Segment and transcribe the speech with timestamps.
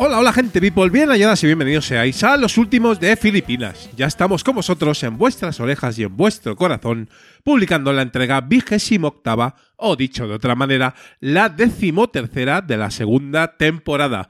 [0.00, 3.90] Hola, hola gente people, bien halladas y bienvenidos seáis a los últimos de Filipinas.
[3.96, 7.10] Ya estamos con vosotros en vuestras orejas y en vuestro corazón,
[7.42, 13.56] publicando la entrega vigésimo octava, o dicho de otra manera, la decimotercera de la segunda
[13.56, 14.28] temporada.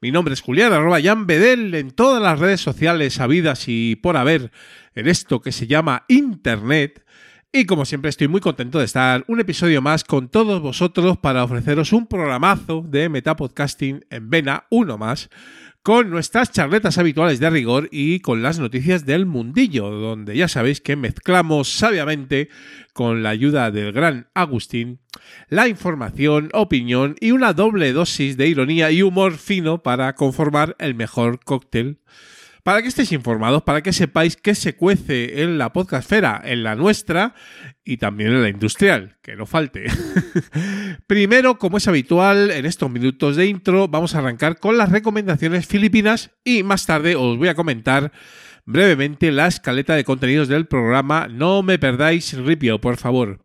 [0.00, 4.16] Mi nombre es Julián, arroba Jan Bedel en todas las redes sociales habidas y por
[4.16, 4.52] haber
[4.94, 7.04] en esto que se llama Internet.
[7.50, 11.42] Y como siempre estoy muy contento de estar un episodio más con todos vosotros para
[11.42, 15.30] ofreceros un programazo de Metapodcasting en Vena, uno más,
[15.82, 20.82] con nuestras charletas habituales de rigor y con las noticias del mundillo, donde ya sabéis
[20.82, 22.50] que mezclamos sabiamente
[22.92, 25.00] con la ayuda del gran Agustín
[25.48, 30.94] la información, opinión y una doble dosis de ironía y humor fino para conformar el
[30.94, 31.98] mejor cóctel
[32.62, 36.74] para que estéis informados, para que sepáis qué se cuece en la podcastfera, en la
[36.74, 37.34] nuestra
[37.84, 39.86] y también en la industrial, que no falte.
[41.06, 45.66] Primero, como es habitual, en estos minutos de intro vamos a arrancar con las recomendaciones
[45.66, 48.12] filipinas y más tarde os voy a comentar
[48.64, 51.26] brevemente la escaleta de contenidos del programa.
[51.28, 53.40] No me perdáis ripio, por favor.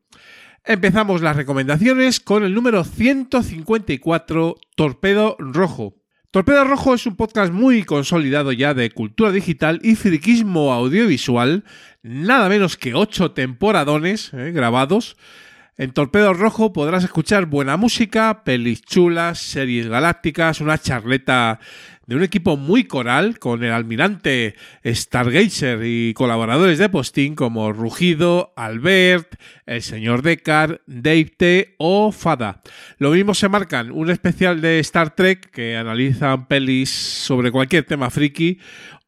[0.66, 6.03] Empezamos las recomendaciones con el número 154, Torpedo Rojo.
[6.34, 11.64] Torpedo Rojo es un podcast muy consolidado ya de cultura digital y friquismo audiovisual,
[12.02, 15.16] nada menos que ocho temporadones eh, grabados.
[15.78, 21.60] En Torpedo Rojo podrás escuchar buena música, pelis chulas, series galácticas, una charleta
[22.06, 28.54] de un equipo muy coral con el almirante Stargazer y colaboradores de postín como Rugido,
[28.56, 32.62] Albert, el señor Deckard, Dave T o Fada.
[32.98, 38.10] Lo mismo se marcan un especial de Star Trek que analizan pelis sobre cualquier tema
[38.10, 38.60] friki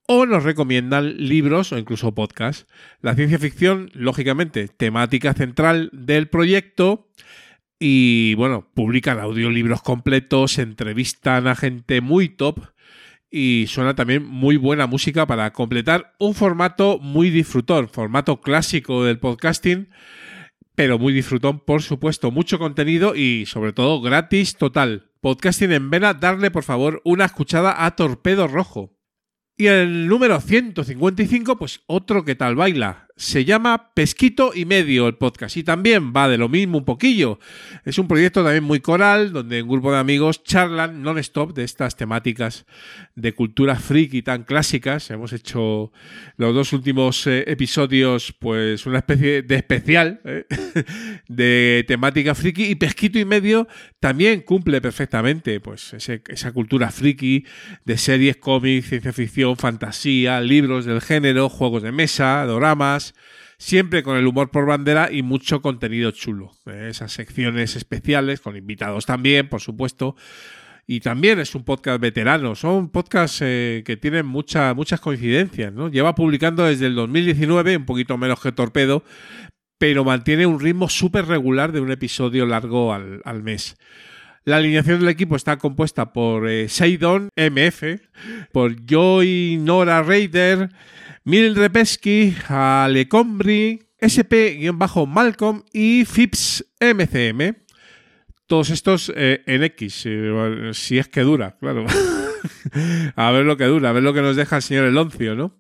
[0.07, 2.67] o nos recomiendan libros o incluso podcasts.
[3.01, 7.09] La ciencia ficción, lógicamente, temática central del proyecto.
[7.79, 12.75] Y bueno, publican audiolibros completos, entrevistan a gente muy top
[13.38, 19.19] y suena también muy buena música para completar un formato muy disfrutón, formato clásico del
[19.19, 19.90] podcasting,
[20.73, 25.12] pero muy disfrutón, por supuesto, mucho contenido y sobre todo gratis total.
[25.19, 28.97] Podcasting en vena, darle por favor una escuchada a Torpedo Rojo.
[29.57, 35.15] Y el número 155, pues otro que tal baila, se llama Pesquito y Medio el
[35.15, 37.39] podcast y también va de lo mismo un poquillo.
[37.85, 41.95] Es un proyecto también muy coral donde un grupo de amigos charlan non-stop de estas
[41.95, 42.65] temáticas
[43.15, 45.09] de cultura friki tan clásicas.
[45.11, 45.93] Hemos hecho
[46.35, 50.45] los dos últimos eh, episodios pues una especie de especial eh,
[51.29, 53.69] de temática friki y Pesquito y Medio
[54.01, 57.45] también cumple perfectamente pues esa cultura friki
[57.85, 63.04] de series, cómics, ciencia ficción, fantasía, libros del género, juegos de mesa, doramas
[63.57, 66.51] siempre con el humor por bandera y mucho contenido chulo.
[66.66, 66.88] ¿eh?
[66.89, 70.16] Esas secciones especiales, con invitados también, por supuesto.
[70.88, 75.73] Y también es un podcast veterano, son podcasts eh, que tienen muchas coincidencias.
[75.73, 75.89] ¿no?
[75.89, 79.03] Lleva publicando desde el 2019, un poquito menos que Torpedo,
[79.79, 83.77] pero mantiene un ritmo súper regular de un episodio largo al, mes.
[84.44, 87.83] La alineación del equipo está compuesta por eh, Seidon MF,
[88.51, 90.69] por Joy Nora Raider,
[91.28, 97.56] Mil Repesky, Alecombri, SP-Malcolm y Fips MCM.
[98.46, 101.88] Todos estos eh, en X, eh, si es que dura, claro.
[103.16, 105.58] a ver lo que dura, a ver lo que nos deja el señor Eloncio, ¿no?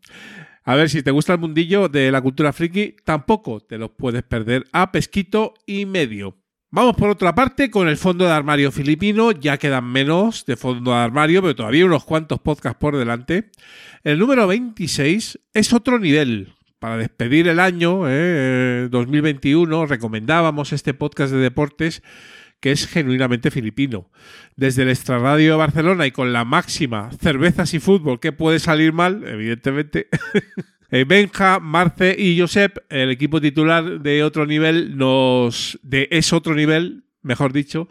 [0.65, 4.21] A ver, si te gusta el mundillo de la cultura friki, tampoco te los puedes
[4.21, 6.37] perder a pesquito y medio.
[6.75, 10.91] Vamos por otra parte con el fondo de armario filipino, ya quedan menos de fondo
[10.91, 13.49] de armario, pero todavía unos cuantos podcasts por delante.
[14.03, 16.53] El número 26 es otro nivel.
[16.79, 17.99] Para despedir el año
[18.89, 22.03] 2021 eh, recomendábamos este podcast de deportes
[22.59, 24.09] que es genuinamente filipino.
[24.57, 28.91] Desde el Extraradio de Barcelona y con la máxima cervezas y fútbol que puede salir
[28.91, 30.09] mal, evidentemente.
[30.95, 35.77] Eh, Benja, Marce y Josep, el equipo titular de otro nivel, nos.
[35.83, 37.89] de es otro nivel, mejor dicho,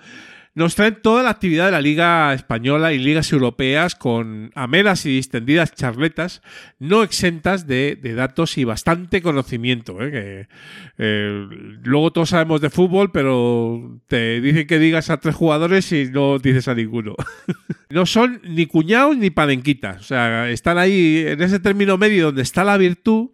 [0.55, 5.11] nos traen toda la actividad de la Liga Española y ligas europeas con amenas y
[5.11, 6.41] distendidas charletas
[6.79, 10.01] no exentas de, datos y bastante conocimiento.
[10.01, 10.11] ¿eh?
[10.11, 10.49] Que,
[10.97, 11.47] eh,
[11.83, 16.39] luego todos sabemos de fútbol, pero te dicen que digas a tres jugadores y no
[16.39, 17.17] dices a ninguno.
[17.95, 20.01] no son ni cuñados ni palenquitas.
[20.01, 23.31] O sea, están ahí en ese término medio donde está la virtud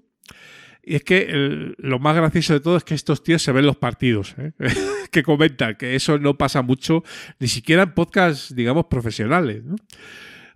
[0.84, 3.78] Y es que lo más gracioso de todo es que estos tíos se ven los
[3.78, 4.52] partidos, ¿eh?
[5.10, 7.02] que comentan, que eso no pasa mucho,
[7.38, 9.64] ni siquiera en podcasts, digamos, profesionales.
[9.64, 9.76] ¿no?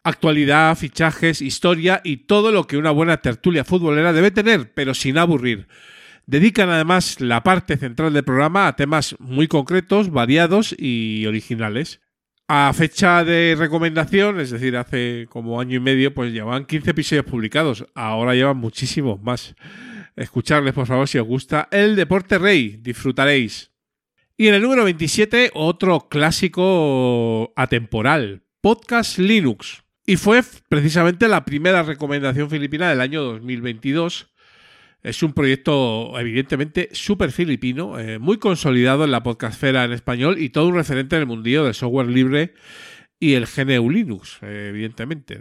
[0.03, 5.17] Actualidad, fichajes, historia y todo lo que una buena tertulia futbolera debe tener, pero sin
[5.17, 5.67] aburrir.
[6.27, 12.01] Dedican además la parte central del programa a temas muy concretos, variados y originales.
[12.47, 17.25] A fecha de recomendación, es decir, hace como año y medio, pues llevaban 15 episodios
[17.25, 17.87] publicados.
[17.95, 19.55] Ahora llevan muchísimos más.
[20.15, 21.69] Escucharles, por favor, si os gusta.
[21.71, 23.71] El Deporte Rey, disfrutaréis.
[24.37, 29.83] Y en el número 27, otro clásico atemporal, Podcast Linux.
[30.05, 34.34] Y fue precisamente la primera recomendación filipina del año 2022.
[35.05, 40.49] Es un proyecto evidentemente súper filipino, eh, muy consolidado en la podcastfera en español y
[40.49, 42.55] todo un referente en el mundillo del software libre
[43.31, 45.39] y el GNU Linux, evidentemente.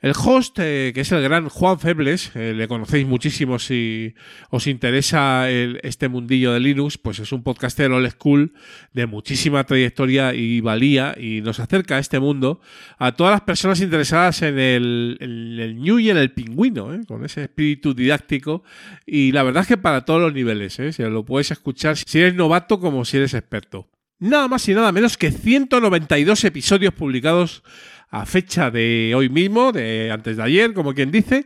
[0.00, 4.14] El host, eh, que es el gran Juan Febles, eh, le conocéis muchísimo si
[4.50, 8.52] os interesa el- este mundillo de Linux, pues es un podcaster old school
[8.92, 12.60] de muchísima trayectoria y valía y nos acerca a este mundo
[12.98, 17.00] a todas las personas interesadas en el, en el New y en el pingüino, ¿eh?
[17.08, 18.62] con ese espíritu didáctico
[19.04, 22.34] y la verdad es que para todos los niveles, se lo puedes escuchar si eres
[22.36, 23.88] novato como si eres experto.
[24.20, 27.62] Nada más y nada menos que 192 episodios publicados
[28.10, 31.44] a fecha de hoy mismo, de antes de ayer, como quien dice.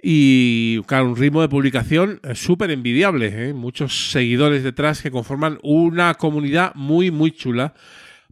[0.00, 3.48] Y claro, un ritmo de publicación eh, súper envidiable.
[3.48, 3.52] ¿eh?
[3.54, 7.74] Muchos seguidores detrás que conforman una comunidad muy, muy chula.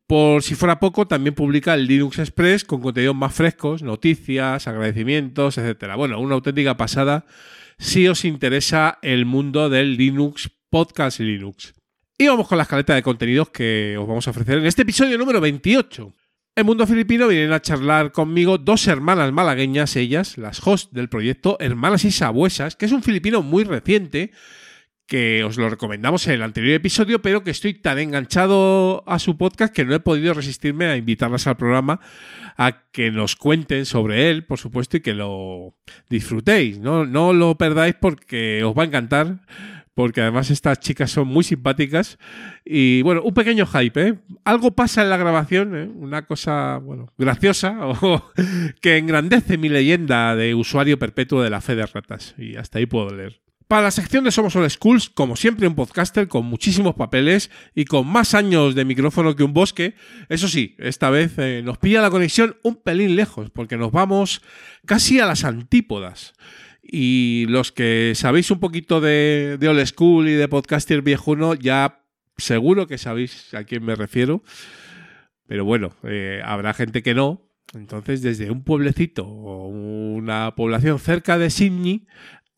[0.07, 5.59] Por si fuera poco, también publica el Linux Express con contenidos más frescos, noticias, agradecimientos,
[5.59, 5.97] etcétera.
[5.97, 7.27] Bueno, una auténtica pasada
[7.79, 11.75] si os interesa el mundo del Linux, podcast Linux.
[12.17, 15.19] Y vamos con la escaleta de contenidos que os vamos a ofrecer en este episodio
[15.19, 16.15] número 28.
[16.55, 21.57] En Mundo Filipino vienen a charlar conmigo dos hermanas malagueñas, ellas, las hosts del proyecto
[21.59, 24.31] Hermanas y Sabuesas, que es un filipino muy reciente,
[25.09, 29.37] que os lo recomendamos en el anterior episodio, pero que estoy tan enganchado a su
[29.37, 31.99] podcast que no he podido resistirme a invitarlas al programa
[32.57, 35.75] a que nos cuenten sobre él, por supuesto, y que lo
[36.09, 36.79] disfrutéis.
[36.79, 39.41] No, no lo perdáis porque os va a encantar
[39.95, 42.19] porque además estas chicas son muy simpáticas
[42.65, 44.15] y bueno, un pequeño hype, ¿eh?
[44.45, 45.89] Algo pasa en la grabación, ¿eh?
[45.95, 48.31] una cosa, bueno, graciosa o
[48.81, 52.87] que engrandece mi leyenda de usuario perpetuo de la fe de ratas y hasta ahí
[52.87, 53.41] puedo leer.
[53.69, 57.87] Para la sección de Somos All Schools, como siempre un podcaster con muchísimos papeles y
[57.87, 59.95] con más años de micrófono que un bosque,
[60.29, 64.43] eso sí, esta vez eh, nos pilla la conexión un pelín lejos porque nos vamos
[64.85, 66.35] casi a las antípodas.
[66.87, 72.05] Y los que sabéis un poquito de, de old school y de podcaster viejuno, ya
[72.37, 74.43] seguro que sabéis a quién me refiero.
[75.47, 77.43] Pero bueno, eh, habrá gente que no.
[77.75, 82.07] Entonces, desde un pueblecito o una población cerca de Sydney,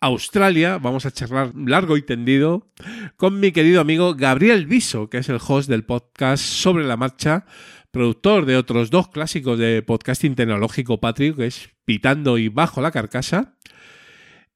[0.00, 2.70] Australia, vamos a charlar largo y tendido
[3.16, 7.46] con mi querido amigo Gabriel Viso, que es el host del podcast Sobre la Marcha,
[7.90, 12.90] productor de otros dos clásicos de podcasting tecnológico patrio, que es Pitando y Bajo la
[12.90, 13.56] Carcasa.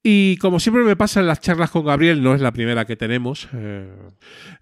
[0.03, 2.97] Y como siempre me pasa en las charlas con Gabriel, no es la primera que
[2.97, 3.49] tenemos.
[3.53, 3.87] Eh,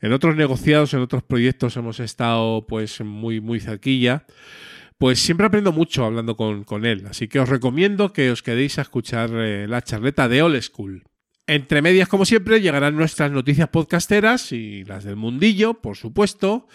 [0.00, 4.26] en otros negociados, en otros proyectos hemos estado pues muy, muy cerquilla.
[4.98, 7.06] Pues siempre aprendo mucho hablando con, él.
[7.08, 11.04] Así que os recomiendo que os quedéis a escuchar eh, la charleta de Old School.
[11.46, 16.66] Entre medias, como siempre, llegarán nuestras noticias podcasteras y las del mundillo, por supuesto.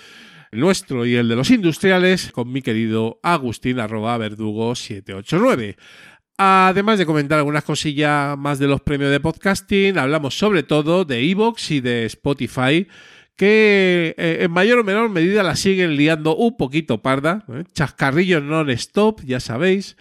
[0.53, 5.75] El nuestro y el de los industriales, con mi querido Agustín arroba verdugo 789.
[6.45, 11.21] Además de comentar algunas cosillas más de los premios de podcasting, hablamos sobre todo de
[11.31, 12.85] Evox y de Spotify,
[13.38, 17.45] que eh, en mayor o menor medida la siguen liando un poquito parda.
[17.47, 17.63] ¿eh?
[17.71, 19.95] Chascarrillos non-stop, ya sabéis.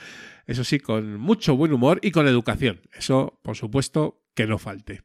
[0.44, 2.80] Eso sí, con mucho buen humor y con educación.
[2.92, 5.02] Eso, por supuesto, que no falte.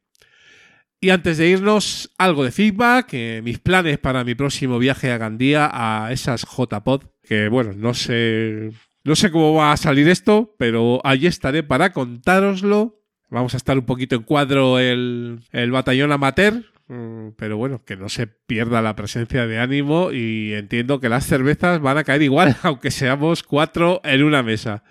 [1.00, 3.13] Y antes de irnos, algo de feedback,
[3.44, 8.72] mis planes para mi próximo viaje a Gandía, a esas JPod, que bueno, no sé
[9.08, 13.00] no sé cómo va a salir esto, pero allí estaré para contároslo.
[13.30, 17.96] Vamos a estar un poquito en cuadro el, el batallón amateur, mm, pero bueno, que
[17.96, 22.22] no se pierda la presencia de ánimo y entiendo que las cervezas van a caer
[22.22, 24.84] igual, aunque seamos cuatro en una mesa.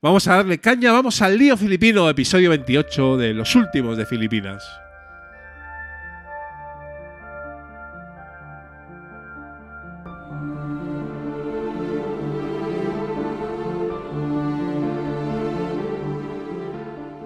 [0.00, 4.64] Vamos a darle caña, vamos al lío filipino, episodio 28 de los últimos de Filipinas.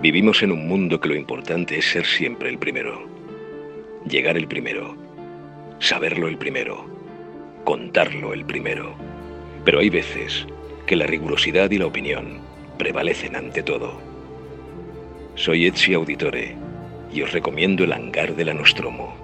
[0.04, 3.08] Vivimos en un mundo que lo importante es ser siempre el primero.
[4.06, 4.94] Llegar el primero.
[5.78, 6.84] Saberlo el primero.
[7.64, 8.94] Contarlo el primero.
[9.64, 10.46] Pero hay veces
[10.84, 12.40] que la rigurosidad y la opinión
[12.76, 13.98] prevalecen ante todo.
[15.36, 16.54] Soy Etsi Auditore
[17.10, 19.23] y os recomiendo el hangar de la Nostromo.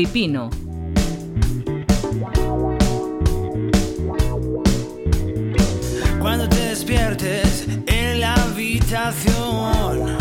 [0.00, 0.48] Filipino.
[6.22, 10.16] Cuando te despiertes en la habitación.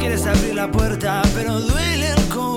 [0.00, 2.51] Quieres abrir la puerta, pero duele el corazón.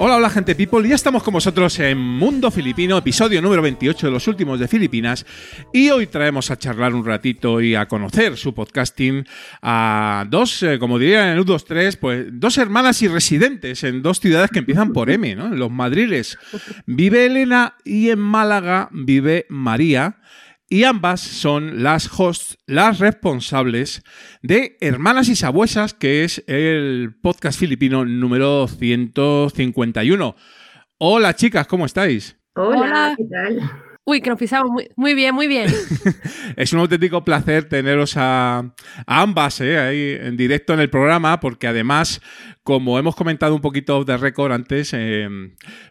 [0.00, 4.12] Hola, hola gente people, ya estamos con vosotros en Mundo Filipino, episodio número 28 de
[4.12, 5.26] los últimos de Filipinas
[5.72, 9.26] y hoy traemos a charlar un ratito y a conocer su podcasting
[9.60, 14.52] a dos, eh, como diría en U23, pues dos hermanas y residentes en dos ciudades
[14.52, 15.46] que empiezan por M, ¿no?
[15.46, 16.38] En los Madriles
[16.86, 20.18] vive Elena y en Málaga vive María.
[20.70, 24.02] Y ambas son las hosts, las responsables
[24.42, 30.36] de Hermanas y Sabuesas, que es el podcast filipino número 151.
[30.98, 32.36] Hola chicas, ¿cómo estáis?
[32.54, 33.14] Hola, Hola.
[33.16, 33.82] ¿qué tal?
[34.08, 35.70] Uy, que nos pisamos muy, muy bien, muy bien.
[36.56, 38.72] Es un auténtico placer teneros a,
[39.06, 39.78] ambas ¿eh?
[39.78, 42.22] ahí en directo en el programa, porque además,
[42.62, 45.28] como hemos comentado un poquito de récord antes, eh,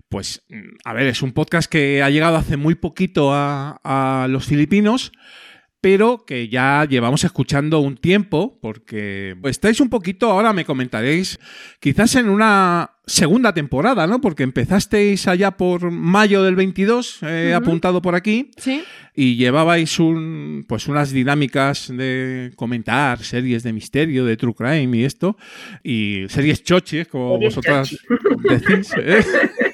[0.09, 0.43] pues,
[0.83, 5.11] a ver, es un podcast que ha llegado hace muy poquito a los filipinos,
[5.79, 11.39] pero que ya llevamos escuchando un tiempo, porque estáis un poquito, ahora me comentaréis,
[11.79, 14.19] quizás en una segunda temporada, ¿no?
[14.21, 18.83] Porque empezasteis allá por mayo del 22, eh, apuntado por aquí, Sí.
[19.15, 25.05] y llevabais un, pues unas dinámicas de comentar series de misterio, de true crime y
[25.05, 25.37] esto,
[25.83, 27.97] y series choches, como vosotras
[28.43, 28.91] decís.
[28.97, 29.23] ¿eh?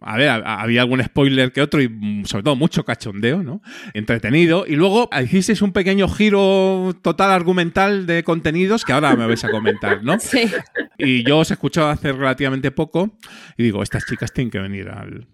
[0.00, 3.62] A ver, ha- había algún spoiler que otro y mm, sobre todo mucho cachondeo, ¿no?
[3.94, 4.64] Entretenido.
[4.66, 9.50] Y luego hicisteis un pequeño giro total argumental de contenidos que ahora me vais a
[9.50, 10.16] comentar, ¿no?
[10.28, 10.50] Sí.
[10.98, 13.16] Y yo os he escuchado hace relativamente poco
[13.56, 15.26] y digo, estas chicas tienen que venir al-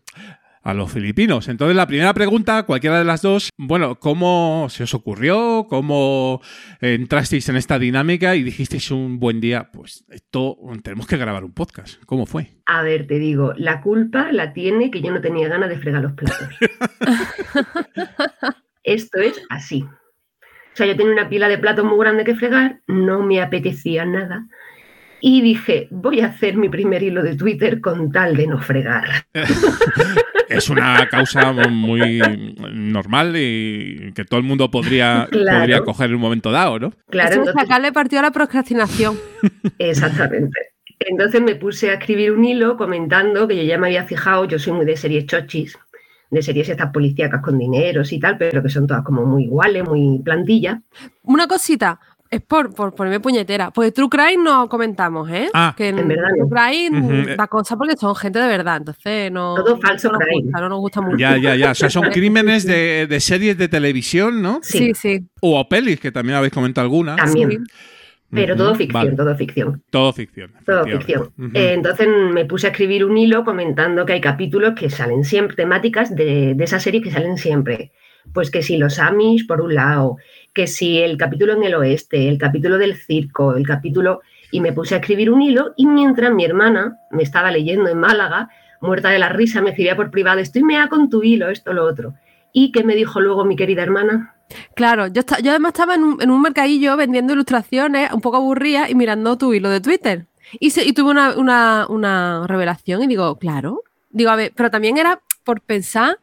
[0.64, 1.48] a los filipinos.
[1.48, 5.66] Entonces, la primera pregunta, cualquiera de las dos, bueno, ¿cómo se os ocurrió?
[5.68, 6.40] ¿Cómo
[6.80, 11.52] entrasteis en esta dinámica y dijisteis un buen día, pues esto tenemos que grabar un
[11.52, 12.02] podcast?
[12.06, 12.48] ¿Cómo fue?
[12.66, 16.02] A ver, te digo, la culpa la tiene que yo no tenía ganas de fregar
[16.02, 16.48] los platos.
[18.82, 19.82] Esto es así.
[19.82, 24.04] O sea, yo tenía una pila de platos muy grande que fregar, no me apetecía
[24.04, 24.46] nada.
[25.26, 29.26] Y dije, voy a hacer mi primer hilo de Twitter con tal de no fregar.
[30.50, 32.20] Es una causa muy
[32.70, 35.60] normal y que todo el mundo podría, Claro.
[35.60, 36.92] podría coger en un momento dado, ¿no?
[37.08, 39.18] Claro, es entonces, sacarle partido a la procrastinación.
[39.78, 40.74] exactamente.
[40.98, 44.58] Entonces me puse a escribir un hilo comentando que yo ya me había fijado, yo
[44.58, 45.78] soy muy de series chochis,
[46.30, 49.84] de series estas policíacas con dineros y tal, pero que son todas como muy iguales,
[49.88, 50.82] muy plantilla.
[51.22, 51.98] Una cosita,
[52.30, 53.70] es por, por ponerme puñetera.
[53.70, 55.48] Pues True Crime no comentamos, ¿eh?
[55.54, 55.74] Ah.
[55.76, 56.48] que En verdad True.
[56.50, 57.36] Crime Ujú.
[57.36, 59.54] da cosa porque son gente de verdad, entonces no.
[59.54, 60.42] Todo falso no nos crime.
[60.44, 61.16] gusta, no nos gusta mucho.
[61.18, 61.70] Ya, ya, ya.
[61.70, 64.58] O sea, son crímenes de, de series de televisión, ¿no?
[64.62, 65.20] Sí, sí.
[65.40, 67.16] O pelis, que también habéis comentado alguna.
[67.16, 67.50] También.
[67.50, 67.56] Sí.
[68.30, 69.16] Pero todo ficción, vale.
[69.16, 70.50] todo ficción, Todo ficción.
[70.66, 71.30] todo ficción.
[71.54, 75.54] Eh, entonces me puse a escribir un hilo comentando que hay capítulos que salen siempre,
[75.54, 77.92] temáticas de, de esa serie que salen siempre.
[78.32, 80.16] Pues que si los Amish, por un lado,
[80.54, 84.20] que si el capítulo en el oeste, el capítulo del circo, el capítulo...
[84.50, 87.98] Y me puse a escribir un hilo y mientras mi hermana me estaba leyendo en
[87.98, 91.72] Málaga, muerta de la risa, me escribía por privado, estoy mea con tu hilo, esto,
[91.72, 92.14] lo otro.
[92.52, 94.36] ¿Y qué me dijo luego mi querida hermana?
[94.76, 98.36] Claro, yo, esta- yo además estaba en un, en un mercadillo vendiendo ilustraciones, un poco
[98.36, 100.26] aburrida, y mirando tu hilo de Twitter.
[100.60, 103.82] Y, se- y tuve una, una- una revelación y digo, claro.
[104.10, 106.18] Digo, a ver, pero también era por pensar,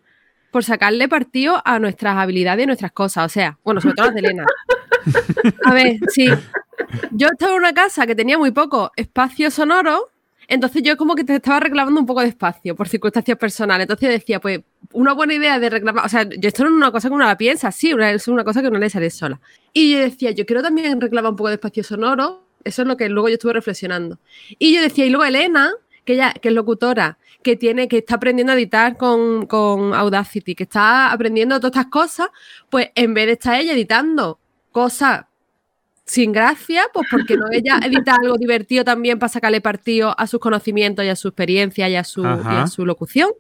[0.52, 3.26] por sacarle partido a nuestras habilidades y nuestras cosas.
[3.26, 4.46] O sea, bueno, sobre todo las de Elena.
[5.66, 6.28] A ver, sí.
[7.12, 10.10] Yo estaba en una casa que tenía muy poco espacio sonoro,
[10.48, 13.86] entonces yo como que te estaba reclamando un poco de espacio por circunstancias personales.
[13.86, 14.60] Entonces decía, pues,
[14.92, 17.26] una buena idea de reclamar, o sea, yo esto no es una cosa que uno
[17.26, 19.40] la piensa, sí, es una cosa que no le sale sola.
[19.72, 22.98] Y yo decía, yo quiero también reclamar un poco de espacio sonoro, eso es lo
[22.98, 24.20] que luego yo estuve reflexionando.
[24.60, 25.72] Y yo decía, y luego Elena,
[26.06, 30.56] que ella, que es locutora, que tiene, que está aprendiendo a editar con, con Audacity,
[30.56, 32.28] que está aprendiendo todas estas cosas,
[32.70, 34.40] pues en vez de estar ella editando
[34.72, 35.26] cosas
[36.06, 40.40] sin gracia, pues porque no ella edita algo divertido también para sacarle partido a sus
[40.40, 43.32] conocimientos y a su experiencia y a su, y a su locución.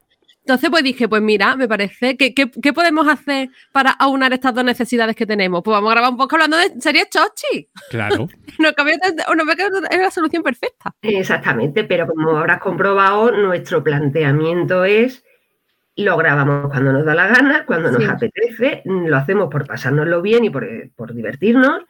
[0.43, 4.53] Entonces, pues dije, pues mira, me parece, que, que- ¿qué podemos hacer para aunar estas
[4.55, 5.61] dos necesidades que tenemos?
[5.63, 7.69] Pues vamos a grabar un poco hablando de series chochi.
[7.89, 8.27] Claro.
[8.59, 8.95] Nos cambió-
[9.35, 10.93] nos ve que es la solución perfecta.
[11.03, 15.23] Exactamente, pero como habrás comprobado, nuestro planteamiento es
[15.97, 18.09] lo grabamos cuando nos da la gana, cuando nos Sí.
[18.09, 21.81] apetece, lo hacemos por pasárnoslo bien y por, por divertirnos,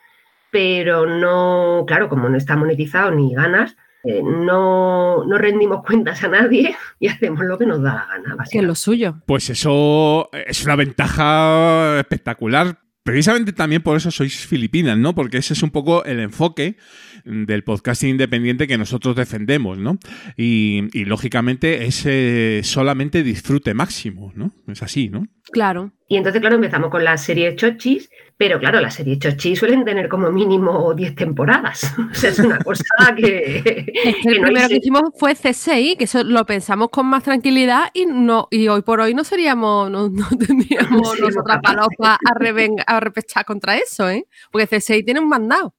[0.49, 6.27] pero no, claro, como no está monetizado ni ganas, eh, no, no rendimos cuentas a
[6.27, 8.67] nadie y hacemos lo que nos da la gana, Que es básicamente.
[8.67, 9.15] lo suyo.
[9.25, 12.79] Pues eso es una ventaja espectacular.
[13.03, 15.15] Precisamente también por eso sois filipinas, ¿no?
[15.15, 16.77] Porque ese es un poco el enfoque
[17.25, 19.97] del podcasting independiente que nosotros defendemos, ¿no?
[20.37, 24.51] Y, y, lógicamente es eh, solamente disfrute máximo, ¿no?
[24.67, 25.27] Es así, ¿no?
[25.51, 25.91] Claro.
[26.07, 30.09] Y entonces, claro, empezamos con las series chochis, pero claro, las series chochis suelen tener
[30.09, 31.93] como mínimo 10 temporadas.
[32.11, 32.83] O sea, es una cosa
[33.15, 33.85] que...
[34.23, 37.85] Que el no primero que hicimos fue C6, que eso lo pensamos con más tranquilidad
[37.93, 42.33] y no y hoy por hoy no seríamos, no, no tendríamos seríamos nosotras palopas a,
[42.39, 44.25] reven- a repechar contra eso, ¿eh?
[44.51, 45.73] Porque C6 tiene un mandado.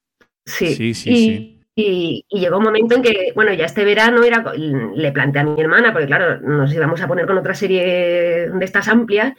[0.45, 1.59] Sí, Sí, sí, y, sí.
[1.75, 5.45] Y, y llegó un momento en que, bueno, ya este verano era, le planteé a
[5.45, 9.35] mi hermana, porque claro, nos íbamos a poner con otra serie de estas amplias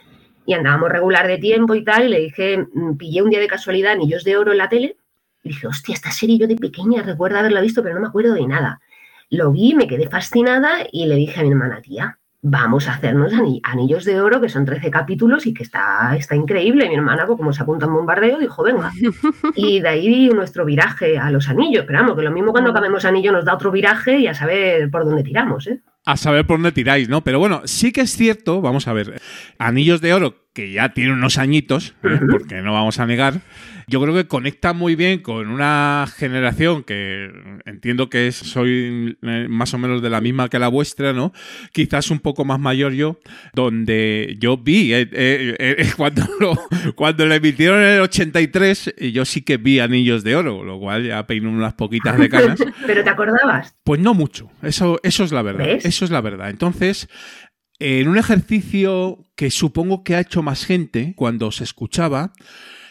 [0.45, 3.48] y andábamos regular de tiempo y tal, y le dije, mm, pillé un día de
[3.48, 4.98] casualidad Anillos de Oro en la tele,
[5.43, 8.33] y dije, hostia, esta serie yo de pequeña recuerdo haberla visto, pero no me acuerdo
[8.33, 8.81] de nada.
[9.29, 13.33] Lo vi, me quedé fascinada y le dije a mi hermana, tía, vamos a hacernos
[13.33, 16.89] ani- Anillos de Oro, que son 13 capítulos y que está, está increíble.
[16.89, 18.91] Mi hermana, pues, como se apunta a un bombardeo, dijo, venga.
[19.55, 21.85] Y de ahí nuestro viraje a los anillos.
[21.88, 24.91] Pero vamos, que lo mismo cuando acabemos anillo nos da otro viraje y a saber
[24.91, 25.81] por dónde tiramos, ¿eh?
[26.05, 27.21] A saber por dónde tiráis, ¿no?
[27.23, 29.21] Pero bueno, sí que es cierto, vamos a ver,
[29.57, 32.19] Anillos de Oro, que ya tiene unos añitos, ¿eh?
[32.29, 33.35] Porque no vamos a negar,
[33.88, 37.30] yo creo que conecta muy bien con una generación que
[37.66, 41.34] entiendo que es- soy eh, más o menos de la misma que la vuestra, ¿no?
[41.72, 43.20] Quizás un poco más mayor yo,
[43.54, 46.60] donde yo vi, eh, eh, cuando, lo,
[46.96, 50.80] cuando lo emitieron en el 83, eh, yo sí que vi Anillos de Oro, lo
[50.80, 52.60] cual ya peino unas poquitas de canas.
[52.86, 53.75] ¿Pero te acordabas?
[53.84, 55.66] Pues no mucho, eso, eso es la verdad.
[55.66, 55.86] ¿Ves?
[55.86, 56.50] Eso es la verdad.
[56.50, 57.08] Entonces,
[57.80, 62.32] en un ejercicio que supongo que ha hecho más gente cuando se escuchaba,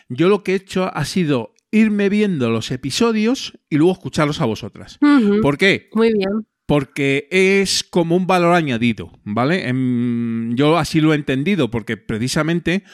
[0.08, 4.44] yo lo que he hecho ha sido irme viendo los episodios y luego escucharlos a
[4.44, 4.98] vosotras.
[5.40, 5.88] ¿Por qué?
[5.94, 6.46] Muy bien.
[6.66, 9.68] Porque es como un valor añadido, ¿vale?
[9.68, 12.84] Em, yo así lo he entendido, porque precisamente,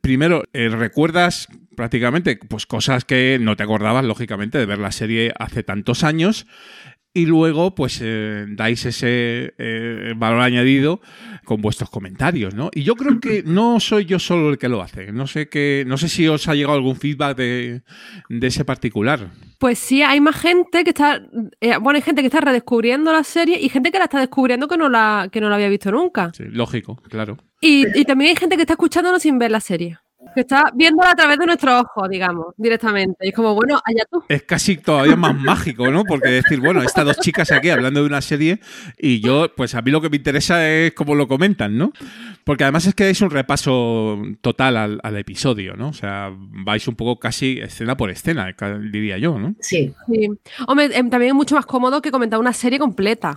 [0.00, 5.32] primero, eh, recuerdas prácticamente pues, cosas que no te acordabas, lógicamente, de ver la serie
[5.38, 6.46] hace tantos años.
[7.16, 11.00] Y luego, pues, eh, dais ese eh, valor añadido
[11.46, 12.68] con vuestros comentarios, ¿no?
[12.74, 15.12] Y yo creo que no soy yo solo el que lo hace.
[15.12, 17.80] No sé que, no sé si os ha llegado algún feedback de,
[18.28, 19.30] de ese particular.
[19.58, 21.22] Pues sí, hay más gente que está,
[21.62, 24.68] eh, bueno, hay gente que está redescubriendo la serie y gente que la está descubriendo
[24.68, 26.32] que no la, que no la había visto nunca.
[26.36, 27.38] Sí, lógico, claro.
[27.62, 29.96] Y, y también hay gente que está escuchándonos sin ver la serie.
[30.34, 33.24] Que está viéndola a través de nuestros ojos, digamos, directamente.
[33.24, 34.22] Y es como, bueno, allá tú.
[34.28, 36.04] es casi todavía más mágico, ¿no?
[36.04, 38.60] Porque decir, bueno, estas dos chicas aquí hablando de una serie
[38.98, 41.92] y yo, pues a mí lo que me interesa es cómo lo comentan, ¿no?
[42.44, 45.88] Porque además es que dais un repaso total al, al episodio, ¿no?
[45.88, 48.54] O sea, vais un poco casi escena por escena,
[48.90, 49.54] diría yo, ¿no?
[49.60, 49.92] Sí.
[50.10, 50.28] Sí.
[50.66, 53.34] Hombre, em, también es mucho más cómodo que comentar una serie completa.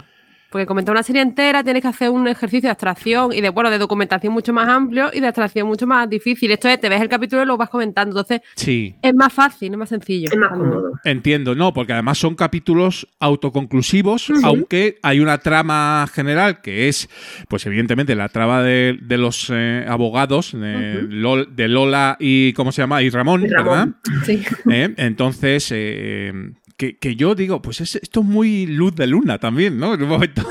[0.52, 3.70] Porque comentar una serie entera tienes que hacer un ejercicio de abstracción y de, bueno,
[3.70, 6.52] de documentación mucho más amplio y de abstracción mucho más difícil.
[6.52, 8.20] Esto es, te ves el capítulo y lo vas comentando.
[8.20, 8.96] Entonces, Sí.
[9.02, 10.30] es más fácil, es más sencillo.
[10.32, 10.92] Es más cómodo.
[11.04, 17.10] Entiendo, no, porque además son capítulos autoconclusivos, aunque hay una trama general que es,
[17.48, 21.08] pues evidentemente, la trama de, de los eh, abogados de, Ujú.
[21.14, 23.02] Lol- de Lola y, ¿cómo se llama?
[23.02, 23.96] Y Ramón, Y Ramón.
[24.08, 24.24] ¿verdad?
[24.26, 24.42] Sí.
[24.72, 24.94] ¿Eh?
[24.98, 26.34] Entonces, eh,
[26.80, 29.94] que, que yo digo, pues es- esto es muy luz de luna también, ¿no?
[29.94, 30.42] En un momento,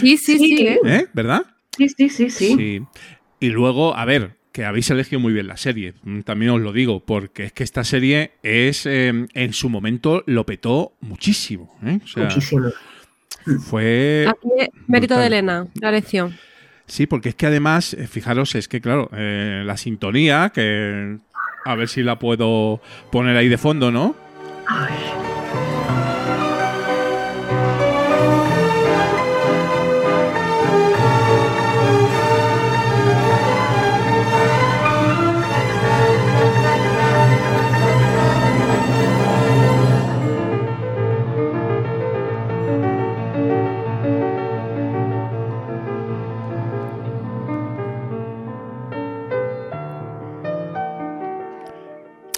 [0.00, 0.56] Sí, sí, sí.
[0.56, 0.66] Sí.
[0.84, 1.06] ¿eh?
[1.12, 1.44] ¿verdad?
[1.76, 2.82] Sí, sí, sí, sí.
[3.38, 6.72] Y luego, a ver, que habéis elegido muy bien la serie, mm, también os lo
[6.72, 11.74] digo, porque es que esta serie es, eh, en su momento, lo petó muchísimo.
[11.84, 12.00] ¿eh?
[12.02, 12.70] O sea, Muchísimo.
[13.68, 14.26] fue...
[14.28, 14.48] Aquí
[14.86, 15.26] mérito de.
[15.26, 16.34] Elena, la lección.
[16.86, 21.18] Sí, porque es que además, eh, fijaros, es que claro, eh, la sintonía, que
[21.64, 24.14] a ver si la puedo poner ahí de fondo, ¿no?
[24.66, 24.94] Ay,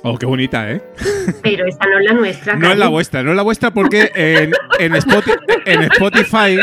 [0.06, 0.82] Oh, qué bonita, ¿eh?
[1.42, 2.56] pero esta no es la nuestra.
[2.56, 6.58] No es la vuestra, no es la vuestra porque en, en Spoti- en Spotify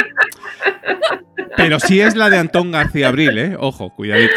[1.58, 3.56] pero sí es la de Antón García Abril, ¿eh?
[3.60, 4.36] Ojo, cuidadito.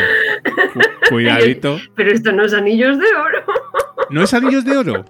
[0.73, 1.79] Cu- cuidadito.
[1.95, 3.45] Pero esto no es anillos de oro.
[4.11, 5.05] ¿No es Anillos de Oro?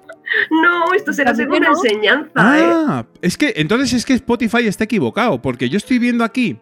[0.51, 1.69] No, esto será ¿Por qué según no?
[1.71, 2.63] enseñanza, ¿eh?
[2.73, 6.59] Ah, es que entonces es que Spotify está equivocado, porque yo estoy viendo aquí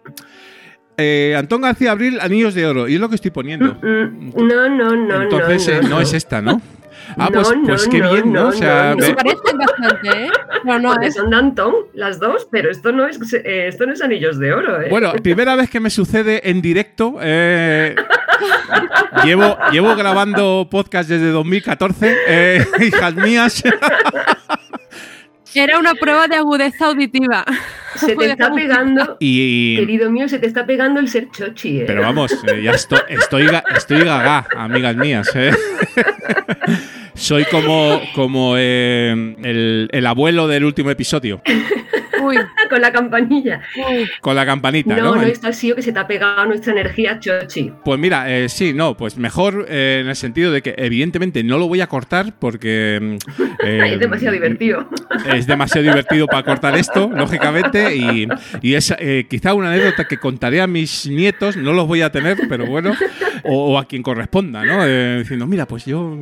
[0.97, 3.75] eh, Antón García Abril, Anillos de Oro, y es lo que estoy poniendo.
[3.83, 5.75] Mm, No, no, no, Entonces no.
[5.75, 6.61] eh, no es esta, ¿no?
[7.17, 8.43] Ah, No, pues, pues no, qué no, bien, ¿no?
[8.45, 10.31] no, O sea, no, ve- Se parecen bastante, ¿eh?
[10.65, 11.15] Pero no es.
[11.15, 14.53] son de Antón, las dos, pero esto no es, eh, esto no es anillos de
[14.53, 14.89] oro, ¿eh?
[14.91, 17.17] Bueno, primera vez que me sucede en directo.
[17.21, 17.95] eh,
[19.25, 23.63] llevo, llevo grabando podcast desde 2014, eh, hijas mías.
[25.55, 27.45] Era una prueba de agudeza auditiva.
[27.97, 31.85] se te está pegando, Y, querido mío, se te está pegando el ser chochi, ¿eh?
[31.87, 35.31] pero vamos, eh, ya estoy, estoy, estoy gaga, amigas mías.
[35.35, 35.53] eh.
[37.15, 41.41] Soy como, como eh, el, el abuelo del último episodio,
[42.23, 42.37] Uy,
[42.71, 43.61] Con la campanilla.
[43.77, 44.09] uy.
[44.21, 45.17] con la campanita, No, ¿no?
[45.17, 47.71] no, esto ha sido que se te ha pegado nuestra energía chochi.
[47.85, 51.59] Pues mira, eh, sí, no, pues mejor eh, en el sentido de que evidentemente no
[51.59, 53.19] lo voy a cortar porque...
[53.65, 54.89] eh, es demasiado divertido.
[55.35, 58.27] Es demasiado divertido para cortar esto, lógicamente, y,
[58.63, 62.11] y es eh, quizá una anécdota que contaré a mis nietos, no los voy a
[62.11, 62.95] tener, pero bueno,
[63.45, 64.87] o, o a quien corresponda, ¿no?
[64.87, 66.17] Eh, diciendo, mira, pues yo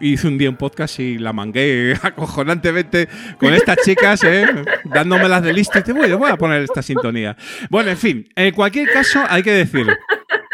[0.00, 4.46] hice un día un podcast y la mangué acojonantemente con estas chicas, ¿eh?
[4.84, 7.36] dándomelas de listo, y te voy, voy a poner esta sintonía.
[7.70, 9.86] Bueno, en fin, en cualquier caso, hay que decir,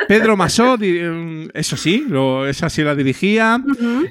[0.08, 3.62] Pedro Masó, mm, eso sí, lo, esa sí la dirigía.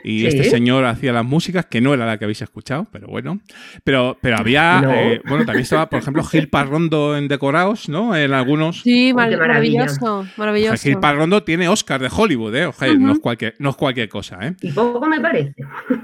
[0.04, 0.28] Y Sí.
[0.28, 3.40] este señor hacía las músicas, que no era la que habéis escuchado, pero bueno.
[3.84, 4.94] Pero, pero había, No.
[4.94, 8.16] eh, bueno, también estaba, por ejemplo, Gil Parrondo en Decorados, ¿no?
[8.16, 8.82] En algunos.
[8.82, 10.78] Sí, mar- maravilloso, O sea, maravilloso.
[10.82, 12.66] Gil Parrondo tiene Oscar de Hollywood, ¿eh?
[12.68, 14.56] Oje, no, es cualquier, no es cualquier cosa, ¿eh?
[14.62, 15.54] Y poco me parece.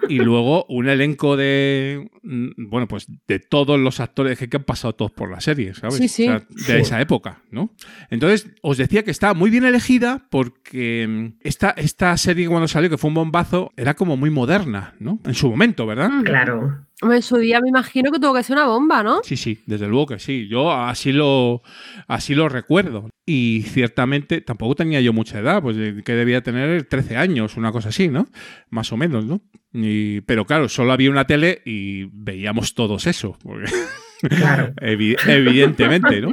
[0.10, 4.94] Y luego un elenco de, mm, bueno, pues de todos los actores que, han pasado
[4.96, 5.96] todos por la serie, ¿sabes?
[5.98, 6.28] Sí, sí.
[6.28, 6.72] O sea, de Sí.
[6.74, 7.72] esa época, ¿no?
[8.10, 12.90] Entonces, os decía que estaba muy bien elegida porque mm, esta, esta serie cuando salió,
[12.90, 15.20] que fue un bombazo, era como muy moderna, ¿no?
[15.26, 16.10] En su momento, ¿verdad?
[16.10, 16.24] Mm.
[16.24, 16.84] Claro.
[17.02, 19.20] En su día me imagino que tuvo que ser una bomba, ¿no?
[19.24, 20.48] Sí, sí, desde luego que sí.
[20.50, 21.62] Yo así lo,
[22.08, 23.10] así lo recuerdo.
[23.26, 27.72] Y ciertamente tampoco tenía yo mucha edad, pues eh, que debía tener 13 años, una
[27.72, 28.28] cosa así, ¿no?
[28.72, 29.42] Más o menos, ¿no?
[29.74, 33.38] Y- pero claro, solo había una tele y veíamos todos eso.
[33.44, 33.72] porque-
[34.22, 34.74] Claro.
[34.82, 36.30] evi- evidentemente, ¿no?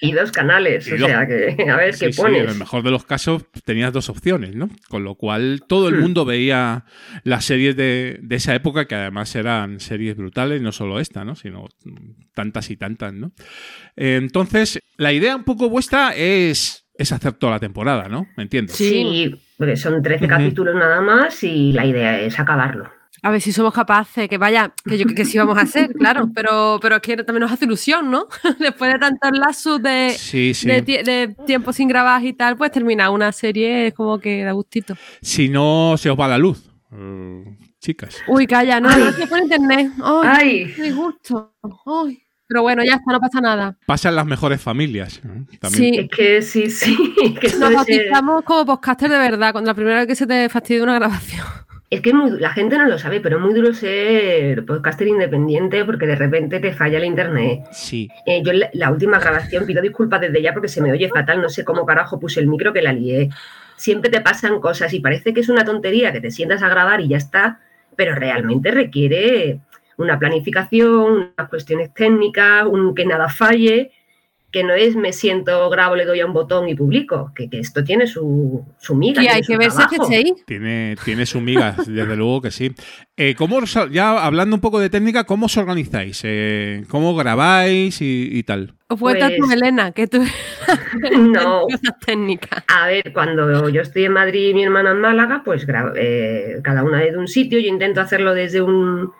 [0.00, 2.50] Y dos canales, Y o dos- sea que a ver Sí, qué sí, en pones.
[2.52, 4.70] el mejor de los casos tenías dos opciones, ¿no?
[4.88, 6.00] Con lo cual todo el Hmm.
[6.00, 6.84] mundo veía
[7.24, 11.34] las series de, de esa época, que además eran series brutales, no solo esta, ¿no?
[11.36, 11.66] Sino
[12.34, 13.32] tantas y tantas, ¿no?
[13.96, 18.26] Entonces, la idea un poco vuestra es, es hacer toda la temporada, ¿no?
[18.36, 18.76] ¿Me entiendes?
[18.76, 19.34] Sí.
[19.58, 20.34] Porque son 13 Ujú.
[20.34, 22.90] capítulos nada más y la idea es acabarlo.
[23.26, 25.92] A ver si somos capaces, que vaya, que yo que, que sí vamos a hacer,
[25.94, 28.28] claro, pero, pero es que también nos hace ilusión, ¿no?
[28.60, 30.68] Después de tantos lazos de, Sí, sí.
[30.68, 34.44] de, tie- de tiempo sin grabar y tal, pues terminar una serie es como que
[34.44, 34.94] da gustito.
[35.22, 36.70] Si no, se os va la luz.
[36.92, 37.44] Eh,
[37.80, 38.16] chicas.
[38.28, 39.90] Uy, calla, no, gracias por internet.
[40.04, 40.22] Ay,
[40.66, 40.72] ¡Ay!
[40.76, 41.54] qué gusto.
[41.84, 42.22] Ay.
[42.48, 43.76] Pero bueno, ya está, no pasa nada.
[43.86, 45.20] Pasan las mejores familias.
[45.24, 45.58] ¿eh?
[45.58, 45.94] También.
[45.94, 46.00] Sí.
[46.00, 46.96] Es que sí, sí.
[47.40, 50.28] Que Nos es, eh, bautizamos como podcaster de verdad, cuando la primera vez que se
[50.28, 51.44] te fastidia una grabación.
[51.88, 55.06] Es que es muy la gente no lo sabe, pero es muy duro ser podcaster
[55.06, 57.64] independiente porque de repente te falla el internet.
[57.72, 58.08] Sí.
[58.26, 61.40] Eh, yo la, la última grabación pido disculpas desde ya porque se me oye fatal,
[61.40, 63.30] no sé cómo carajo puse el micro que la lié.
[63.76, 67.00] Siempre te pasan cosas y parece que es una tontería que te sientas a grabar
[67.00, 67.60] y ya está,
[67.94, 69.60] pero realmente requiere
[69.96, 73.92] una planificación, unas cuestiones técnicas, un que nada falle,
[74.56, 77.60] que no es me siento, grabo, le doy a un botón y publico, que, que
[77.60, 79.22] esto tiene su, su miga.
[79.22, 79.98] Y hay que verse que.
[80.46, 82.72] Tiene, tiene su miga, desde luego que sí.
[83.18, 86.22] Eh, ¿cómo os- ya hablando un poco de técnica, ¿cómo os organizáis?
[86.24, 88.72] Eh, ¿Cómo grabáis y, y tal?
[88.88, 90.22] Con Pues- Elena, que tú
[91.18, 92.64] No, cosas técnicas.
[92.68, 95.66] A ver, cuando yo estoy en Madrid y mi hermana en Málaga, pues
[95.96, 97.58] eh, cada una desde un sitio.
[97.58, 99.12] Yo intento hacerlo desde un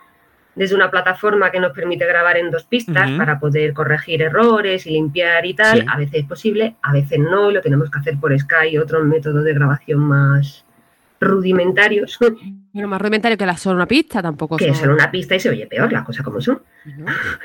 [0.57, 4.91] desde una plataforma que nos permite grabar en dos pistas para poder corregir errores y
[4.91, 5.81] limpiar y tal.
[5.81, 5.85] Sí.
[5.89, 9.05] A veces es posible, a veces no, lo tenemos que hacer por Skype y otros
[9.05, 10.66] métodos de grabación más
[11.19, 12.17] rudimentarios,
[12.73, 14.75] Bueno, más rudimentario que la solo una pista, tampoco que son.
[14.75, 16.61] son una pista y se oye peor, las cosas como son.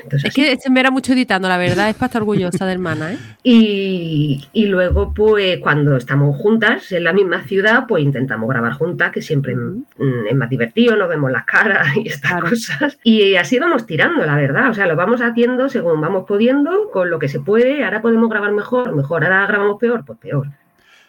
[0.02, 2.72] Entonces, Es que se me era mucho editando, la verdad, es para estar orgullosa de
[2.72, 3.18] hermana, ¿eh?
[3.42, 9.10] Y, y luego, pues, cuando estamos juntas en la misma ciudad, pues intentamos grabar juntas,
[9.10, 12.50] que siempre mm, es más divertido, nos vemos las caras y estas Claro.
[12.50, 12.98] cosas.
[13.02, 14.68] Y así vamos tirando, la verdad.
[14.68, 17.82] O sea, lo vamos haciendo según vamos pudiendo, con lo que se puede.
[17.84, 19.24] Ahora podemos grabar mejor, mejor.
[19.24, 20.48] Ahora grabamos peor, pues peor.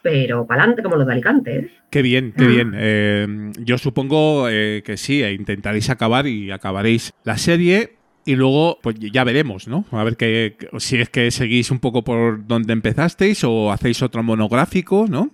[0.03, 1.71] Pero para adelante, como los de Alicante, ¿eh?
[1.89, 2.73] Qué bien, qué bien.
[2.75, 7.95] Eh, yo supongo eh, que sí, e intentaréis acabar y acabaréis la serie.
[8.25, 9.85] Y luego, pues ya veremos, ¿no?
[9.91, 14.01] A ver que, que- si es que seguís un poco por donde empezasteis o hacéis
[14.01, 15.31] otro monográfico, ¿no?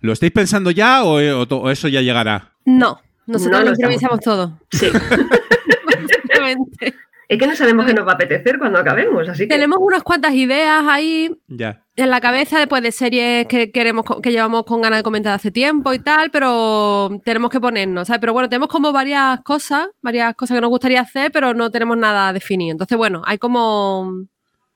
[0.00, 2.52] ¿Lo estáis pensando ya o, o to- o eso ya llegará?
[2.64, 4.60] No, nosotros No lo lo improvisamos todo.
[4.70, 4.86] Sí.
[5.86, 6.94] Básicamente.
[7.28, 10.02] Es que no sabemos qué nos va a apetecer cuando acabemos, así que Tenemos unas
[10.02, 11.82] cuantas ideas ahí Ya.
[11.96, 15.50] en la cabeza después de series que queremos que llevamos con ganas de comentar hace
[15.50, 18.20] tiempo y tal, pero tenemos que ponernos, ¿sabes?
[18.20, 21.96] Pero bueno, tenemos como varias cosas, varias cosas que nos gustaría hacer, pero no tenemos
[21.96, 22.72] nada definido.
[22.72, 24.26] Entonces, bueno, hay como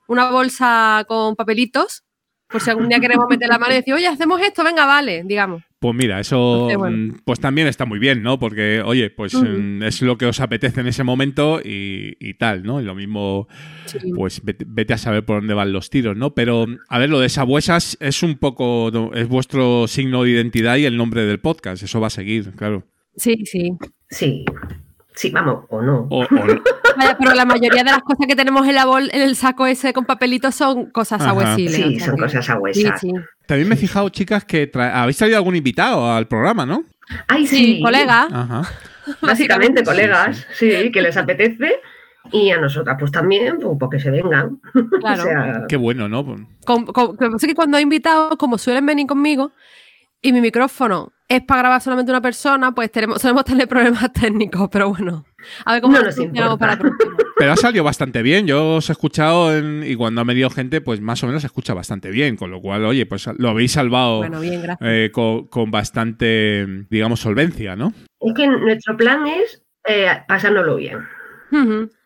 [0.07, 2.03] una bolsa con papelitos,
[2.47, 5.21] por si algún día queremos meter la mano y decir, oye, hacemos esto, venga, vale,
[5.23, 5.61] digamos.
[5.79, 6.97] Pues mira, eso bueno.
[7.13, 8.37] mm, pues también está muy bien, ¿no?
[8.37, 12.63] Porque, oye, pues mm, es lo que os apetece en ese momento y, y tal,
[12.63, 12.81] ¿no?
[12.81, 13.47] Y lo mismo,
[13.85, 13.97] Sí.
[14.13, 16.33] pues vete, vete a saber por dónde van los tiros, ¿no?
[16.35, 20.83] Pero, a ver, lo de Sabuesas es un poco, es vuestro signo de identidad y
[20.85, 22.83] el nombre del podcast, eso va a seguir, claro.
[23.15, 23.71] Sí, sí.
[24.09, 24.43] sí.
[25.15, 26.07] Sí, vamos, o no.
[26.09, 26.61] O- o no.
[26.97, 29.65] Vaya, pero la mayoría de las cosas que tenemos en, la bol en el saco
[29.67, 31.31] ese con papelitos son cosas Ajá.
[31.31, 31.75] ahuesiles.
[31.75, 32.99] Sí, o sea son que- cosas Sí, agüesas.
[33.01, 33.13] sí.
[33.45, 36.83] También me he fijado, chicas, que tra- habéis traído algún invitado al programa, ¿no?
[37.27, 37.81] Ay, Sí, sí.
[37.81, 38.27] colega.
[38.31, 38.61] Ajá.
[39.21, 41.79] Básicamente, Sí, colegas, sí, que les apetece.
[42.31, 44.59] Y a nosotras, pues también, pues, pues que se vengan.
[44.99, 45.23] Claro.
[45.23, 46.23] O sea, Qué bueno, ¿no?
[46.65, 49.51] Con- con- lo que pasa es que cuando hay invitados, como suelen venir conmigo,
[50.21, 54.67] y mi micrófono es para grabar solamente una persona, pues tenemos, solemos tener problemas técnicos,
[54.71, 55.25] pero bueno.
[55.63, 56.57] A ver cómo No lo nos importa.
[56.57, 56.79] para.
[57.37, 58.45] Pero ha salido bastante bien.
[58.47, 61.47] Yo os he escuchado en- y cuando ha venido gente, pues más o menos se
[61.47, 62.35] escucha bastante bien.
[62.35, 64.89] Con lo cual, oye, pues lo habéis salvado Bueno, bien, gracias.
[64.91, 67.93] eh, con, con bastante, digamos, solvencia, ¿no?
[68.19, 70.97] es que nuestro plan es eh, pasárnoslo bien,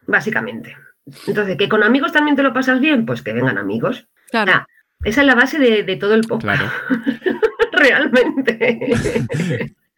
[0.05, 0.77] básicamente.
[1.25, 4.07] Entonces, que con amigos también te lo pasas bien, pues que vengan amigos.
[4.29, 4.51] Claro.
[4.53, 4.67] Ah,
[5.03, 6.71] esa es la base de, de todo el podcast, Claro.
[7.73, 8.79] realmente.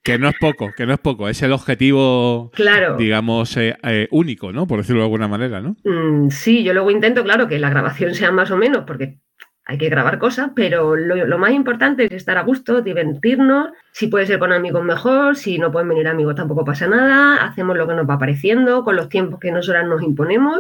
[0.06, 1.28] Que no es poco, que no es poco.
[1.28, 2.96] Es el objetivo, claro.
[2.96, 4.68] digamos, eh, eh, único, ¿no?
[4.68, 5.76] Por decirlo de alguna manera, ¿no?
[5.84, 9.18] Mm, sí, yo luego intento, claro, que la grabación sea más o menos, porque
[9.66, 13.72] hay que grabar cosas, pero lo, lo más importante es estar a gusto, divertirnos.
[13.92, 17.44] Si puede ser con amigos mejor, si no pueden venir amigos tampoco pasa nada.
[17.44, 20.60] Hacemos lo que nos va apareciendo con los tiempos que nosotras nos imponemos.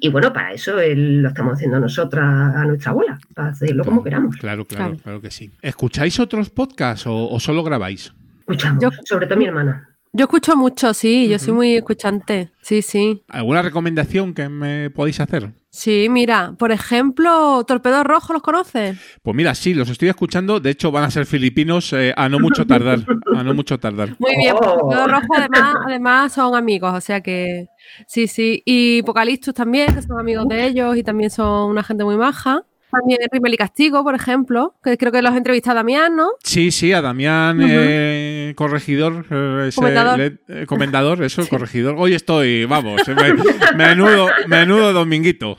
[0.00, 2.24] Y bueno, para eso lo estamos haciendo nosotras
[2.56, 4.36] a nuestra abuela, para hacerlo como queramos.
[4.36, 5.02] Claro, claro, Claro.
[5.02, 5.50] claro que sí.
[5.62, 8.12] ¿Escucháis otros podcasts o, o solo grabáis?
[8.40, 9.88] Escuchamos, Yo- sobre todo mi hermana.
[10.14, 12.50] Yo escucho mucho, sí, yo soy muy escuchante.
[12.60, 13.22] Sí, sí.
[13.28, 15.52] ¿Alguna recomendación que me podéis hacer?
[15.70, 18.98] Sí, mira, por ejemplo, Torpedo Rojo, ¿los conoces?
[19.22, 20.60] Pues mira, sí, los estoy escuchando.
[20.60, 22.98] De hecho, van a ser filipinos eh, a no mucho tardar.
[23.34, 24.10] A no mucho tardar.
[24.18, 24.80] Muy bien, pues Oh.
[24.80, 27.68] Torpedo Rojo además, además son amigos, o sea que
[28.06, 28.62] sí, sí.
[28.66, 32.66] Y Apocalistus también, que son amigos de ellos y también son una gente muy maja.
[32.90, 36.28] También Rimmel y Castigo, por ejemplo, que creo que los entrevista a Damián, ¿no?
[36.44, 40.18] Sí, sí, a Damián, eh, corregidor, eh, ese Comendador.
[40.18, 41.94] le- eh, comendador, eso, corregidor.
[41.98, 45.58] Hoy estoy, vamos, eh, me- menudo, menudo dominguito.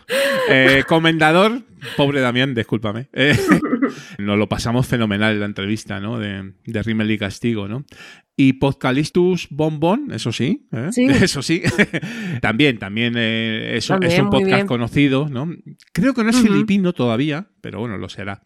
[0.49, 1.61] Eh, comendador,
[1.97, 3.07] pobre Damián, discúlpame.
[4.17, 6.17] Nos lo pasamos fenomenal en la entrevista, ¿no?
[6.19, 7.85] De, de Rimmel y Castigo, ¿no?
[8.35, 10.89] Y Podcalistus Bombón, eso sí, ¿eh?
[10.91, 11.05] Sí.
[11.21, 11.61] eso sí.
[12.41, 14.67] también, también, eh, También, es un podcast bien.
[14.67, 15.53] conocido, ¿no?
[15.91, 18.41] Creo que no es filipino todavía, pero bueno, lo será.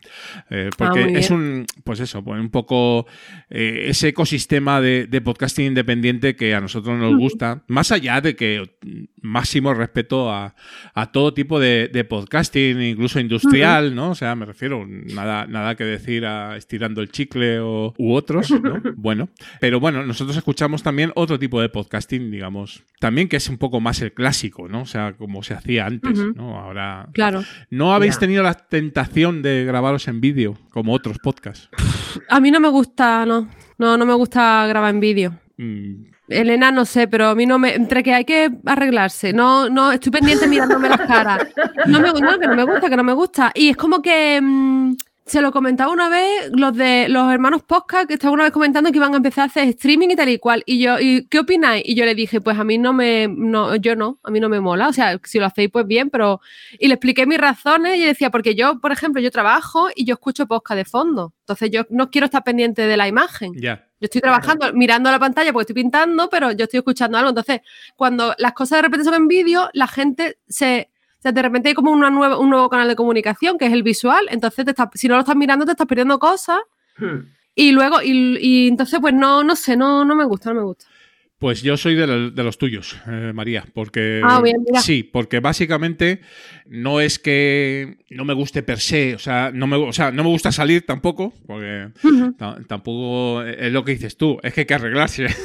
[0.49, 3.07] Eh, porque Ah, muy es un, pues eso, pues un poco
[3.49, 8.35] eh, ese ecosistema de, de podcasting independiente que a nosotros nos gusta, más allá de
[8.35, 8.69] que
[9.21, 10.53] máximo respeto a,
[10.93, 14.11] a todo tipo de, de podcasting, incluso industrial, ¿no?
[14.11, 18.51] O sea, me refiero, nada, nada que decir a estirando el chicle o, u otros,
[18.51, 18.81] ¿no?
[18.97, 19.29] Bueno,
[19.61, 23.79] pero bueno, nosotros escuchamos también otro tipo de podcasting, digamos, también que es un poco
[23.79, 24.81] más el clásico, ¿no?
[24.81, 26.17] O sea, como se hacía antes.
[26.35, 26.57] ¿no?
[26.59, 27.43] Ahora Claro.
[27.69, 28.19] ¿No habéis Ya.
[28.21, 31.69] tenido la tentación de grabaros en vídeo, como otros podcasts?
[32.29, 33.47] A mí no me gusta, no.
[33.77, 35.33] No, no me gusta grabar en vídeo.
[35.57, 37.73] Mm, Elena, no sé, pero a mí no me.
[37.75, 41.47] Entre que hay que arreglarse, no, no, estoy pendiente mirándome las caras.
[41.85, 43.51] No me, no, que no me gusta, que no me gusta.
[43.55, 44.39] Y es como que.
[44.41, 44.95] mm,
[45.27, 48.91] se lo comentaba una vez los de los hermanos podcast que estaban una vez comentando
[48.91, 50.63] que iban a empezar a hacer streaming y tal y cual.
[50.65, 51.83] Y yo, ¿y qué opináis?
[51.85, 54.49] Y yo le dije, pues a mí no me, no, yo no, a mí no
[54.49, 54.87] me mola.
[54.87, 56.41] O sea, si lo hacéis, pues bien, pero.
[56.79, 60.13] Y le expliqué mis razones y decía, porque yo, por ejemplo, yo trabajo y yo
[60.13, 61.33] escucho podcast de fondo.
[61.41, 63.53] Entonces yo no quiero estar pendiente de la imagen.
[63.55, 63.83] ya.
[63.99, 67.29] Yo estoy trabajando, mirando la pantalla porque estoy pintando, pero yo estoy escuchando algo.
[67.29, 67.61] Entonces,
[67.95, 70.91] cuando las cosas de repente son en vídeo, la gente se.
[71.27, 73.83] Sea, de repente hay como una nueva, un nuevo canal de comunicación que es el
[73.83, 74.27] visual.
[74.29, 76.59] Entonces, te estás- si no lo estás mirando, te estás perdiendo cosas.
[76.97, 77.33] Hmm.
[77.53, 80.65] Y luego, y, y entonces, pues no, no sé, no, no me gusta, no me
[80.65, 80.85] gusta.
[81.39, 86.21] Pues yo soy de, de los tuyos, eh, María, porque Ah, bien, sí, porque básicamente
[86.65, 90.23] no es que no me guste per se, o sea, no me, o sea, no
[90.23, 91.89] me gusta salir tampoco, porque
[92.67, 95.27] tampoco es lo que dices tú, es que hay que arreglarse.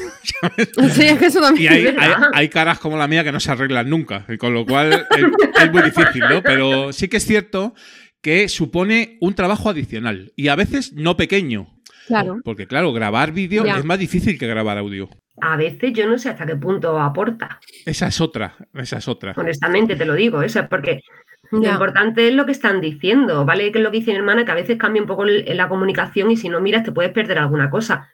[0.93, 1.73] Sí, es que eso Y también.
[1.73, 2.17] hay, Es verdad.
[2.33, 4.93] hay- hay caras como la mía que no se arreglan nunca, y con lo cual
[4.93, 6.43] es, es muy difícil, ¿no?
[6.43, 7.75] Pero sí que es cierto
[8.23, 11.69] que supone un trabajo adicional y a veces no pequeño.
[12.07, 12.41] Claro.
[12.45, 13.79] Porque claro, grabar vídeo Ya.
[13.79, 15.11] es más difícil que grabar audio.
[15.41, 17.59] A veces yo no sé hasta qué punto aporta.
[17.87, 19.35] Esa es otra, esa es otra.
[19.37, 21.03] Honestamente te lo digo, eso es porque
[21.51, 23.73] lo importante es lo que están diciendo, ¿vale?
[23.73, 26.31] Que es lo que dice mi hermana, que a veces cambia un poco la comunicación
[26.31, 28.11] y si no miras te puedes perder alguna cosa.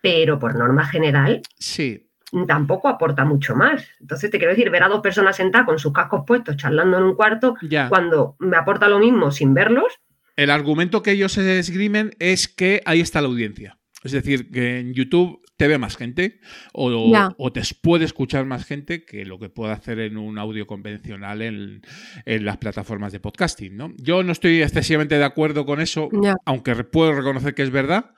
[0.00, 2.08] Pero por norma general Sí,
[2.46, 3.86] tampoco aporta mucho más.
[4.00, 7.04] Entonces te quiero decir, ver a dos personas sentadas con sus cascos puestos charlando en
[7.04, 7.88] un cuarto, ya.
[7.88, 9.92] cuando me aporta lo mismo sin verlos,
[10.36, 13.78] El argumento que ellos esgrimen es que ahí está la audiencia.
[14.02, 16.40] Es decir, que en YouTube te ve más gente
[16.72, 16.90] o,
[17.38, 21.40] o te puede escuchar más gente que lo que puede hacer en un audio convencional
[21.40, 21.82] en,
[22.26, 23.76] en las plataformas de podcasting.
[23.76, 23.94] ¿no?
[23.96, 26.08] Yo no estoy excesivamente de acuerdo con eso,
[26.46, 28.10] aunque puedo reconocer que es verdad,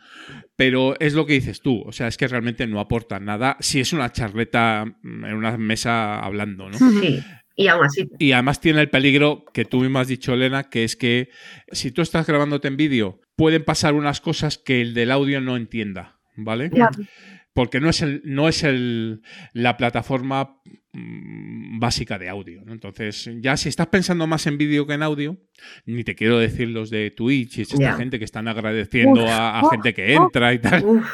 [0.57, 1.83] pero es lo que dices tú.
[1.85, 5.59] O sea, es que realmente no aporta nada si es una charleta mm, en una
[5.59, 6.71] mesa hablando.
[6.71, 6.79] ¿no?
[6.79, 7.23] Sí.
[7.57, 10.83] Y aún así, Y además tiene el peligro que tú mismo has dicho, Elena, que
[10.85, 11.29] es que
[11.73, 15.59] si tú estás grabándote en vídeo, pueden pasar unas cosas que el del audio no
[15.59, 16.71] entienda, ¿vale?
[17.55, 20.61] Porque no es, el, no es el, la plataforma
[20.93, 22.73] mm, básica de audio, ¿no?
[22.73, 25.39] Entonces, ya si estás pensando más en vídeo que en audio,
[25.87, 29.61] ni te quiero decir los de Twitch y esta gente que están agradeciendo Uf, a,
[29.61, 30.85] a gente que entra y tal.
[30.85, 31.07] uf,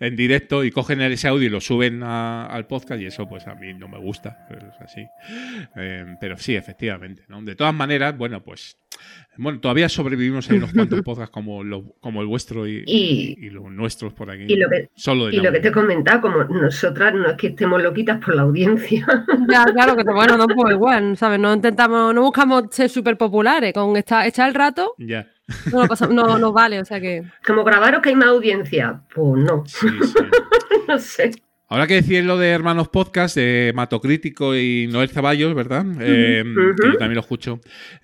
[0.00, 3.46] en directo y cogen ese audio y lo suben a- al podcast y eso pues
[3.46, 5.04] a mí no me gusta, pero es así.
[5.76, 7.22] Eh, pero sí, efectivamente.
[7.28, 7.42] ¿no?
[7.42, 8.76] De todas maneras, bueno, pues
[9.36, 13.50] bueno, todavía sobrevivimos en unos cuantos podcasts como, lo- como el vuestro y, Y- y
[13.50, 14.44] los nuestros por aquí.
[14.48, 17.36] y lo que- Solo de y lo que te he comentado, como nosotras no es
[17.36, 19.04] que estemos loquitas por la audiencia,
[19.50, 21.40] Ya, claro, que bueno, no pues igual, ¿sabes?
[21.40, 23.72] No intentamos, no buscamos ser súper populares.
[23.72, 25.26] Con esta, echar el rato Ya,
[25.72, 27.24] no nos, pasa- no nos vale, o sea que.
[27.46, 30.14] como grabaros que hay más audiencia, pues no, sí, sí.
[30.88, 31.30] no sé.
[31.74, 35.84] Ahora que decir lo de Hermanos Podcast, de Matocrítico y Noel Ceballos, ¿verdad?
[36.00, 36.44] Eh,
[36.80, 37.60] que yo también lo escucho.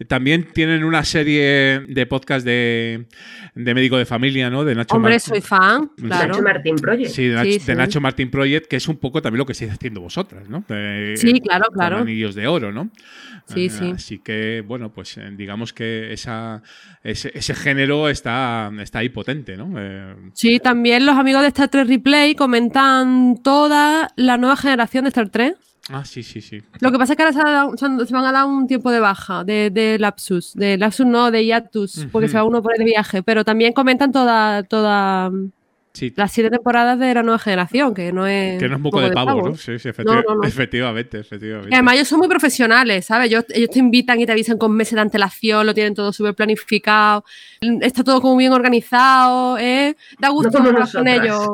[0.08, 3.06] También tienen una serie de podcast de,
[3.54, 4.64] de médico de familia, ¿no?
[4.64, 6.28] De Nacho Hombre, Mar- soy fan, claro.
[6.32, 7.10] Nacho Martín Project.
[7.10, 7.74] Sí, de Nacho, Sí, de sí.
[7.74, 10.64] Nacho Martín Project, que es un poco también lo que estáis haciendo vosotras, ¿no?
[10.68, 11.98] De- Sí, claro, con claro.
[11.98, 12.90] Anillos de oro, ¿no?
[13.46, 13.92] Sí, Eh, sí.
[13.94, 16.62] Así que, bueno, pues eh, digamos que esa,
[17.02, 19.72] ese, ese género está, está ahí potente, ¿no?
[19.78, 25.08] Eh, Sí, también los amigos de Star Trek Replay comentan toda la nueva generación de
[25.08, 25.56] Star Trek.
[25.90, 26.62] ah, sí, sí, sí.
[26.80, 29.44] Lo que pasa es que ahora se, dado- van a dar un tiempo de baja,
[29.44, 33.22] de, de lapsus, de lapsus no, de hiatus, porque se va uno por de viaje,
[33.22, 35.30] pero también comentan toda, toda
[35.92, 38.60] Sí, las siete temporadas de la nueva generación, que no es...
[38.60, 39.56] que no es moco de pavo, ¿no?
[39.56, 40.44] Sí, sí, efecti- No, no, no.
[40.44, 41.70] efectivamente, efectivamente.
[41.70, 43.26] Y además ellos son muy profesionales, ¿sabes?
[43.28, 46.34] Ellos, ellos te invitan y te avisan con meses de antelación, lo tienen todo súper
[46.36, 47.24] planificado,
[47.80, 49.96] está todo como bien organizado, ¿eh?
[50.20, 51.48] Da gusto trabajar con ellos.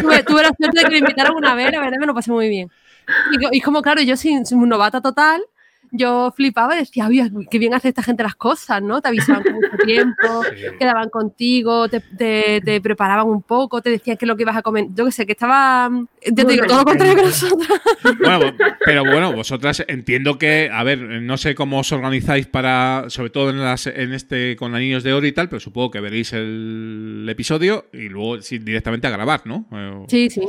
[0.00, 2.30] Tuve, tuve la suerte de que me invitaron una vez, la verdad me lo pasé
[2.32, 2.70] muy bien.
[3.32, 5.42] Y, y como, claro, yo sin, sin novata total,
[5.94, 9.00] yo flipaba y decía, oye, qué bien hace esta gente las cosas, ¿no?
[9.00, 10.64] Te avisaban con mucho tiempo, Sí.
[10.78, 14.56] quedaban contigo, te, te- te preparaban un poco, te decían qué es lo que ibas
[14.56, 14.86] a comer.
[14.94, 15.90] Yo qué sé, que estaba...
[16.24, 17.68] Ya te digo, todo lo contrario que nosotros.
[18.20, 18.52] Bueno,
[18.84, 23.50] pero bueno, vosotras entiendo que, a ver, no sé cómo os organizáis para, sobre todo
[23.50, 27.26] en, las, en este con Anillos de Oro y tal, pero supongo que veréis el
[27.28, 29.66] episodio y luego sí, directamente a grabar, ¿no?
[29.72, 30.42] Eh, Sí, sí.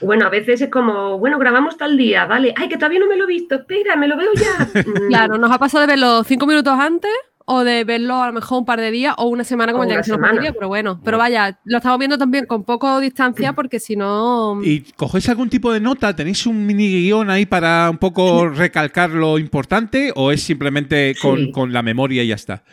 [0.00, 3.16] Bueno, a veces es como, bueno, grabamos tal día, vale, ay, que todavía no me
[3.16, 4.82] lo he visto, espera, me lo veo ya.
[4.86, 7.10] Mm, Claro, nos ha pasado de verlo cinco minutos antes
[7.48, 9.84] o de verlo a lo mejor un par de días o una semana como O
[9.84, 11.00] el día que se nos pediría, pero bueno.
[11.04, 14.58] Pero vaya, lo estamos viendo también con poco distancia porque si no...
[14.64, 16.14] ¿Y cogéis algún tipo de nota?
[16.16, 21.36] ¿Tenéis un mini guion ahí para un poco recalcar lo importante o es simplemente con,
[21.38, 21.52] Sí.
[21.52, 22.64] con la memoria y ya está?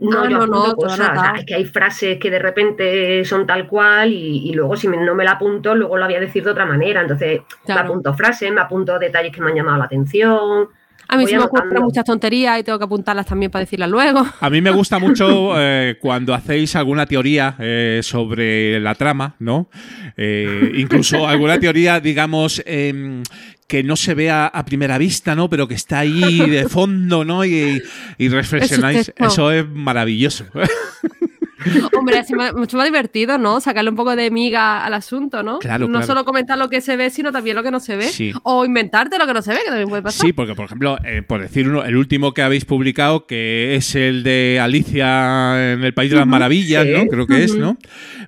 [0.00, 1.36] No, Ah, yo no, no, apunto todo cosas, o sea, anotado.
[1.36, 4.96] es que hay frases que de repente son tal cual y, y luego si me-
[4.96, 7.00] no me la apunto, luego lo voy a decir de otra manera.
[7.02, 7.82] Entonces Claro.
[7.82, 10.68] me apunto frases, me apunto detalles que me han llamado la atención.
[11.06, 11.84] A mí se me ocurren anotando.
[11.86, 14.24] muchas tonterías y tengo que apuntarlas también para decirlas luego.
[14.40, 19.68] A mí me gusta mucho eh, cuando hacéis alguna teoría eh, sobre la trama, ¿no?
[20.16, 23.22] Eh, incluso alguna teoría, digamos, em,
[23.66, 25.48] que no se vea a primera vista, ¿no?
[25.48, 27.44] Pero que está ahí de fondo, ¿no?
[27.44, 27.82] Y,
[28.18, 29.00] y reflexionáis.
[29.00, 29.26] Eso es texto.
[29.26, 30.46] Eso es maravilloso.
[31.96, 33.60] Hombre, así me- mucho más divertido, ¿no?
[33.60, 35.58] Sacarle un poco de miga al asunto, ¿no?
[35.58, 36.06] Claro, no claro.
[36.06, 38.04] solo comentar lo que se ve, sino también lo que no se ve.
[38.04, 38.32] Sí.
[38.42, 40.26] O inventarte lo que no se ve, que también puede pasar.
[40.26, 43.94] Sí, porque por ejemplo, eh, por decir uno, el último que habéis publicado, que es
[43.94, 46.92] el de Alicia en el País de las Maravillas, Sí.
[46.92, 47.06] ¿no?
[47.06, 47.54] Creo que es.
[47.56, 47.76] ¿no?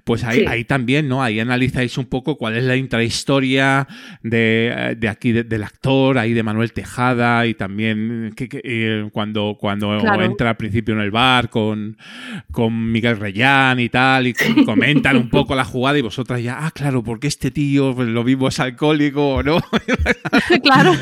[0.04, 0.46] Pues ahí, Sí.
[0.48, 1.22] ahí también, ¿no?
[1.22, 3.86] Ahí analizáis un poco cuál es la intrahistoria
[4.22, 9.08] de, de aquí, de- del actor, ahí de Manuel Tejada, y también que- que, eh,
[9.12, 10.22] cuando, cuando Claro.
[10.24, 11.96] entra al principio en el bar con,
[12.52, 16.58] con Miguel Reyán y tal, y co- comentan un poco la jugada, y vosotras ya,
[16.64, 19.58] ah, claro, porque este tío pues, lo mismo es alcohólico o no.
[20.62, 20.92] claro.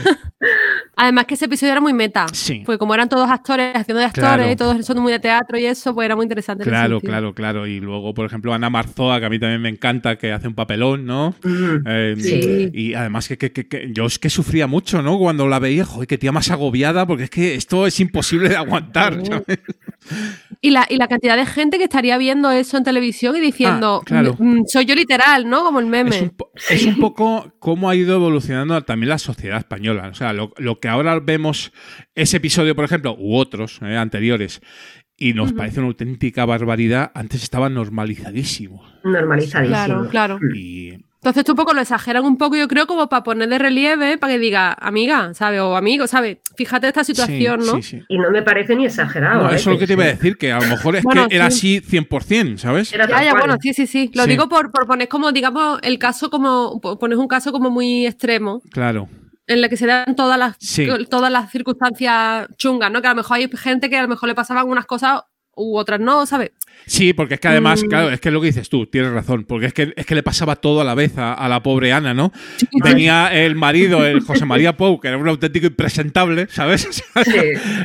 [0.97, 2.27] Además que ese episodio era muy meta.
[2.33, 2.63] Sí.
[2.65, 4.51] Pues como eran todos actores haciendo de actores Claro.
[4.51, 6.65] y todos son muy de teatro y eso, pues era muy interesante.
[6.65, 7.67] Claro, claro, claro.
[7.67, 10.55] Y luego, por ejemplo, Ana Marzoa, que a mí también me encanta, que hace un
[10.55, 11.35] papelón, ¿no?
[11.43, 11.77] Mm.
[11.87, 12.71] Eh, Sí.
[12.73, 15.19] Y además que, que- que- que yo es que sufría mucho, ¿no?
[15.19, 18.57] Cuando la veía, joder, qué tía más agobiada, porque es que esto es imposible de
[18.57, 19.21] aguantar.
[19.27, 19.59] ¿sabes?
[20.61, 23.99] Y la, y la cantidad de gente que estaría viendo eso en televisión y diciendo,
[24.01, 24.37] Ah, claro.
[24.39, 25.63] "Mm, soy yo literal, ¿no?
[25.65, 26.17] Como el meme.
[26.17, 30.09] Es un, po- es un poco cómo ha ido evolucionando también la sociedad española.
[30.11, 31.73] O sea, lo, lo que ahora vemos,
[32.15, 34.61] ese episodio, por ejemplo, u otros eh, anteriores,
[35.17, 38.83] y nos parece una auténtica barbaridad, antes estaba normalizadísimo.
[39.05, 39.69] Normalizadísimo.
[39.77, 40.39] Claro, claro.
[40.55, 43.59] Y Entonces tú un poco lo exageran un poco, yo creo, como para poner de
[43.59, 45.59] relieve, para que diga, amiga, ¿sabes?
[45.63, 46.37] O amigo, ¿sabes?
[46.55, 47.77] Fíjate esta situación, sí, ¿no?
[47.77, 48.03] sí, sí.
[48.11, 49.45] Y no me parece ni exagerado.
[49.45, 49.57] No, ¿eh?
[49.57, 51.35] eso es lo que te iba a decir, que a lo mejor es Bueno, que
[51.37, 51.79] era sí.
[51.79, 52.93] así 100%, ¿sabes?
[52.93, 54.11] Era Ya, bueno, sí, sí, sí.
[54.13, 54.31] Lo Sí.
[54.31, 58.07] digo por, por poner como, digamos, el caso como, po- pones un caso como muy
[58.07, 59.09] extremo, Claro.
[59.47, 60.87] en el que se dan todas las, Sí.
[61.09, 63.01] todas las circunstancias chungas, ¿no?
[63.01, 65.23] Que a lo mejor hay gente que a lo mejor le pasaban unas cosas
[65.57, 66.51] u otras no, ¿sabes?
[66.87, 67.89] Sí, porque es que además, Mm.
[67.89, 70.15] claro, es que es lo que dices tú, tienes razón, porque es que, es que
[70.15, 72.31] le pasaba todo a la vez a, a la pobre Ana, ¿no?
[72.83, 76.89] Venía el marido, el José María Pou, que era un auténtico impresentable, ¿sabes?
[77.25, 77.33] Sí.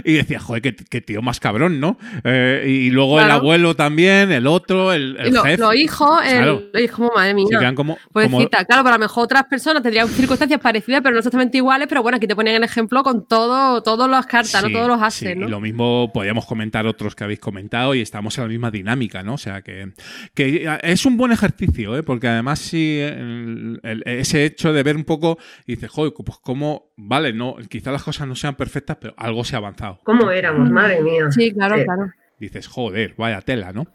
[0.04, 1.98] y decía, joder, qué, qué tío más cabrón, ¿no?
[2.24, 5.58] Eh, y luego el abuelo también, el otro, el, el lo- jefe.
[5.62, 6.62] los hijos, el- Claro.
[6.74, 7.46] es como, madre mía.
[7.50, 11.20] Se como, como- claro, pero a lo mejor otras personas tendrían circunstancias parecidas, pero no
[11.20, 14.68] exactamente iguales, pero bueno, aquí te ponen el ejemplo con todo, todas las cartas, Sí,
[14.72, 14.78] ¿no?
[14.78, 15.48] Todos los sí, haces, ¿no?
[15.48, 19.24] Y lo mismo podríamos comentar otros que habéis comentado y estamos en la misma dinámica,
[19.24, 19.36] ¿no?
[19.36, 19.92] O sea que,
[20.34, 22.04] que es un buen ejercicio, ¿eh?
[22.04, 26.38] Porque además sí, el- el- ese hecho de ver un poco, y dices, joder, pues
[26.42, 30.00] cómo, vale, no, quizás las cosas no sean perfectas, pero algo se ha avanzado.
[30.04, 30.70] ¿Cómo éramos?
[30.70, 31.30] Madre mía.
[31.32, 31.84] Sí, claro, Sí.
[31.84, 32.12] claro.
[32.40, 33.86] Dices, joder, vaya tela, ¿no?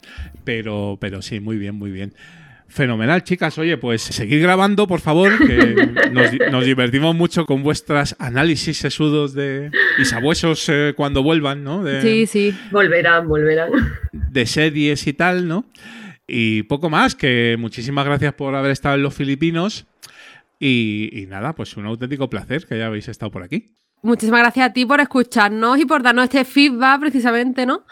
[0.43, 2.13] Pero, pero sí, muy bien, muy bien.
[2.67, 3.57] Fenomenal, chicas.
[3.57, 5.75] Oye, pues seguid grabando, por favor, que
[6.11, 11.63] nos, di- nos divertimos mucho con vuestras análisis sesudos de y sabuesos eh, cuando vuelvan,
[11.63, 11.83] ¿no?
[11.83, 12.57] De, Sí, sí.
[12.71, 13.69] Volverán, volverán.
[14.11, 15.65] de series y tal, ¿no?
[16.27, 19.85] Y poco más, que muchísimas gracias por haber estado en los Filipinos.
[20.59, 23.75] Y, y nada, pues un auténtico placer que ya habéis estado por aquí.
[24.01, 27.83] Muchísimas gracias a ti por escucharnos y por darnos este feedback precisamente, ¿no?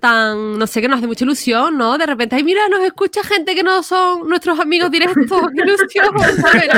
[0.00, 1.98] Tan, no sé, que nos hace mucha ilusión, ¿no?
[1.98, 6.18] De repente, ay, mira, nos escucha gente que no son nuestros amigos directos, qué ilusión,
[6.40, 6.68] ¿sabes?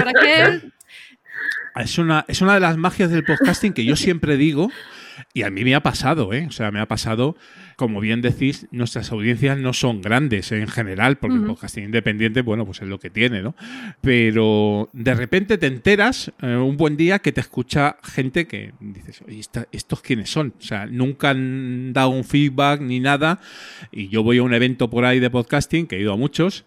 [1.76, 4.70] Es una, es una de las magias del podcasting que yo siempre digo,
[5.32, 6.46] y a mí me ha pasado, ¿eh?
[6.48, 7.36] O sea, me ha pasado,
[7.80, 12.66] como bien decís, nuestras audiencias no son grandes en general, porque el podcasting independiente, bueno,
[12.66, 13.54] pues es lo que tiene, ¿no?
[14.02, 19.22] Pero de repente te enteras eh, un buen día que te escucha gente que dices,
[19.26, 20.52] oye, esta- ¿estos quiénes son?
[20.58, 23.40] O sea, nunca han dado un feedback ni nada,
[23.90, 26.66] y yo voy a un evento por ahí de podcasting, que he ido a muchos,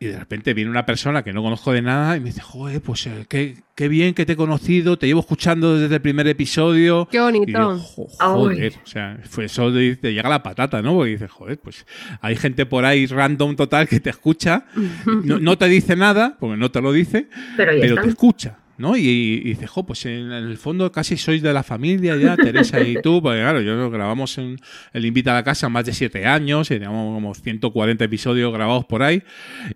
[0.00, 2.80] y de repente viene una persona que no conozco de nada y me dice, joder,
[2.80, 6.28] pues eh, qué, qué bien que te he conocido, te llevo escuchando desde el primer
[6.28, 7.08] episodio.
[7.10, 7.46] Qué Y bonito.
[7.46, 10.94] digo, "Jo- joder, o sea, fue eso de- te llega la patata, ¿no?
[10.94, 11.84] Porque dices, joder, pues
[12.20, 14.66] hay gente por ahí random total que te escucha,
[15.24, 18.96] no, no te dice nada, porque no te lo dice, Pero te escucha, ¿no?
[18.96, 22.80] Y, y dices, jo, pues en, el fondo casi sois de la familia ya, Teresa
[22.80, 24.56] y tú, porque claro, yo grabamos en
[24.92, 28.84] el Invita a la Casa más de siete años, y teníamos como 140 episodios grabados
[28.86, 29.22] por ahí,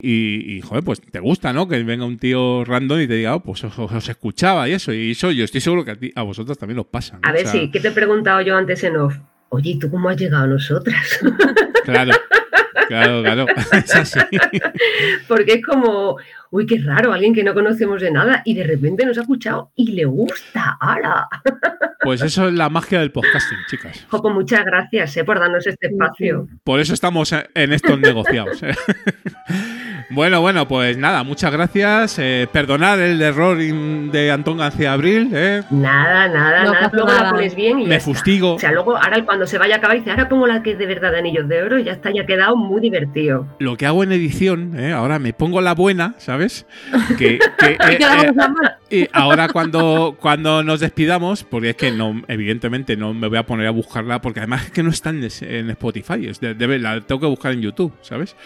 [0.00, 1.68] y, y, joder, pues te gusta, ¿no?
[1.68, 4.92] Que venga un tío random y te diga, oh, pues os, os escuchaba y eso,
[4.92, 7.14] y eso yo estoy seguro que a, ti, a vosotros también os pasa.
[7.14, 7.28] ¿no?
[7.28, 9.16] A O ver, sea, sí, ¿qué te he preguntado yo antes en off?
[9.50, 11.20] Oye, ¿y tú cómo has llegado a nosotras?
[11.84, 12.12] Claro,
[12.92, 14.20] claro, claro, es así.
[15.28, 16.16] Porque es como,
[16.50, 19.72] uy, qué raro, alguien que no conocemos de nada y de repente nos ha escuchado
[19.76, 20.76] y le gusta.
[20.80, 21.28] ¡Hala!
[22.04, 24.04] Pues eso es la magia del podcasting, chicas.
[24.10, 26.48] Jo, pues muchas gracias eh, por darnos este espacio.
[26.64, 28.60] Por eso estamos en estos negociados.
[30.10, 32.18] Bueno, bueno, pues nada, muchas gracias.
[32.18, 35.30] Eh, perdonad el error de Antón García Abril.
[35.32, 35.62] ¿eh?
[35.70, 36.90] Nada, nada, No nada.
[36.92, 37.22] Luego nada.
[37.24, 38.04] la pones bien y ya Me está.
[38.10, 38.54] fustigo.
[38.54, 40.78] O sea, luego, ahora cuando se vaya a acabar, dice, ahora pongo la que es
[40.78, 43.46] de verdad de anillos de oro y ya está, ya ha quedado muy divertido.
[43.58, 44.92] Lo que hago en edición, ¿eh?
[44.92, 46.66] ahora me pongo la buena, ¿sabes?
[47.18, 48.76] Que, que, Y eh, eh, mal.
[48.92, 53.46] Y ahora cuando, cuando nos despidamos, porque es que no, evidentemente no me voy a
[53.46, 56.78] poner a buscarla, porque además es que no está en, en Spotify, es de- debe-
[56.78, 58.36] la tengo que buscar en YouTube, ¿sabes?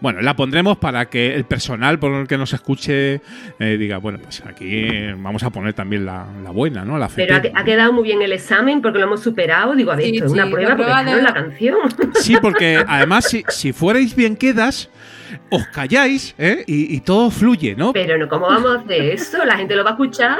[0.00, 3.20] Bueno, la pondremos para que el personal por el que nos escuche
[3.60, 6.98] eh, diga, bueno, pues aquí eh, vamos a poner también la, la buena, ¿no?
[6.98, 9.74] La Pero ha, quedado muy bien el examen porque lo hemos superado.
[9.76, 11.76] Digo, a ver, Sí, esto es una prueba porque de- la canción.
[12.14, 14.90] Sí, porque además si, si fuerais bien quedas,
[15.50, 16.64] os calláis ¿eh?
[16.66, 17.92] y, y todo fluye, ¿no?
[17.92, 19.44] Pero no, ¿cómo vamos hacer eso?
[19.44, 20.38] La gente lo va a escuchar.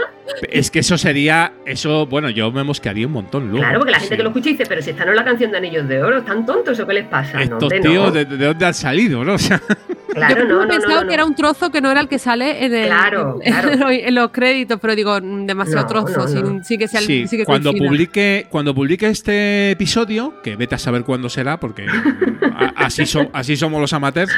[0.51, 3.59] Es que eso sería, eso, bueno, yo me mosquearía un montón luego.
[3.59, 4.16] Claro, porque la gente Sí.
[4.18, 6.18] que lo escucha dice, pero si esta no es la canción de Anillos de Oro,
[6.18, 7.38] ¿están tontos o qué les pasa?
[7.45, 8.11] No, Estos tíos, no.
[8.11, 9.34] ¿de, de dónde han salido, no?
[9.34, 9.61] O sea,
[10.12, 11.99] Claro, Yo no, no, he no, pensado no, que era un trozo que no era
[12.03, 13.76] el que sale en, el, Claro, en, claro.
[13.76, 16.47] los- en los créditos, pero digo, mm, demasiado No, trozo, no, no.
[16.49, 20.55] Sin, sin que sea el- sí, sin que cuando publique, cuando publique este episodio, que
[20.57, 24.30] vete a saber cuándo será, porque a- así, so- así somos los amateurs.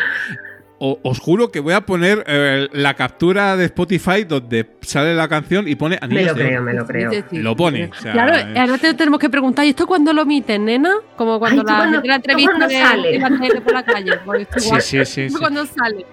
[0.78, 5.28] O- os juro que voy a poner eh, la captura de Spotify donde sale la
[5.28, 6.64] canción y pone Me anillos lo de creo, oro.
[6.64, 7.10] me lo creo.
[7.12, 7.90] Sí, sí, Lo pone, sí.
[7.98, 8.58] o sea, claro, eh.
[8.58, 10.92] ahora te tenemos que preguntar, ¿y esto cuándo lo emiten, nena?
[11.16, 13.12] Como cuando Ay, ¿tú la gente la entrevista de, sale?
[13.12, 14.12] de la por la calle.
[14.56, 15.34] Sí, sí, sí, sí.
[15.38, 16.04] ¿Cuándo sale?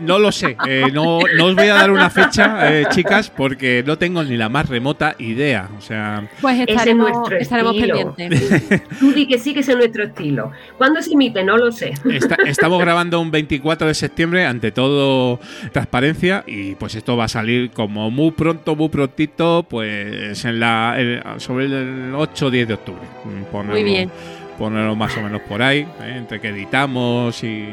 [0.00, 3.82] No lo sé, eh, no, no os voy a dar una fecha, eh, chicas, porque
[3.86, 5.68] no tengo ni la más remota idea.
[5.78, 8.82] O sea, Pues es estaremos, estaremos pendientes.
[9.00, 10.52] Tú di que sí que es nuestro estilo.
[10.78, 11.44] ¿Cuándo se emite?
[11.44, 11.92] No lo sé.
[12.10, 15.40] Esta- estamos grabando un 24 de septiembre, ante todo
[15.72, 20.94] transparencia, y pues esto va a salir como muy pronto, muy prontito, pues en la
[20.98, 23.02] en- sobre el 8 o 10 de octubre.
[23.24, 24.10] Mm, Ponerlo, Muy bien.
[24.58, 26.14] Ponerlo más o menos por ahí, ¿eh?
[26.16, 27.64] entre que editamos y,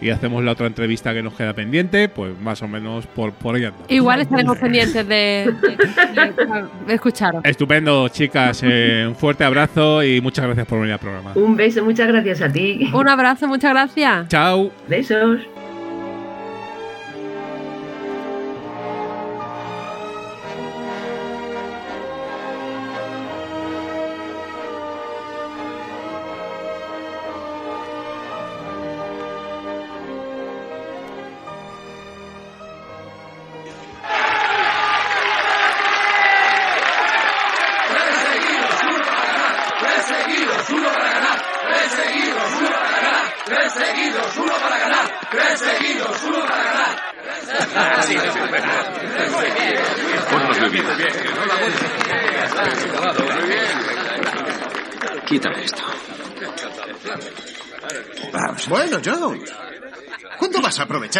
[0.00, 3.54] y hacemos la otra entrevista que nos queda pendiente, pues más o menos por, por
[3.54, 3.90] ahí andamos.
[3.90, 7.42] Igual estaremos pendientes de, de- de- de escucharos.
[7.44, 8.60] Estupendo, chicas.
[8.64, 11.32] eh, un fuerte abrazo y muchas gracias por venir al programa.
[11.34, 12.90] Un beso, muchas gracias a ti.
[12.92, 14.28] Un abrazo, muchas gracias.
[14.28, 14.70] Chao.
[14.88, 15.40] Besos.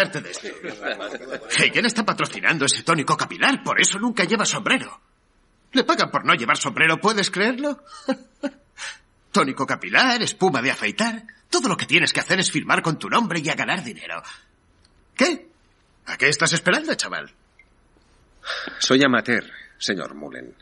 [0.01, 5.01] Aprovecharte está patrocinando ese tónico capilar, por eso nunca lleva sombrero.
[5.71, 7.83] Le pagan por no llevar sombrero, ¿puedes creerlo?
[9.31, 11.23] tónico capilar, espuma de afeitar.
[11.49, 14.21] Todo lo que tienes que hacer es firmar con tu nombre y a ganar dinero.
[15.15, 15.49] ¿Qué?
[16.05, 17.31] ¿A qué estás esperando, chaval?
[18.79, 19.43] Soy amateur,
[19.77, 20.55] señor Mullen.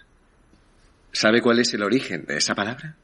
[1.12, 2.96] ¿Sabe cuál es el origen de esa palabra?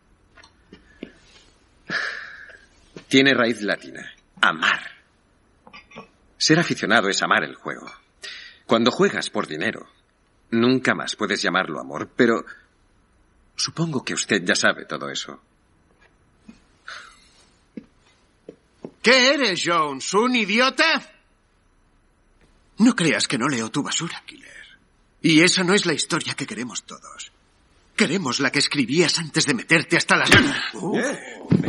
[3.08, 4.14] Tiene raíz latina.
[4.42, 4.99] Amar.
[6.40, 7.92] Ser aficionado es amar el juego.
[8.66, 9.88] Cuando juegas por dinero,
[10.52, 12.46] nunca más puedes llamarlo amor, pero
[13.58, 15.42] supongo que usted ya sabe todo eso.
[19.02, 20.14] ¿Qué eres, Jones?
[20.14, 21.12] ¿Un idiota?
[22.78, 24.50] No creas que no leo tu basura, Killer.
[25.22, 27.34] Y esa no es la historia que queremos todos.
[27.98, 30.30] Queremos la que escribías antes de meterte hasta las...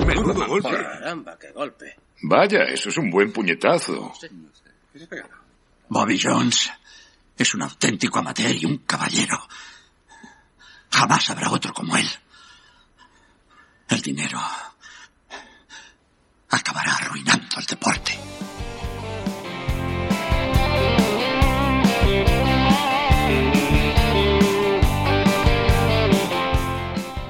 [0.07, 0.71] Menudo golpe.
[0.71, 1.97] Caramba, qué golpe.
[2.23, 4.13] Vaya, eso es un buen puñetazo.
[5.89, 6.71] Bobby Jones
[7.37, 9.39] es un auténtico amateur y un caballero.
[10.91, 12.09] Jamás habrá otro como él.
[13.89, 14.41] El dinero
[16.51, 18.19] acabará arruinando el deporte.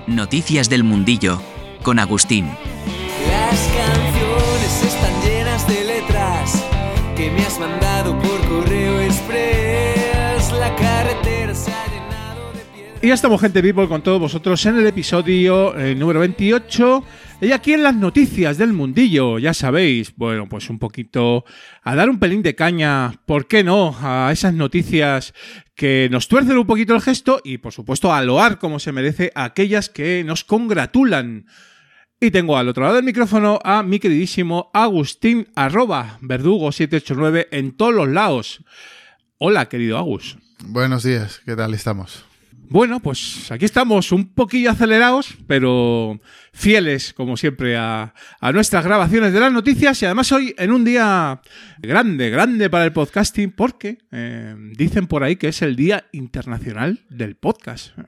[0.06, 1.40] Noticias del Mundillo
[1.82, 2.50] con Agustín.
[13.02, 17.02] Y ya estamos, gente people, con todos vosotros en el episodio eh, número 28.
[17.40, 21.46] Y aquí en las noticias del mundillo, ya sabéis, bueno, pues un poquito
[21.82, 23.96] a dar un pelín de caña, ¿por qué no?
[24.02, 25.32] A esas noticias
[25.74, 29.32] que nos tuercen un poquito el gesto y, por supuesto, a loar como se merece
[29.34, 31.46] a aquellas que nos congratulan.
[32.20, 37.94] Y tengo al otro lado del micrófono a mi queridísimo Agustín arroba verdugo789 en todos
[37.94, 38.62] los lados.
[39.38, 40.36] Hola, querido Agus.
[40.66, 42.29] Buenos días, ¿qué tal estamos?
[42.70, 46.20] Bueno, pues aquí estamos un poquillo acelerados, pero
[46.52, 50.84] fieles, como siempre, a, a, nuestras grabaciones de las noticias y además hoy en un
[50.84, 51.40] día
[51.80, 57.00] grande, grande para el podcasting, porque eh, dicen por ahí que es el Día Internacional
[57.10, 57.88] del Podcast.
[57.98, 58.02] Eh,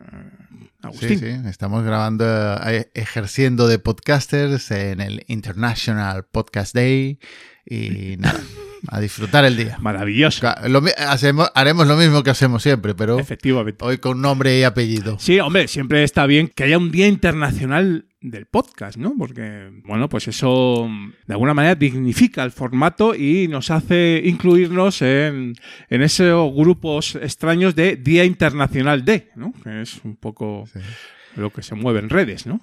[0.80, 1.18] Agustín.
[1.18, 2.24] Sí, sí, estamos grabando,
[2.64, 7.18] eh, ejerciendo de podcasters en el International Podcast Day
[7.66, 8.40] y nada.
[8.88, 9.78] A disfrutar el día.
[9.80, 10.46] Maravilloso.
[10.68, 13.84] Lo, hacemos, haremos lo mismo que hacemos siempre, pero Efectivamente.
[13.84, 15.18] hoy con nombre y apellido.
[15.18, 19.14] Sí, hombre, siempre está bien que haya un día internacional del podcast, ¿no?
[19.18, 20.88] Porque, bueno, pues eso
[21.26, 25.54] de alguna manera dignifica el formato y nos hace incluirnos en,
[25.88, 29.52] en esos grupos extraños de Día Internacional de, ¿no?
[29.62, 30.80] Que es un poco sí.
[31.36, 32.60] lo que se mueve en redes, ¿no?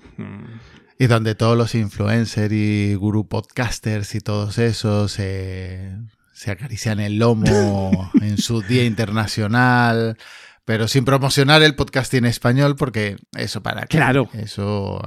[1.00, 5.98] Y donde todos los influencers y guru podcasters y todos esos eh,
[6.34, 10.18] se acarician el lomo en su día internacional,
[10.66, 13.98] pero sin promocionar el podcasting español porque eso para qué.
[13.98, 14.30] Claro.
[14.34, 15.02] Eso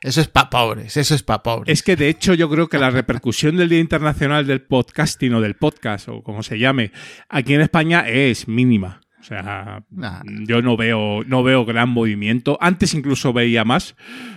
[0.00, 1.72] eso es para pobres, eso es para pobres.
[1.72, 5.40] Es que de hecho yo creo que la repercusión del Día Internacional del Podcasting o
[5.40, 6.92] del podcast o como se llame
[7.28, 9.00] aquí en España es mínima.
[9.28, 10.22] O sea, nah.
[10.24, 12.56] yo no veo, no veo gran movimiento.
[12.62, 13.94] Antes incluso veía más.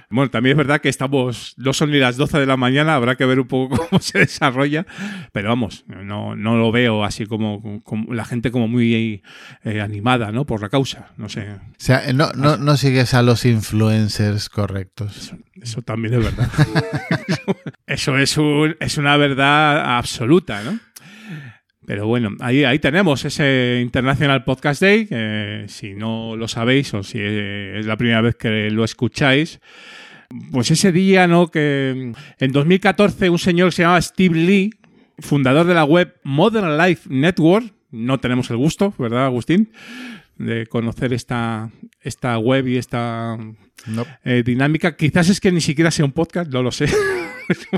[0.09, 3.15] Bueno, también es verdad que estamos, no son ni las 12 de la mañana, habrá
[3.15, 4.85] que ver un poco cómo se desarrolla,
[5.31, 9.23] pero vamos, no, no lo veo así como, como la gente como muy
[9.63, 10.45] eh, animada, ¿no?
[10.45, 11.53] Por la causa, no sé.
[11.53, 15.15] O sea, no, no, no sigues a los influencers correctos.
[15.15, 16.49] Eso, eso también es verdad.
[17.87, 20.77] eso es, un, es una verdad absoluta, ¿no?
[21.85, 25.07] Pero bueno, ahí, ahí tenemos ese International Podcast Day,
[25.67, 29.59] si no lo sabéis o si es la primera vez que lo escucháis,
[30.51, 31.49] pues ese día, ¿no?
[31.49, 34.69] Que en 2014 un señor que se llamaba Steve Lee,
[35.19, 39.71] fundador de la web Modern Life Network, no tenemos el gusto, ¿verdad, Agustín?
[40.37, 43.37] De conocer esta, esta web y esta
[43.87, 44.05] no.
[44.23, 44.95] eh, dinámica.
[44.95, 46.85] Quizás es que ni siquiera sea un podcast, no lo sé.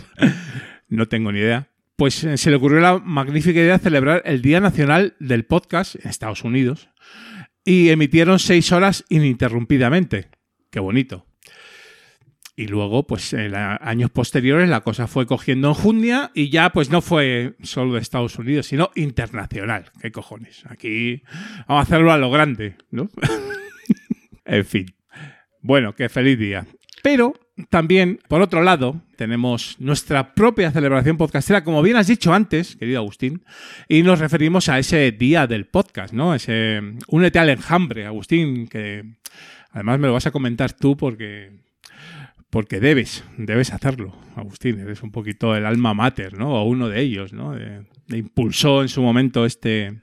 [0.89, 4.59] no tengo ni idea pues se le ocurrió la magnífica idea de celebrar el Día
[4.59, 6.89] Nacional del Podcast en Estados Unidos
[7.63, 10.29] y emitieron seis horas ininterrumpidamente.
[10.69, 11.25] Qué bonito.
[12.55, 17.01] Y luego, pues en años posteriores la cosa fue cogiendo enjundia y ya pues no
[17.01, 19.91] fue solo de Estados Unidos, sino internacional.
[19.99, 20.63] ¿Qué cojones?
[20.67, 21.23] Aquí
[21.67, 23.09] vamos a hacerlo a lo grande, ¿no?
[24.45, 24.85] en fin.
[25.61, 26.67] Bueno, qué feliz día.
[27.03, 27.33] Pero
[27.69, 32.99] también, por otro lado, tenemos nuestra propia celebración podcastera, como bien has dicho antes, querido
[32.99, 33.43] Agustín,
[33.89, 36.33] y nos referimos a ese día del podcast, ¿no?
[36.33, 39.03] Ese únete al enjambre, Agustín, que
[39.71, 41.51] además me lo vas a comentar tú porque
[42.53, 46.61] porque debes, debes hacerlo, Agustín, eres un poquito el alma mater, ¿no?
[46.61, 47.53] O uno de ellos, ¿no?
[47.53, 47.81] De,
[48.15, 49.99] impulsó en su momento este,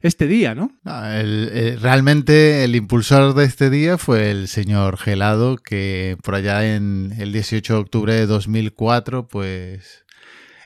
[0.00, 0.72] este día, ¿no?
[0.86, 6.74] El, el, realmente el impulsor de este día fue el señor Gelado, que por allá
[6.74, 10.06] en el 18 de octubre de 2004, pues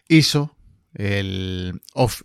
[0.07, 0.57] hizo
[0.95, 1.81] el,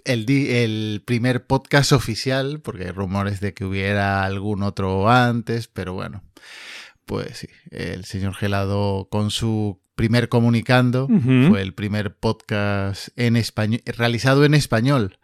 [0.06, 5.96] el, el, primer podcast oficial, porque hay rumores de que hubiera algún otro antes, pero
[5.96, 6.22] bueno,
[7.10, 11.50] pues sí, el señor Gelado con su primer comunicando uh -huh.
[11.50, 15.18] fue el primer podcast en español, realizado en español.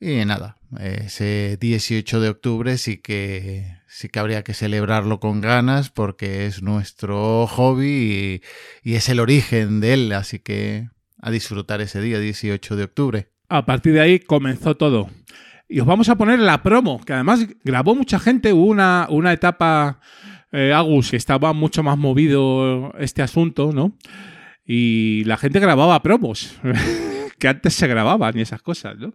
[0.00, 5.90] Y nada, ese 18 de octubre sí que sí que habría que celebrarlo con ganas
[5.90, 8.40] porque es nuestro hobby
[8.82, 10.88] y, y es el origen de él, así que
[11.20, 13.28] a disfrutar ese día 18 de octubre.
[13.50, 15.10] A partir de ahí comenzó todo.
[15.68, 19.34] Y os vamos a poner la promo, que además grabó mucha gente, hubo una, una
[19.34, 20.00] etapa
[20.52, 23.96] eh, Agus estaba mucho más movido este asunto, ¿no?
[24.64, 26.56] Y la gente grababa promos,
[27.38, 29.14] que antes se grababan y esas cosas, ¿no?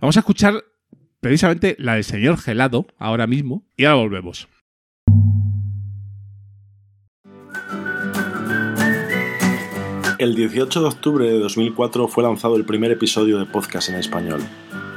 [0.00, 0.64] Vamos a escuchar
[1.20, 4.48] precisamente la del señor Gelado ahora mismo y ahora volvemos.
[10.18, 14.40] El 18 de octubre de 2004 fue lanzado el primer episodio de podcast en español.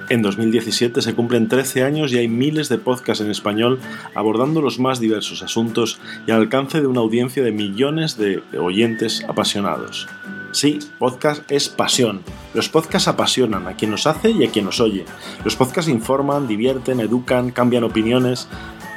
[0.09, 3.79] En 2017 se cumplen 13 años y hay miles de podcasts en español
[4.15, 9.23] abordando los más diversos asuntos y al alcance de una audiencia de millones de oyentes
[9.27, 10.07] apasionados.
[10.51, 12.21] Sí, podcast es pasión.
[12.55, 15.05] Los podcasts apasionan a quien nos hace y a quien nos oye.
[15.45, 18.47] Los podcasts informan, divierten, educan, cambian opiniones.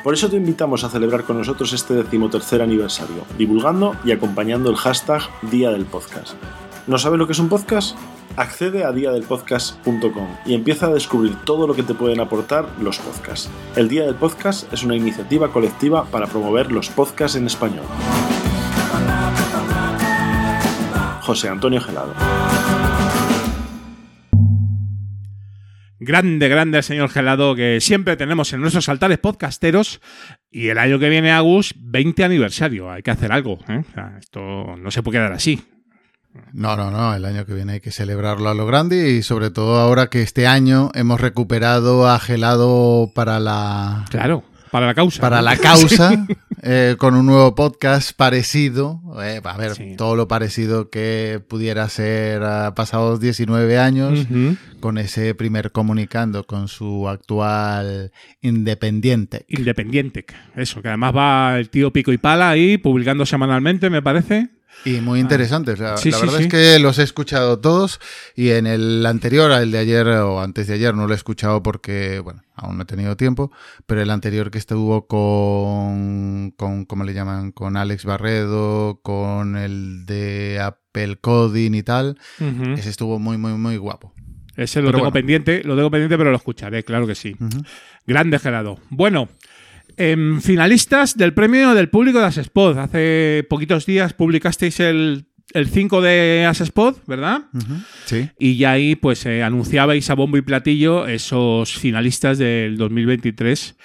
[0.03, 4.77] Por eso te invitamos a celebrar con nosotros este decimotercer aniversario, divulgando y acompañando el
[4.77, 6.37] hashtag Día del Podcast.
[6.87, 7.97] ¿No sabes lo que es un podcast?
[8.37, 13.49] Accede a diadelpodcast.com y empieza a descubrir todo lo que te pueden aportar los podcasts.
[13.77, 17.85] El Día del Podcast es una iniciativa colectiva para promover los podcasts en español.
[21.21, 22.15] José Antonio Gelado.
[26.01, 30.01] Grande, grande señor Gelado que siempre tenemos en nuestros altares podcasteros.
[30.51, 32.91] Y el año que viene, Agus, 20 aniversario.
[32.91, 33.61] Hay que hacer algo.
[33.69, 33.85] ¿eh?
[34.19, 35.63] Esto no se puede quedar así.
[36.53, 37.15] No, no, no.
[37.15, 40.23] El año que viene hay que celebrarlo a lo grande y sobre todo ahora que
[40.23, 44.05] este año hemos recuperado a Gelado para la...
[44.11, 45.21] Claro, para la causa.
[45.21, 45.43] Para ¿no?
[45.43, 46.27] la causa,
[46.63, 49.01] eh, con un nuevo podcast parecido.
[49.23, 49.95] eh, a ver, Sí.
[49.99, 54.27] todo lo parecido que pudiera ser a pasados 19 años,
[54.81, 59.45] con ese primer comunicando con su actual independiente.
[59.49, 60.25] Independiente.
[60.57, 64.49] Eso, que además va el tío Pico y Pala ahí publicando semanalmente, me parece.
[64.85, 65.79] Y muy interesantes.
[65.79, 65.97] La, Ah.
[65.97, 66.45] Sí, la sí, verdad sí.
[66.45, 68.01] es que los he escuchado todos
[68.35, 71.63] y en el anterior, el de ayer o antes de ayer, no lo he escuchado
[71.63, 73.53] porque, bueno, aún no he tenido tiempo,
[73.87, 77.53] pero el anterior que estuvo con, con ¿cómo le llaman?
[77.53, 82.73] Con Alex Barredo, con el de Apple Coding y tal, Ujú.
[82.73, 84.13] ese estuvo muy, muy, muy guapo.
[84.57, 85.13] Ese lo Pero tengo bueno.
[85.15, 87.35] pendiente, lo tengo pendiente, pero lo escucharé, claro que sí.
[87.41, 87.63] Ujú.
[88.07, 88.79] Grande Gerardo.
[88.91, 89.29] Bueno,
[89.97, 92.79] em, finalistas del premio del público de Asespod.
[92.79, 97.43] Hace poquitos días publicasteis el, el 5 de Asespod, ¿verdad?
[98.07, 98.29] Sí.
[98.39, 103.77] Y ya ahí pues eh, anunciabais a bombo y platillo esos finalistas del 2023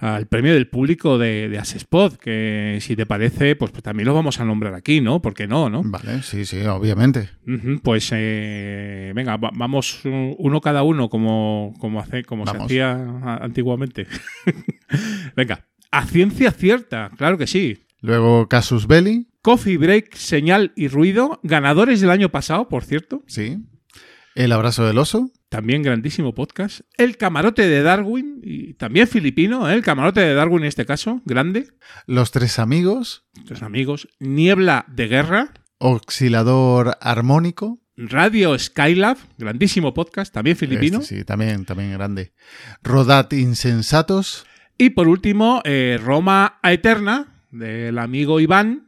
[0.00, 4.14] al premio del público de, de Asespod, que si te parece, pues, pues también lo
[4.14, 5.20] vamos a nombrar aquí, ¿no?
[5.20, 5.82] ¿Por qué no, no?
[5.84, 7.28] Vale, sí, sí, obviamente.
[7.82, 12.92] Pues eh, venga, va- vamos uno cada uno como, como, hace, como se hacía
[13.42, 14.06] antiguamente.
[15.36, 17.78] venga, a ciencia cierta, claro que sí.
[18.00, 23.22] Luego Casus Belli, Coffee Break, Señal y Ruido, ganadores del año pasado, por cierto.
[23.26, 23.58] sí.
[24.34, 26.80] El abrazo del oso, También grandísimo podcast.
[26.96, 29.74] El camarote de Darwin, y también filipino, ¿eh?
[29.74, 31.68] el camarote de Darwin en este caso, grande.
[32.06, 34.08] Los tres amigos, Tres amigos.
[34.20, 35.52] Niebla de Guerra.
[35.78, 40.98] Oscilador armónico, Radio Skylab, grandísimo podcast, también filipino.
[41.00, 42.32] Este sí, también, también grande.
[42.82, 48.87] Rodat Insensatos, Y por último, eh, Roma Eterna, del amigo Iván,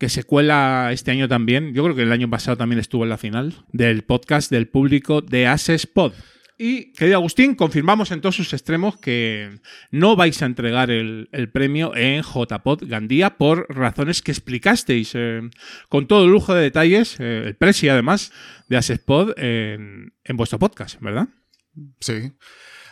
[0.00, 1.74] que se cuela este año también.
[1.74, 5.20] Yo creo que el año pasado también estuvo en la final del podcast del público
[5.20, 6.14] de Ases Pod.
[6.56, 11.94] Y, querido Agustín, confirmamos en todos sus extremos que no vais a entregar el, premio
[11.94, 15.42] en JPod Gandía por razones que explicasteis eh,
[15.90, 18.32] con todo lujo de detalles, eh, el precio además
[18.68, 21.28] de Asespod en, en vuestro podcast, ¿verdad?
[22.00, 22.32] Sí.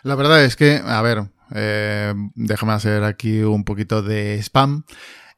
[0.02, 4.84] La verdad es que, a ver, eh, déjame hacer aquí un poquito de spam.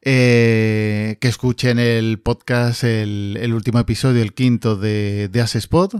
[0.03, 5.93] Eh, que escuchen el podcast, el, el último episodio, el quinto de, de Asespod,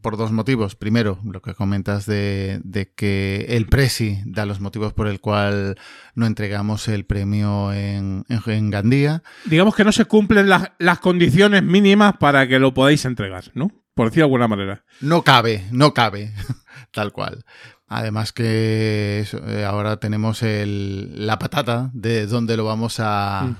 [0.00, 0.76] por dos motivos.
[0.76, 5.76] Primero, lo que comentas de, de que el Presi da los motivos por el cual
[6.14, 9.22] no entregamos el premio en, en, en Gandía.
[9.46, 13.72] digamos que no se cumplen las, las condiciones mínimas para que lo podáis entregar, ¿no?
[13.94, 14.84] Por decir de alguna manera.
[15.00, 16.32] No cabe, no cabe,
[16.92, 17.44] tal cual.
[17.88, 23.56] Además que eso, eh, ahora tenemos el, la patata de dónde lo vamos a,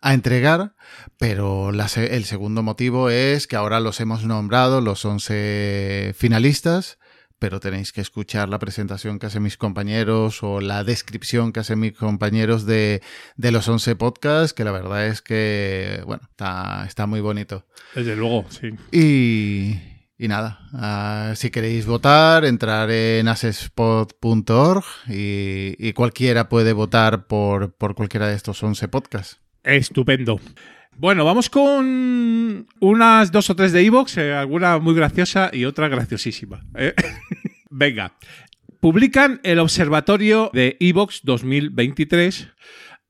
[0.00, 0.74] a entregar,
[1.18, 6.98] pero la el segundo motivo es que ahora los hemos nombrado, los 11 finalistas,
[7.38, 11.78] pero tenéis que escuchar la presentación que hacen mis compañeros o la descripción que hacen
[11.78, 13.02] mis compañeros de,
[13.36, 17.64] de los 11 podcasts, que la verdad es que, bueno, está, está muy bonito.
[17.94, 18.70] Desde luego, sí.
[18.90, 19.76] Y,
[20.18, 27.94] y nada, ah, si queréis votar, entrar en asespod.org y, cualquiera puede votar por, por
[27.94, 29.40] cualquiera de estos 11 podcasts.
[29.62, 30.40] Estupendo.
[30.96, 36.64] Bueno, vamos con unas dos o tres de Evox, alguna muy graciosa y otra graciosísima.
[36.74, 36.94] ¿eh?
[37.70, 38.14] Venga.
[38.80, 42.48] Publican el Observatorio de Evox 2023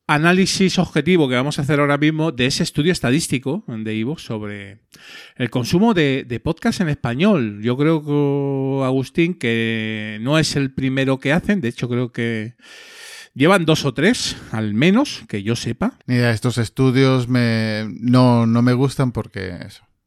[0.09, 4.81] análisis objetivo que vamos a hacer ahora mismo de ese estudio estadístico de Ivo sobre
[5.37, 7.61] el consumo de, de podcast en español.
[7.63, 12.57] Yo creo Agustín, que no es el primero que hacen, de hecho creo que
[13.35, 15.99] llevan dos o tres, al menos, que yo sepa.
[16.07, 19.59] Mira, estos estudios me, no, no me gustan porque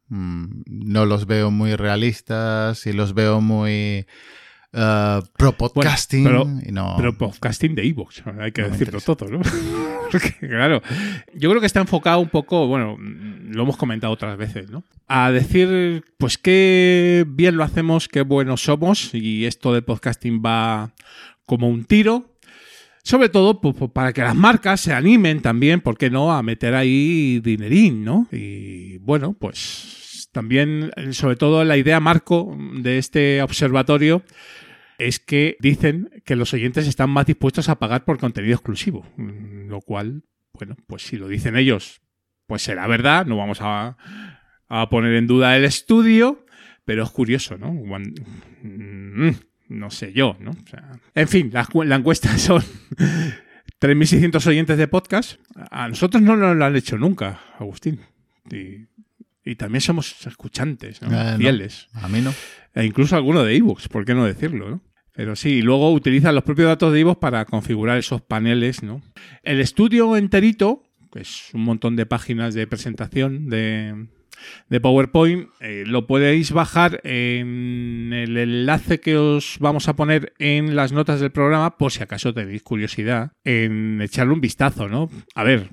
[0.10, 4.08] mm, no los veo muy realistas y los veo muy...
[4.74, 9.28] Uh, pro podcasting Bueno, pero, no, pero podcasting de Evox, hay que No decirlo todo,
[9.28, 9.42] ¿no?
[10.12, 10.82] Porque, claro,
[11.34, 14.84] yo creo que está enfocado un poco, bueno, lo hemos comentado otras veces, ¿no?
[15.08, 20.94] A decir, pues qué bien lo hacemos, qué buenos somos, y esto del podcasting va
[21.46, 22.38] como un tiro.
[23.04, 26.44] Sobre todo pues, pues, para que las marcas se animen también, ¿por qué no?, a
[26.44, 28.28] meter ahí dinerín, ¿no?
[28.32, 30.01] Y bueno, pues
[30.32, 34.24] también, eh, sobre todo la idea marco de este observatorio
[34.98, 39.06] es que dicen que los oyentes están más dispuestos a pagar por contenido exclusivo.
[39.18, 40.24] Lo cual,
[40.54, 42.02] bueno, pues si lo dicen ellos,
[42.46, 43.98] pues será verdad, no vamos a,
[44.68, 46.46] a poner en duda el estudio,
[46.86, 47.74] pero es curioso, ¿no?
[47.74, 49.32] Mm,
[49.70, 50.52] no sé yo, ¿no?
[50.52, 52.62] O sea, en fin, la, la encuesta son
[53.82, 55.40] 3.600 oyentes de podcast.
[55.72, 58.02] A nosotros no nos lo han hecho nunca, Agustín.
[59.44, 61.08] Y también somos escuchantes, ¿no?
[61.10, 61.88] Eh, no, fieles.
[61.94, 62.34] a mí no.
[62.74, 64.70] E incluso alguno de ebooks, ¿por qué no decirlo?
[64.70, 64.82] ¿no?
[65.14, 68.84] Pero sí, y luego utilizan los propios datos de ebooks para configurar esos paneles.
[68.84, 69.02] ¿no?
[69.44, 74.08] El estudio enterito, que es un montón de páginas de presentación de,
[74.70, 80.76] de PowerPoint, eh, lo podéis bajar en el enlace que os vamos a poner en
[80.76, 85.10] las notas del programa, por si acaso tenéis curiosidad en echarle un vistazo, ¿no?
[85.36, 85.70] A ver,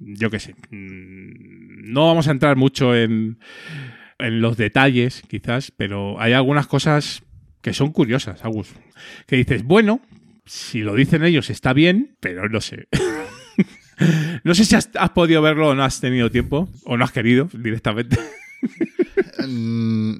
[0.00, 0.54] yo qué sé.
[1.88, 3.38] No vamos a entrar mucho en,
[4.18, 7.22] en los detalles, quizás, pero hay algunas cosas
[7.62, 8.74] que son curiosas, Agus.
[9.26, 10.00] Que dices, bueno,
[10.44, 12.88] si lo dicen ellos está bien, pero no sé.
[14.44, 17.12] no sé si has, has podido verlo o no has tenido tiempo, o no has
[17.12, 18.18] querido directamente.
[19.46, 20.14] Mm,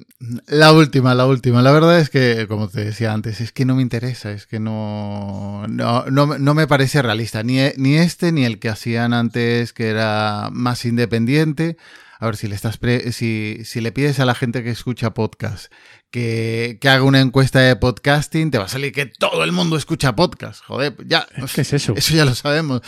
[0.47, 1.61] La última, la última.
[1.61, 4.59] La verdad es que, como te decía antes, es que no me interesa, es que
[4.59, 7.43] no, no, no, me parece realista.
[7.43, 11.77] Ni, ni este ni el que hacían antes, que era más independiente.
[12.19, 12.79] A ver, si le, estás
[13.11, 15.71] si, si le pides a la gente que escucha podcast
[16.11, 19.77] que, que haga una encuesta de podcasting, te va a salir que todo el mundo
[19.77, 20.63] escucha podcast.
[20.65, 21.27] Joder, ya.
[21.53, 21.93] ¿Qué es eso?
[21.95, 22.81] Eso ya lo sabemos.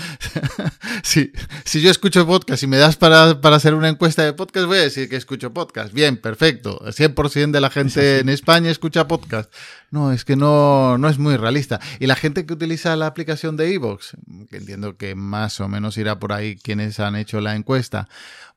[1.03, 1.31] si,
[1.63, 4.79] si yo escucho podcast y me das para, para hacer una encuesta de podcast, voy
[4.79, 5.93] a decir que escucho podcast.
[5.93, 6.81] Bien, perfecto.
[6.85, 9.53] El 100% de la gente en España escucha podcast.
[9.91, 11.81] No, es que no, no es muy realista.
[11.99, 14.15] Y la gente que utiliza la aplicación de Evox,
[14.49, 18.07] que entiendo que más o menos irá por ahí quienes han hecho la encuesta,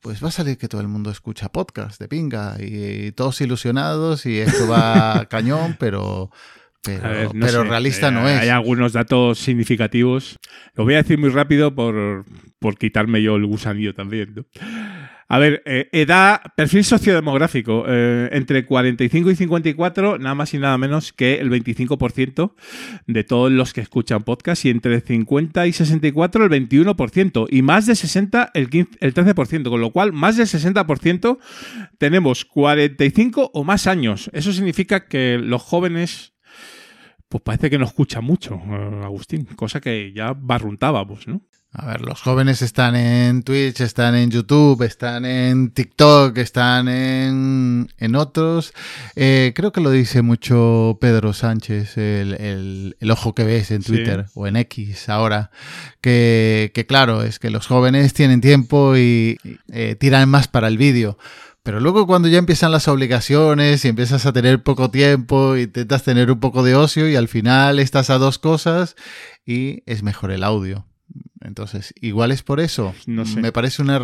[0.01, 4.27] pues va a salir que todo el mundo escucha podcast de pinga y, todos ilusionados
[4.27, 6.31] y esto va a cañón, pero...
[6.85, 8.41] Pero, A ver, no pero sé, realista eh, no es.
[8.41, 10.39] Hay algunos datos significativos.
[10.75, 12.27] Lo voy a decir muy rápido por,
[12.59, 14.35] por quitarme yo el gusanillo también.
[14.35, 14.45] ¿no?
[15.35, 20.79] A ver, eh, edad, perfil sociodemográfico, eh, entre 45 y 54, nada más y nada
[20.79, 22.55] menos que el 25%
[23.09, 27.87] de todos los que escuchan podcast, y entre 50 y 64 el 21%, y más
[27.87, 31.39] de 60 el, 15 el 13%, con lo cual más del 60%
[31.99, 34.31] tenemos 45 o más años.
[34.35, 36.34] Eso significa que los jóvenes
[37.29, 41.43] pues parece que no escucha mucho, eh, Agustín, cosa que ya barruntábamos, ¿no?
[41.77, 47.89] A ver, los jóvenes están en Twitch, están en YouTube, están en TikTok, están en,
[47.99, 48.73] en otros.
[49.17, 53.83] Eh, creo que lo dice mucho Pedro Sánchez, el, el- el ojo que ves en
[53.83, 53.89] Sí.
[53.91, 55.51] Twitter o en X ahora,
[56.01, 59.37] que, que claro, es que los jóvenes tienen tiempo y
[59.73, 61.19] eh, tiran más para el vídeo.
[61.65, 66.31] Pero luego cuando ya empiezan las obligaciones y empiezas a tener poco tiempo, intentas tener
[66.31, 68.97] un poco de ocio y al final estás a dos cosas
[69.47, 70.87] y es mejor el audio.
[71.41, 72.95] Entonces, igual es por eso.
[73.07, 73.41] No sé.
[73.41, 73.99] Me parece una,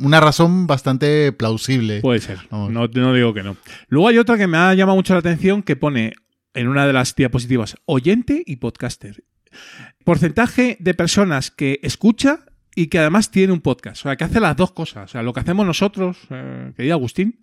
[0.00, 2.00] una razón bastante plausible.
[2.00, 3.56] Puede ser, no, no digo que no.
[3.86, 6.14] Luego hay otra que me ha llamado mucho la atención que pone
[6.54, 9.22] en una de las diapositivas oyente y podcaster.
[10.04, 12.46] Porcentaje de personas que escucha
[12.82, 14.00] y que además tiene un podcast.
[14.00, 15.04] O sea, que hace las dos cosas.
[15.04, 17.40] O sea, lo que hacemos nosotros, eh, querido Agustín,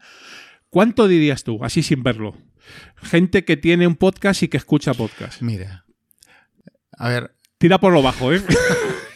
[0.69, 2.35] ¿cuánto dirías tú, así sin verlo?
[2.97, 5.41] Gente que tiene un podcast y que escucha podcast.
[5.41, 5.85] Mira.
[6.97, 8.41] A ver, Tira por lo bajo, ¿eh?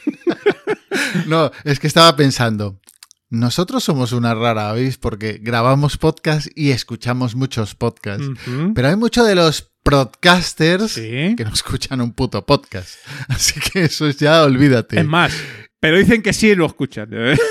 [1.28, 2.80] no, es que estaba pensando.
[3.30, 4.98] Nosotros somos una rara, ¿veis?
[4.98, 8.28] Porque grabamos podcast y escuchamos muchos podcasts.
[8.76, 11.36] Pero hay muchos de los podcasters Sí.
[11.38, 12.96] que no escuchan un puto podcast.
[13.30, 15.00] Así que eso es ya, olvídate.
[15.00, 15.34] Es más,
[15.82, 17.10] pero dicen que sí lo escuchan.
[17.12, 17.38] ¿eh?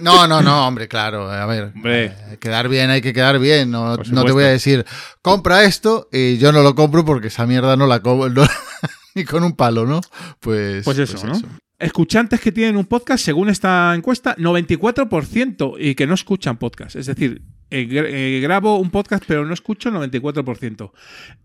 [0.00, 1.30] No, no, no, hombre, claro.
[1.30, 3.70] A ver, eh, quedar bien hay que quedar bien.
[3.70, 4.84] No, no te voy a decir,
[5.22, 8.44] compra esto y yo no lo compro porque esa mierda no la compro
[9.14, 10.00] ni con un palo, ¿no?
[10.40, 11.40] Pues, Pues eso, ¿no?
[11.78, 16.96] Escuchantes que tienen un podcast, según esta encuesta, 94% y que no escuchan podcast.
[16.96, 20.90] Es decir, eh, eh, grabo un podcast pero no escucho 94%.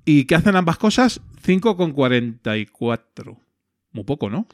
[0.06, 3.38] Y que hacen ambas cosas, 5,44.
[3.92, 4.48] Muy poco, ¿no?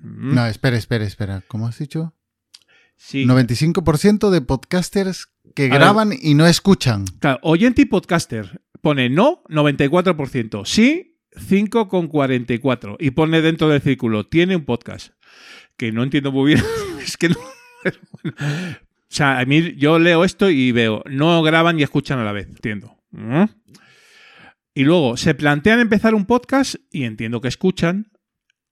[0.00, 1.42] Mm, No, espera, espera, espera.
[1.48, 2.12] ¿Cómo has dicho?
[2.96, 3.24] sí.
[3.26, 5.78] 95% de podcasters que A ver.
[5.78, 7.04] graban y no escuchan.
[7.20, 8.62] Claro, oyente y podcaster.
[8.80, 10.64] Pone no, 94%.
[10.64, 12.96] Sí, 5,44.
[12.98, 15.12] Y pone dentro del círculo, tiene un podcast.
[15.76, 16.64] Que no entiendo muy bien.
[17.02, 17.36] es que no.
[17.82, 18.36] pero bueno.
[18.38, 22.32] O sea, a mí yo leo esto y veo, no graban y escuchan a la
[22.32, 22.48] vez.
[22.48, 22.96] Entiendo.
[23.12, 23.44] ¿Mm?
[24.74, 28.10] Y luego, se plantean empezar un podcast y entiendo que escuchan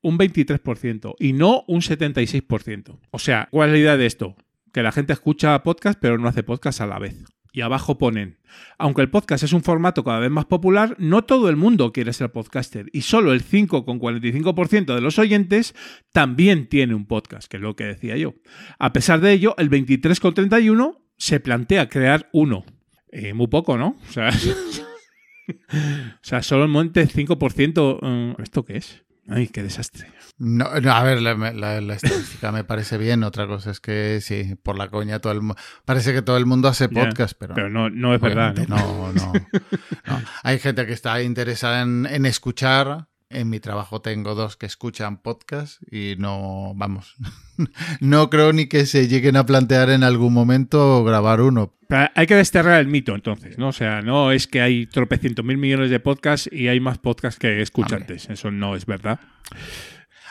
[0.04, 3.00] un 23% y no un 76%.
[3.10, 4.36] O sea, ¿cuál es la idea de esto?
[4.72, 7.24] Que la gente escucha podcast pero no hace podcast a la vez.
[7.52, 8.38] Y abajo ponen,
[8.78, 12.12] aunque el podcast es un formato cada vez más popular, no todo el mundo quiere
[12.12, 15.72] ser podcaster y solo el 5,45% de los oyentes
[16.12, 18.34] también tiene un podcast, que es lo que decía yo.
[18.80, 22.64] A pesar de ello, el 23,31% se plantea crear uno.
[23.12, 23.96] Eh, muy poco, ¿no?
[24.08, 24.32] O sea,
[26.42, 27.98] solo el monte 5%.
[28.02, 29.04] eh, ¿Esto qué es?
[29.28, 30.06] Ay, qué desastre.
[30.38, 33.24] No, no, a ver, la, la- la estadística me parece bien.
[33.24, 35.40] Otra cosa es que sí, por la coña todo el
[35.84, 39.32] parece que todo el mundo hace podcast, pero, pero no- no es verdad, No, no,
[39.32, 40.22] no.
[40.42, 43.08] Hay gente que está interesada en, en escuchar.
[43.34, 47.16] En mi trabajo tengo dos que escuchan podcast y no, vamos,
[48.00, 51.74] no creo ni que se lleguen a plantear en algún momento grabar uno.
[51.88, 53.68] Pero hay que desterrar el mito, entonces, ¿no?
[53.68, 57.40] O sea, no es que hay tropecientos mil millones de podcasts y hay más podcasts
[57.40, 58.30] que escuchantes.
[58.30, 59.18] Eso no es verdad.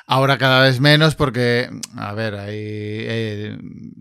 [0.05, 3.57] Ahora cada vez menos porque, a ver, ahí, eh,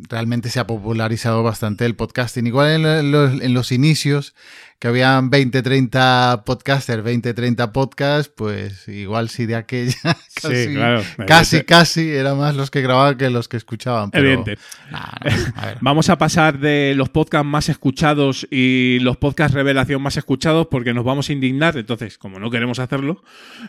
[0.08, 2.46] realmente se ha popularizado bastante el podcasting.
[2.46, 4.34] Igual los, en los inicios,
[4.82, 9.94] que habían 20, 30 podcasters, 20, 30 podcasts, pues igual si de aquella
[10.42, 14.10] casi, claro, casi, casi era más los que grababan que los que escuchaban.
[14.10, 14.58] Pero, Evidente.
[14.90, 15.78] Nah, no, a ver.
[15.80, 20.92] Vamos a pasar de los podcasts más escuchados y los podcasts revelación más escuchados porque
[20.92, 21.76] nos vamos a indignar.
[21.76, 23.22] Entonces, como no queremos hacerlo,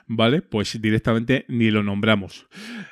[0.07, 0.41] ¿vale?
[0.41, 2.47] Pues directamente ni lo nombramos.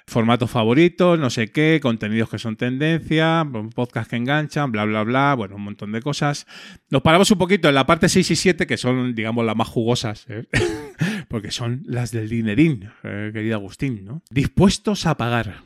[0.05, 5.33] Formatos favoritos, no sé qué, contenidos que son tendencia, podcasts que enganchan, bla, bla, bla,
[5.33, 6.45] bueno, un montón de cosas.
[6.91, 9.67] Nos paramos un poquito en la parte 6 y 7, que son, digamos, las más
[9.67, 10.45] jugosas, ¿eh?
[11.27, 14.21] porque son las del dinerín, eh, querido Agustín, ¿no?
[14.29, 15.63] Dispuestos a pagar.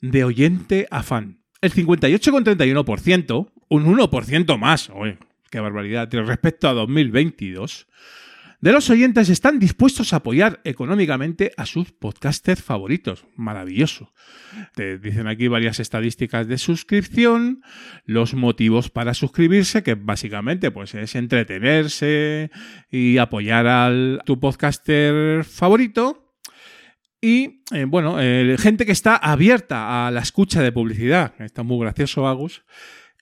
[0.00, 1.38] De oyente a fan.
[1.60, 5.18] El 58,31%, un 1% más, oye,
[5.50, 7.88] qué barbaridad, respecto a 2022,
[8.60, 13.24] de los oyentes están dispuestos a apoyar económicamente a sus podcasters favoritos.
[13.36, 14.12] Maravilloso.
[14.74, 17.62] Te dicen aquí varias estadísticas de suscripción,
[18.04, 22.50] los motivos para suscribirse, que básicamente pues, es entretenerse
[22.90, 26.34] y apoyar al tu podcaster favorito.
[27.20, 31.34] Y eh, bueno, eh, gente que está abierta a la escucha de publicidad.
[31.40, 32.64] Está muy gracioso, Agus.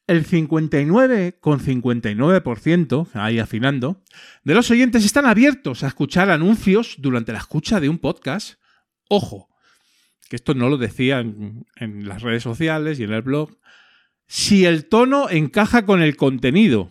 [0.07, 4.05] El 59,59%, ahí afinando,
[4.45, 8.61] de los oyentes están abiertos a escuchar anuncios durante la escucha de un podcast.
[9.09, 9.49] Ojo,
[10.29, 11.67] que esto no lo decía en,
[12.09, 13.59] las redes sociales y en el blog.
[14.27, 16.89] Si el tono encaja con el contenido.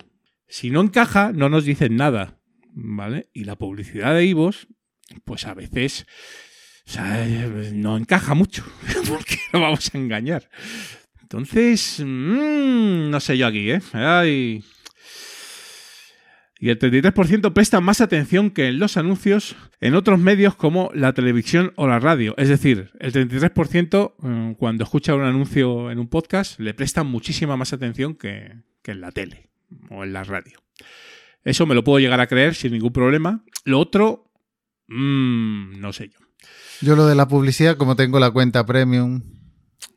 [0.48, 2.40] Si no encaja, no nos dicen nada.
[2.74, 3.30] ¿Vale?
[3.34, 4.68] Y la publicidad de Ivos,
[5.24, 6.06] pues a veces
[7.74, 8.66] no encaja mucho.
[9.10, 10.50] porque no vamos a engañar?
[11.26, 13.82] Entonces, mm, no sé yo aquí, ¿eh?
[16.60, 21.14] Y el 33% presta más atención que en los anuncios en otros medios como la
[21.14, 22.36] televisión o la radio.
[22.38, 27.58] Es decir, el 33% mm, cuando escucha un anuncio en un podcast le prestan muchísima
[27.58, 29.50] más atención que, que en la tele
[29.90, 30.60] o en la radio.
[31.44, 33.44] Eso me lo puedo llegar a creer sin ningún problema.
[33.64, 34.32] Lo otro,
[34.90, 36.20] mm, no sé yo.
[36.82, 39.35] Yo lo de la publicidad, como tengo la cuenta premium,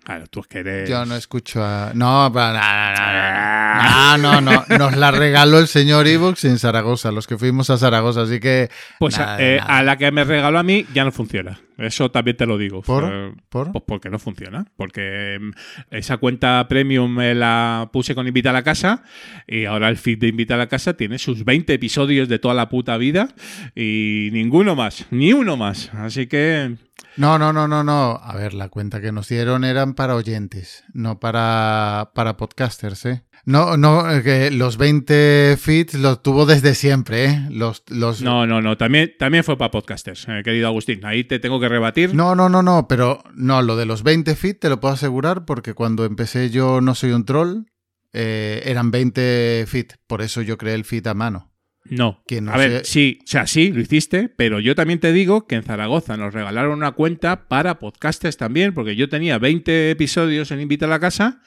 [0.05, 0.89] Claro, tú es que eres...
[0.89, 1.93] yo no escucho a...
[1.95, 7.26] No, para nada, no, no, no, nos la regaló el señor Evox en Zaragoza, los
[7.26, 8.70] que fuimos a Zaragoza, así que...
[8.99, 9.79] Pues nada, eh, nada.
[9.79, 11.61] a la que me regaló a mí ya no funciona.
[11.79, 12.83] Eso también te lo digo.
[12.83, 13.05] ¿Por?
[13.11, 13.70] Eh, ¿Por?
[13.70, 14.66] Pues porque no funciona.
[14.76, 15.51] Porque mm,
[15.95, 19.05] esa cuenta premium me la puse con Invita a la Casa
[19.47, 22.55] y ahora el feed de Invita a la Casa tiene sus 20 episodios de toda
[22.55, 23.29] la puta vida
[23.76, 25.95] y ninguno más, ni uno más.
[25.95, 26.76] Así que
[27.16, 28.20] No, no, no, no, no.
[28.22, 33.22] A ver, la cuenta que nos dieron eran para oyentes, no para, para podcasters, ¿eh?
[33.45, 37.47] No, no, eh, que los 20 feeds los tuvo desde siempre, ¿eh?
[37.51, 38.20] Los, los...
[38.22, 38.76] no, no, no.
[38.76, 41.05] También, también fue para podcasters, eh, querido Agustín.
[41.05, 42.14] Ahí te tengo que rebatir.
[42.14, 45.45] No, no, no, no, pero no, lo de los 20 feeds te lo puedo asegurar
[45.45, 47.64] porque cuando empecé yo No Soy un Troll,
[48.12, 51.53] eh, eran 20 feeds, por eso yo creé el feed a mano.
[51.84, 52.22] No.
[52.26, 55.47] Que no a ver, sí, o sea, sí, lo hiciste, pero yo también te digo
[55.47, 60.51] que en Zaragoza nos regalaron una cuenta para podcasters también, porque yo tenía 20 episodios
[60.51, 61.41] en Invita a la Casa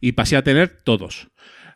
[0.00, 1.28] y pasé a tener todos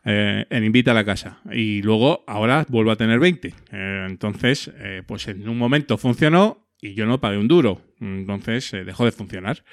[0.06, 1.40] eh, en Invita a la Casa.
[1.52, 3.48] Y luego, ahora vuelvo a tener 20.
[3.48, 7.82] Eh, entonces, eh, pues en un momento funcionó y yo no pagué un duro.
[8.00, 9.64] Entonces, eh, dejó de funcionar.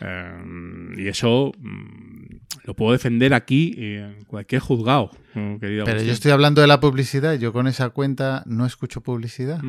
[0.00, 6.06] Eh, y eso mm, lo puedo defender aquí en cualquier juzgado, querido Pero Agustín.
[6.06, 9.60] yo estoy hablando de la publicidad yo con esa cuenta no escucho publicidad.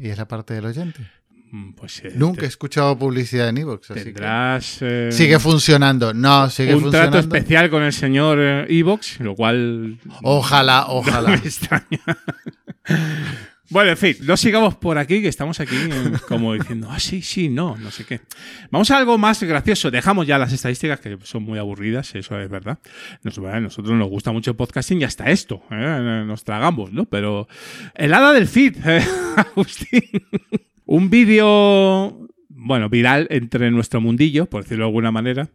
[0.00, 1.00] Y es la parte del oyente.
[1.52, 3.90] Mm, Pues Nunca he escuchado publicidad en Evox.
[3.90, 6.14] así que- tendrás eh, Sigue funcionando.
[6.14, 7.12] No, sigue un funcionando.
[7.18, 11.28] trato especial con el señor eh, Evox, lo cual Ojalá, no ojalá.
[11.30, 12.00] me extraña.
[13.68, 17.22] Bueno, en fin, no sigamos por aquí, que estamos aquí eh, como diciendo, ah, sí,
[17.22, 18.20] sí, no, no sé qué.
[18.72, 19.92] Vamos a algo más gracioso.
[19.92, 22.78] Dejamos ya las estadísticas, que son muy aburridas, eso es verdad.
[23.22, 27.04] Nos, a nosotros nos gusta mucho el podcasting y hasta esto, eh, nos tragamos, ¿no?
[27.04, 27.46] Pero
[27.94, 29.04] el hada del feed, eh,
[29.36, 30.02] Agustín.
[30.90, 35.48] Un vídeo, bueno, viral entre nuestro mundillo, por decirlo de alguna manera.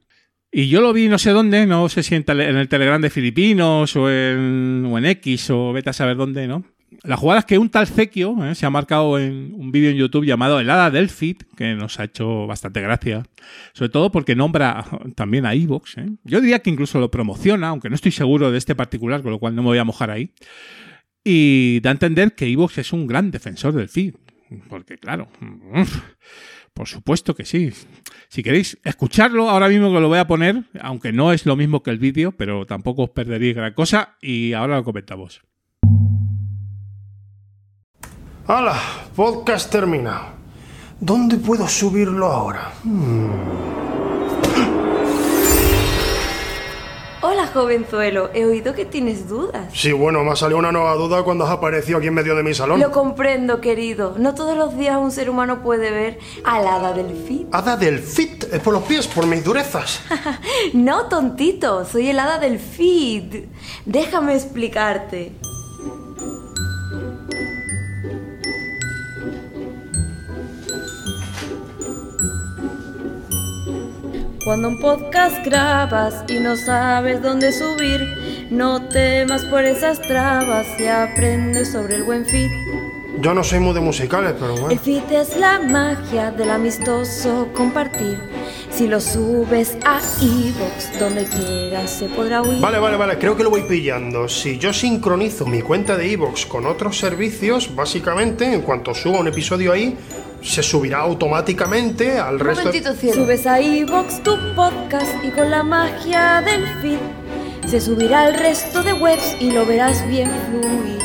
[0.50, 3.98] Y yo lo vi no sé dónde, no sé si en, el Telegram de Filipinos
[3.98, 6.64] o en, o en X o vete a saber dónde, ¿no?
[7.04, 8.56] La jugada es que un tal Zequio ¿eh?
[8.56, 12.00] se ha marcado en un vídeo en YouTube llamado El Hada del Feed, que nos
[12.00, 13.24] ha hecho bastante gracia.
[13.74, 15.98] Sobre todo porque nombra también a Evox.
[15.98, 16.12] ¿eh?
[16.24, 19.40] Yo diría que incluso lo promociona, aunque no estoy seguro de este particular, con lo
[19.40, 20.32] cual no me voy a mojar ahí.
[21.26, 24.16] Y da a entender que Evox es un gran defensor del feed.
[24.70, 25.28] Porque, claro,
[26.74, 27.72] por supuesto que sí.
[28.30, 31.82] Si queréis escucharlo, ahora mismo que lo voy a poner, aunque no es lo mismo
[31.82, 34.16] que el vídeo, pero tampoco os perderéis gran cosa.
[34.22, 35.42] Y ahora lo comentamos.
[38.48, 38.80] ¡Hala!
[39.16, 40.36] Podcast terminado.
[41.00, 42.72] ¿Dónde puedo subirlo ahora?
[42.84, 43.85] Hmm.
[47.56, 48.30] Jovenzuelo.
[48.34, 49.74] He oído que tienes dudas.
[49.74, 52.44] Sí, bueno, me ha salido una nueva duda cuando has aparecido aquí en medio de
[52.44, 52.80] mi salón.
[52.80, 54.16] Lo comprendo, querido.
[54.20, 57.48] No todos los días un ser humano puede ver al hada del fit.
[57.52, 58.44] ¿Hada del fit?
[58.52, 59.08] ¿Es por los pies?
[59.08, 60.02] ¿Por mis durezas?
[60.74, 61.86] no, tontito.
[61.86, 63.46] Soy el hada del fit.
[63.86, 65.32] Déjame explicarte.
[74.46, 80.86] Cuando un podcast grabas y no sabes dónde subir, no temas por esas trabas y
[80.86, 82.52] aprendes sobre el buen feed.
[83.22, 84.70] Yo no soy muy de musicales, pero bueno.
[84.70, 88.20] El feed es la magia del amistoso compartir.
[88.70, 92.62] Si lo subes a iVoox, donde quieras se podrá oír.
[92.62, 94.30] Vale, vale, vale, creo que lo voy pillando.
[94.30, 99.28] Si yo sincronizo mi cuenta de iVoox con otros servicios, básicamente, en cuanto suba un
[99.28, 99.98] episodio ahí,
[100.46, 102.66] se subirá automáticamente al Un resto.
[102.66, 103.24] momentito, cielo.
[103.24, 107.00] Subes a iVoox tu podcast y con la magia del feed
[107.68, 111.00] se subirá al resto de webs y lo verás bien fluir.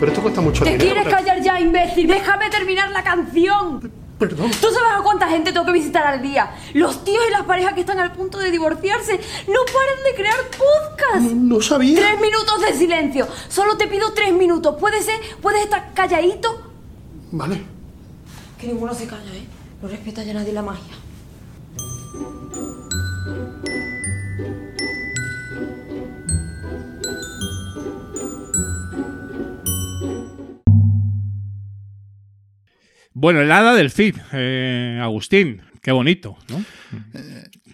[0.00, 0.92] Pero esto cuesta mucho ¿Te dinero.
[0.94, 2.08] quieres callar ya, imbécil?
[2.08, 3.92] Déjame terminar la canción.
[4.18, 4.50] Perdón.
[4.50, 6.50] ¿Tú sabes a cuánta gente tengo que visitar al día?
[6.72, 10.36] Los tíos y las parejas que están al punto de divorciarse no paran de crear
[10.50, 11.32] podcast.
[11.32, 12.00] No, sabía.
[12.00, 13.26] Tres minutos de silencio.
[13.48, 14.76] Solo te pido tres minutos.
[14.80, 15.14] ¿Puede ser?
[15.40, 16.60] ¿Puedes estar calladito?
[17.32, 17.73] Vale.
[18.64, 19.44] Que ninguno se calla, ¿eh?
[19.82, 20.94] No respeta ya nadie la magia.
[33.12, 35.62] Bueno, el hada del feed, eh, Agustín.
[35.80, 36.64] Qué bonito, ¿no?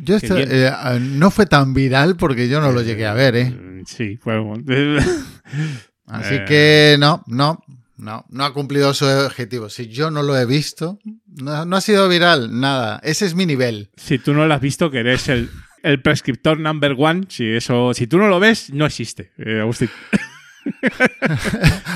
[0.01, 0.49] Yo Qué esta- bien.
[0.51, 0.71] eh,
[1.01, 3.83] no fue tan viral porque yo no lo llegué a ver, ¿eh?
[3.87, 4.35] Sí, fue.
[6.07, 6.45] Así Eh.
[6.47, 7.63] que no, no,
[8.01, 9.69] no, no ha cumplido su objetivo.
[9.69, 13.01] Si yo no lo he visto, no, no ha sido viral, nada.
[13.03, 13.91] Ese es mi nivel.
[13.97, 15.51] Si tú no lo has visto, que eres el,
[15.83, 19.91] el prescriptor number one, si eso, si tú no lo ves, no existe, eh, Agustín.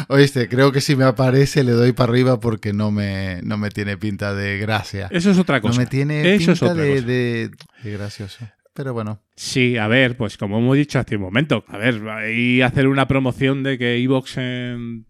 [0.08, 3.70] Oíste, creo que si me aparece le doy para arriba porque no me, no me
[3.70, 5.08] tiene pinta de gracia.
[5.10, 5.74] Eso es otra cosa.
[5.74, 7.06] No me tiene Eso es pinta otra de, cosa.
[7.06, 7.50] de-
[7.82, 8.48] de gracioso.
[8.74, 9.22] Pero bueno.
[9.36, 13.08] Sí, a ver, pues como hemos dicho hace un momento, a ver, ahí hacer una
[13.08, 14.38] promoción de que Evox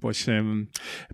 [0.00, 0.68] pues em,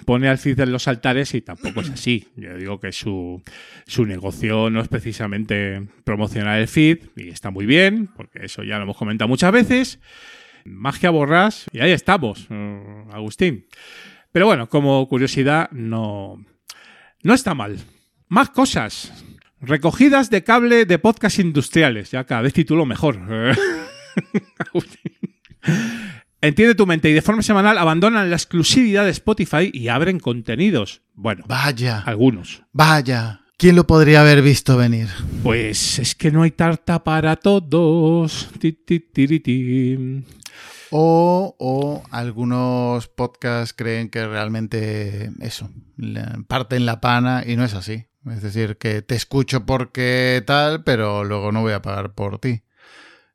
[0.04, 2.28] pone al feed en los altares y tampoco es así.
[2.36, 3.42] Yo digo que su,
[3.86, 8.76] su negocio no es precisamente promocionar el feed y está muy bien, porque eso ya
[8.76, 9.98] lo hemos comentado muchas veces.
[10.64, 13.66] Magia borrás y ahí estamos, eh, Agustín.
[14.30, 16.44] Pero bueno, como curiosidad, no,
[17.24, 17.76] no está mal.
[18.28, 19.12] Más cosas.
[19.62, 22.10] Recogidas de cable de podcast industriales.
[22.10, 23.20] Ya cada vez título mejor.
[26.40, 31.02] Entiende tu mente y de forma semanal abandonan la exclusividad de Spotify y abren contenidos.
[31.12, 32.00] Bueno, vaya.
[32.06, 32.62] Algunos.
[32.72, 33.42] Vaya.
[33.58, 35.08] ¿Quién lo podría haber visto venir?
[35.42, 38.48] Pues es que no hay tarta para todos.
[38.58, 40.24] Ti, ti, tiri, ti.
[40.90, 45.68] O, o algunos podcasts creen que realmente eso,
[46.48, 48.06] parten la pana y no es así.
[48.26, 52.62] Es decir, que te escucho porque tal, pero luego no voy a pagar por ti.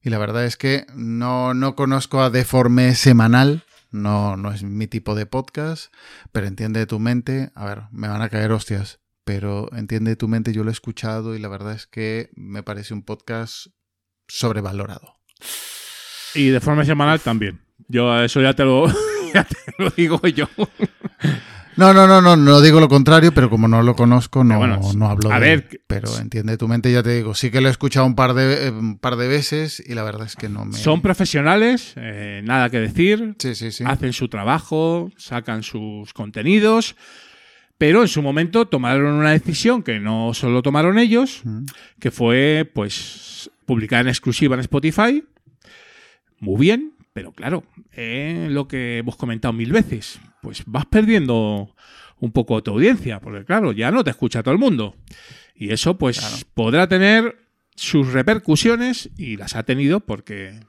[0.02, 4.86] Y la verdad es que no, no conozco a Deforme Semanal, no, no es mi
[4.86, 5.92] tipo de podcast,
[6.32, 10.54] pero entiende tu mente, a ver, me van a caer hostias, pero entiende tu mente,
[10.54, 13.68] yo lo he escuchado y la verdad es que me parece un podcast
[14.28, 15.16] sobrevalorado.
[16.36, 17.62] Y de forma semanal también.
[17.88, 18.88] Yo eso ya te lo,
[19.34, 20.48] ya te lo digo yo.
[21.78, 24.80] No, no, no, no, no digo lo contrario, pero como no lo conozco, no, bueno,
[24.96, 25.82] no hablo a de ver, él.
[25.88, 28.68] Pero entiende tu mente, ya te digo, sí que lo he escuchado un par de,
[28.68, 30.78] eh, un par de veces y la verdad es que no me...
[30.78, 33.36] Son profesionales, eh, nada que decir.
[33.40, 33.84] Sí, sí, sí.
[33.86, 36.96] Hacen su trabajo, sacan sus contenidos.
[37.78, 41.44] Pero en su momento tomaron una decisión que no solo tomaron ellos,
[42.00, 45.26] que fue pues publicar en exclusiva en Spotify.
[46.40, 47.64] Muy bien, pero claro,
[47.94, 51.74] eh, lo que hemos comentado mil veces, pues vas perdiendo
[52.20, 54.98] un poco tu audiencia, porque claro, ya no te escucha todo el mundo.
[55.56, 57.38] Y eso pues podrá tener
[57.74, 60.60] sus repercusiones y las ha tenido porque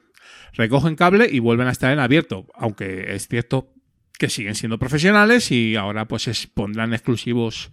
[0.53, 3.73] recogen cable y vuelven a estar en abierto, aunque es cierto
[4.17, 7.71] que siguen siendo profesionales y ahora pues es, pondrán exclusivos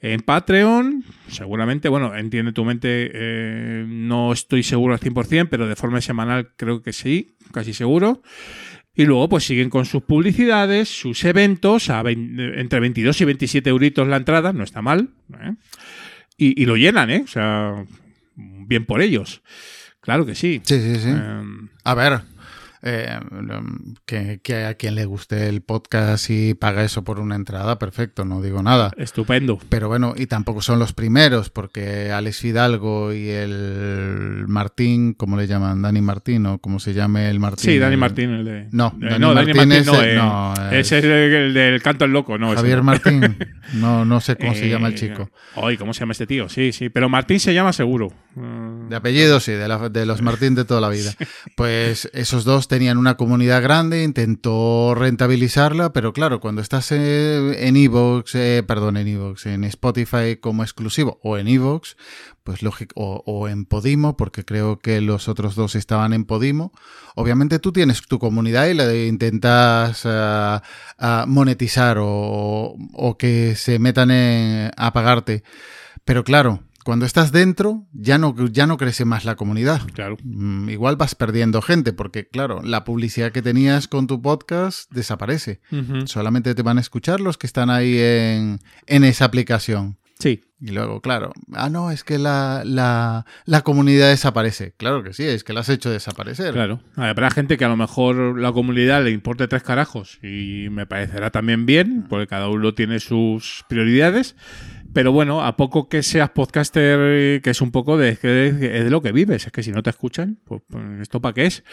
[0.00, 1.04] en Patreon.
[1.28, 6.52] Seguramente, bueno, entiende tu mente, eh, no estoy seguro al 100%, pero de forma semanal
[6.56, 8.22] creo que sí, casi seguro.
[8.96, 13.70] Y luego pues siguen con sus publicidades, sus eventos, a vein- entre 22 y 27
[13.70, 15.08] euritos la entrada, no está mal.
[15.40, 15.54] ¿eh?
[16.36, 17.22] Y, y lo llenan, ¿eh?
[17.24, 17.84] O sea,
[18.36, 19.42] bien por ellos.
[20.00, 20.60] Claro que sí.
[20.64, 21.08] Sí, sí, sí.
[21.08, 22.20] Em, A ver,
[22.86, 23.18] eh,
[24.06, 28.24] que, que a quien le guste el podcast y paga eso por una entrada, perfecto,
[28.24, 28.92] no digo nada.
[28.98, 29.58] Estupendo.
[29.68, 35.46] Pero bueno, y tampoco son los primeros, porque Alex Fidalgo y el Martín, ¿cómo le
[35.46, 35.82] llaman?
[35.82, 37.64] Dani Martín o cómo se llame el Martín.
[37.70, 38.68] Sí, Dani Martín, el de.
[38.72, 41.54] No, Eh, Dani no, Dani Martín Martín, es no, eh, no, ese es el, el
[41.54, 42.54] del canto al loco, no.
[42.54, 42.84] Javier no.
[42.84, 43.36] Martín.
[43.72, 45.30] No, no sé cómo se llama el Eh, chico.
[45.56, 46.48] Ay, ¿cómo se llama este tío?
[46.50, 48.12] Sí, sí, pero Martín se llama seguro.
[48.88, 51.12] De apellido, sí, de, la- de los Martín de toda la vida.
[51.56, 57.76] Pues esos dos tenían una comunidad grande, intentó rentabilizarla, pero claro, cuando estás eh, en
[57.76, 61.96] Evox, eh, perdón, en Evox, en Spotify como exclusivo o en Evox,
[62.42, 66.72] pues lógico, o, en Podimo, porque creo que los otros dos estaban en Podimo.
[67.14, 70.60] Obviamente tú tienes tu comunidad y la intentas ah,
[70.98, 75.44] ah, monetizar o, o que se metan en- a pagarte.
[76.04, 79.82] Pero claro, cuando estás dentro, ya no, ya no crece más la comunidad.
[79.94, 80.16] Claro.
[80.22, 85.60] Mm, Igual vas perdiendo gente, porque claro, la publicidad que tenías con tu podcast desaparece.
[86.04, 89.98] Solamente te van a escuchar los que están ahí en, en esa aplicación.
[90.18, 90.42] Sí.
[90.60, 94.72] Y luego, claro, ah, no, es que la, la, la comunidad desaparece.
[94.78, 96.54] Claro que sí, es que la has hecho desaparecer.
[96.54, 96.80] Claro.
[96.96, 101.30] Habrá gente que a lo mejor la comunidad le importe tres carajos y me parecerá
[101.30, 104.36] también bien, porque cada uno tiene sus prioridades.
[104.94, 109.02] Pero bueno, a poco que seas podcaster, eh, que es un poco de, de lo
[109.02, 111.64] que vives, es que si no te escuchan, pues, pues, esto para qué es,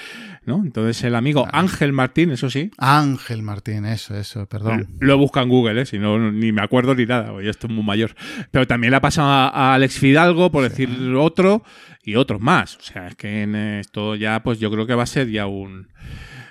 [0.46, 0.62] ¿no?
[0.64, 4.88] Entonces el amigo Ángel Martín, eso sí, Ángel Martín, eso, eso, perdón.
[5.00, 5.86] lo busca en Google, ¿eh?
[5.86, 8.16] si no, ni me acuerdo ni nada, ya estoy muy mayor.
[8.50, 11.64] Pero también le ha pasado a, Alex Fidalgo, por decir otro,
[12.04, 12.78] y otros más.
[12.78, 15.48] O sea, es que en esto ya, pues yo creo que va a ser ya
[15.48, 15.90] un.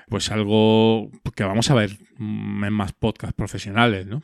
[0.08, 4.22] Pues algo que vamos a ver mm, en más podcasts profesionales, ¿no?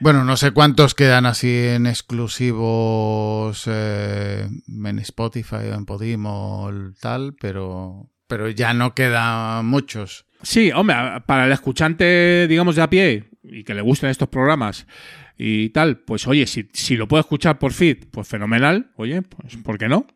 [0.00, 6.72] Bueno, no sé cuántos quedan así en exclusivos eh, en Spotify o en Podimo o
[6.98, 10.24] tal, pero, pero ya no quedan muchos.
[10.42, 10.96] Sí, hombre,
[11.26, 14.86] para el escuchante, digamos, de a pie y que le gusten estos programas
[15.36, 19.58] y tal, pues oye, si, si lo puedo escuchar por feed, pues fenomenal, oye, pues
[19.58, 20.06] ¿por qué no?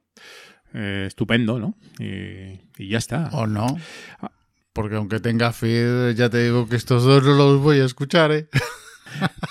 [0.72, 1.76] Eh, estupendo, ¿no?
[1.98, 3.28] Y, y ya está.
[3.32, 3.66] ¿O no?
[4.72, 8.32] Porque aunque tenga feed, ya te digo que estos dos no los voy a escuchar,
[8.32, 8.48] ¿eh?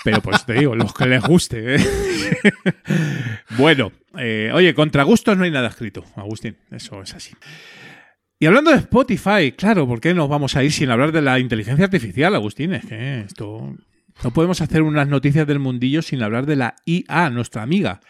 [0.04, 1.76] Pero pues te digo, los que les guste.
[1.76, 1.78] ¿eh?
[3.58, 6.56] bueno, eh, oye, contra gustos no hay nada escrito, Agustín.
[6.70, 7.34] Eso es así.
[8.38, 11.38] Y hablando de Spotify, claro, ¿por qué nos vamos a ir sin hablar de la
[11.38, 12.74] inteligencia artificial, Agustín?
[12.74, 13.74] Es que esto.
[14.22, 18.00] No podemos hacer unas noticias del mundillo sin hablar de la IA, nuestra amiga.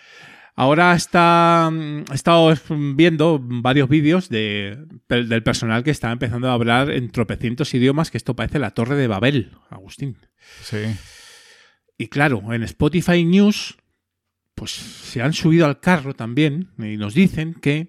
[0.56, 2.54] Ahora está, mm, he estado
[2.94, 4.78] viendo varios vídeos de,
[5.08, 8.94] del personal que está empezando a hablar en tropecientos idiomas, que esto parece la torre
[8.94, 10.18] de Babel, Agustín.
[10.62, 10.78] Sí.
[12.04, 13.78] Y claro, en Spotify News,
[14.54, 17.88] pues se han subido al carro también y nos dicen que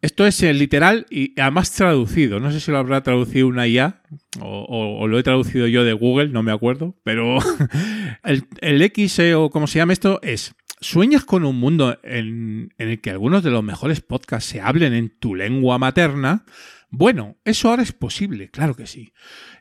[0.00, 2.40] esto es eh, literal y además traducido.
[2.40, 4.00] No sé si lo habrá traducido una IA
[4.40, 6.96] o, lo he traducido yo de Google, no me acuerdo.
[7.04, 7.36] Pero
[8.24, 12.72] el, el X eh, o como se llama esto es, ¿sueñas con un mundo en
[12.78, 16.46] el que algunos de los mejores podcasts se hablen en tu lengua materna?
[16.90, 19.12] Bueno, eso ahora es posible, claro que sí.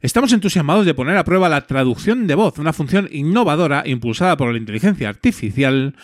[0.01, 4.51] Estamos entusiasmados de poner a prueba la traducción de voz, una función innovadora impulsada por
[4.51, 5.95] la inteligencia artificial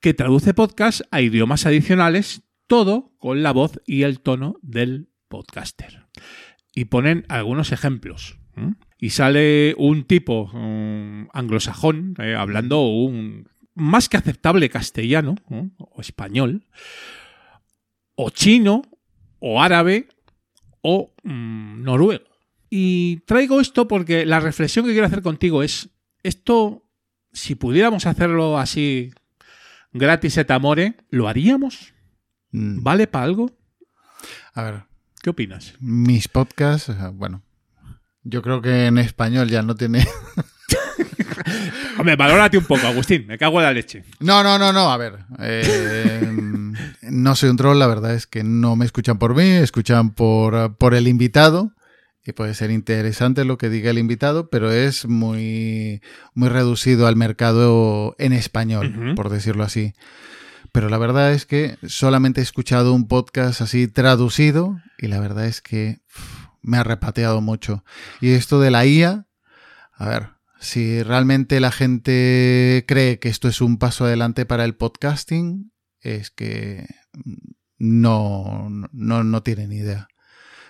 [0.00, 6.06] que traduce podcasts a idiomas adicionales, todo con la voz y el tono del podcaster.
[6.74, 8.38] Y ponen algunos ejemplos.
[8.98, 15.70] Y sale un tipo um, anglosajón eh, hablando un más que aceptable castellano ¿no?
[15.78, 16.66] o español,
[18.16, 18.82] o chino,
[19.38, 20.08] o árabe,
[20.90, 22.24] o mm, noruego.
[22.70, 25.90] Y traigo esto porque la reflexión que quiero hacer contigo es,
[26.22, 26.82] esto,
[27.32, 29.12] si pudiéramos hacerlo así
[29.92, 31.92] gratis et amore, ¿lo haríamos?
[32.52, 32.82] Mm.
[32.82, 33.50] ¿Vale para algo?
[34.54, 34.82] A ver,
[35.22, 35.74] ¿Qué opinas?
[35.80, 37.42] mis podcasts, bueno,
[38.22, 40.06] yo creo que en español ya no tiene...
[41.98, 44.04] Hombre, valórate un poco, Agustín, me cago en la leche.
[44.20, 45.18] No, no, no, no, a ver.
[45.40, 46.32] eh,
[47.10, 50.76] no soy un troll, la verdad es que no me escuchan por mí, escuchan por,
[50.76, 51.72] por el invitado.
[52.24, 56.02] Y puede ser interesante lo que diga el invitado, pero es muy,
[56.34, 59.94] muy reducido al mercado en español, por decirlo así.
[60.72, 65.46] Pero la verdad es que solamente he escuchado un podcast así traducido y la verdad
[65.46, 66.00] es que
[66.60, 67.82] me ha repateado mucho.
[68.20, 69.26] Y esto de la IA,
[69.94, 70.28] A ver,
[70.60, 76.30] si realmente la gente cree que esto es un paso adelante para el podcasting, es
[76.30, 76.86] que
[77.78, 80.08] no, no, no tienen idea.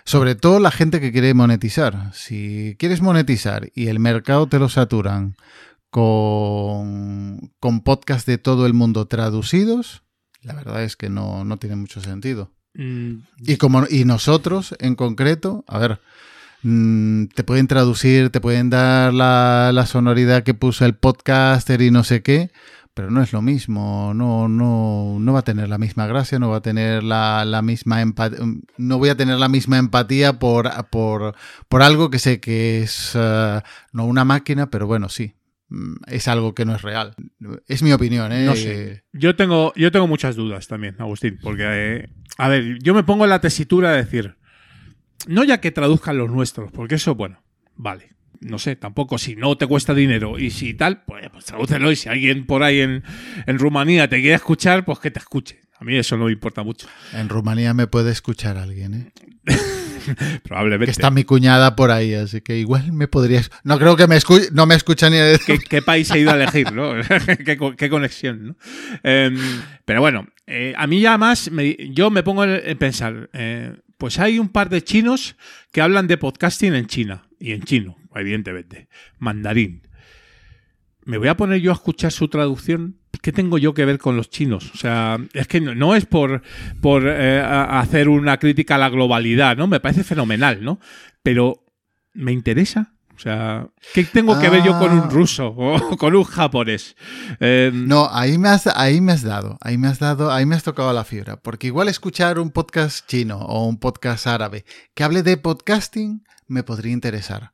[0.05, 2.11] Sobre todo la gente que quiere monetizar.
[2.13, 5.35] Si quieres monetizar y el mercado te lo saturan
[5.89, 10.03] con, con podcasts de todo el mundo traducidos,
[10.41, 12.51] la verdad es que no, no tiene mucho sentido.
[12.73, 15.99] Mm, Y como y nosotros en concreto, a ver,
[16.63, 21.91] mm, te pueden traducir, te pueden dar la, la sonoridad que puso el podcaster y
[21.91, 22.51] no sé qué,
[22.99, 26.49] pero no es lo mismo, no, no, no va a tener la misma gracia, no
[26.49, 28.39] va a tener la, la misma empatía,
[28.77, 31.33] no voy a tener la misma empatía por, por,
[31.69, 33.61] por algo que sé que es eh,
[33.93, 35.33] no una máquina, pero bueno, sí.
[35.69, 37.15] mm, Es algo que no es real.
[37.69, 39.01] Es mi opinión, ¿eh?
[39.13, 43.23] Yo tengo, yo tengo muchas dudas también, Agustín, porque, eh, a ver, yo me pongo
[43.23, 44.35] en la tesitura de decir,
[45.25, 47.41] no ya que traduzcan los nuestros, porque eso, bueno,
[47.77, 48.09] vale.
[48.41, 51.95] No sé, tampoco si no te cuesta dinero y si tal, pues, pues tradúcelo y
[51.95, 53.03] si alguien por ahí en,
[53.45, 55.59] en Rumanía te quiere escuchar, pues que te escuche.
[55.77, 56.87] A mí eso no me importa mucho.
[57.13, 59.11] En Rumanía me puede escuchar alguien, ¿eh?
[60.43, 60.85] Probablemente.
[60.85, 63.51] Que está mi cuñada por ahí, así que igual me podrías.
[63.63, 64.39] No creo que me escu...
[64.53, 65.17] no me escucha ni.
[65.45, 66.93] ¿Qué, qué país he ido a elegir, no?
[67.45, 68.55] ¿Qué, qué conexión, ¿no?
[69.03, 69.37] Em,
[69.85, 73.75] pero bueno, eh, a mí ya más, me- yo me pongo en, en pensar, eh,
[73.97, 75.35] pues hay un par de chinos
[75.71, 78.87] que hablan de podcasting en China, y en chino, evidentemente,
[79.17, 79.87] mandarín.
[81.05, 82.97] ¿Me voy a poner yo a escuchar su traducción?
[83.21, 84.71] ¿Qué tengo yo que ver con los chinos?
[84.73, 86.41] O sea, es que no, no es por,
[86.81, 89.67] por eh, hacer una crítica a la globalidad, ¿no?
[89.67, 90.79] Me parece fenomenal, ¿no?
[91.23, 91.65] Pero,
[92.13, 92.93] ¿me interesa?
[93.15, 95.09] O sea, ¿qué tengo que ver yo con un Ah.
[95.09, 96.95] ruso o con un japonés?
[97.41, 100.55] Eh, No, ahí me, has, ahí me has dado, ahí me has dado, ahí me
[100.55, 101.37] has tocado la fibra.
[101.41, 104.63] Porque igual escuchar un podcast chino o un podcast árabe
[104.93, 107.51] que hable de podcasting me podría interesar.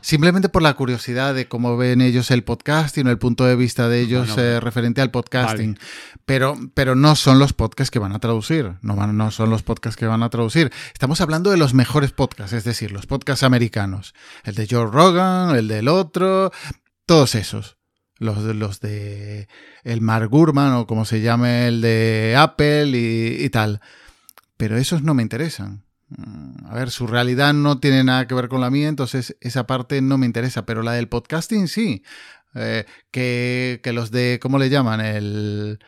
[0.00, 3.88] Simplemente por la curiosidad de cómo ven ellos el podcasting o el punto de vista
[3.88, 5.78] de ellos Bueno, eh, referente al podcasting.
[6.26, 8.74] Pero, pero no son los podcasts que van a traducir.
[8.82, 10.70] No, van, no son los podcasts que van a traducir.
[10.92, 14.12] Estamos hablando de los mejores podcasts, es decir, los podcasts americanos.
[14.44, 16.52] El de Joe Rogan, el del otro,
[17.06, 17.78] todos esos.
[18.18, 19.48] Los, de- los de
[19.84, 23.80] el Mark Gurman o como se llame el de Apple y, y tal.
[24.58, 25.83] Pero esos no me interesan.
[26.16, 29.66] Mm, A ver, su realidad no tiene nada que ver con la mía, entonces esa
[29.66, 32.02] parte no me interesa, pero la del podcasting sí.
[32.54, 35.00] Eh, que, que los de, ¿cómo le llaman?
[35.00, 35.80] El,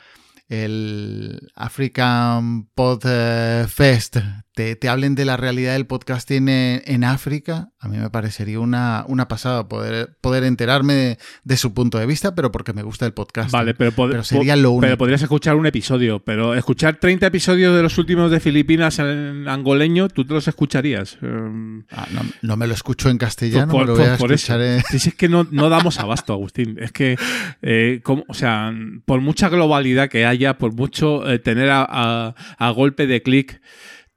[0.49, 4.17] el African Pod eh, Fest
[4.57, 8.59] te, te hablen de la realidad del podcasting en, en África, a mí me parecería
[8.59, 12.83] una, una pasada poder, poder enterarme de, de su punto de vista, pero porque me
[12.83, 13.51] gusta el podcast.
[13.51, 14.81] Vale, pero, pod- sería lo único.
[14.81, 19.47] pero podrías escuchar un episodio, pero escuchar 30 episodios de los últimos de Filipinas en
[19.47, 21.19] angoleño, ¿tú te los escucharías?
[21.21, 24.17] Em, Ah, no, no me lo escucho en castellano, por, me lo por- voy a
[24.17, 24.79] por escuchar eso.
[24.79, 26.79] en- Sí, sí, es que no, no damos abasto, Agustín.
[26.81, 27.17] Es que,
[27.61, 28.73] eh, como- o sea,
[29.05, 33.61] por mucha globalidad que haya, por mucho eh, tener a, a- a golpe de clic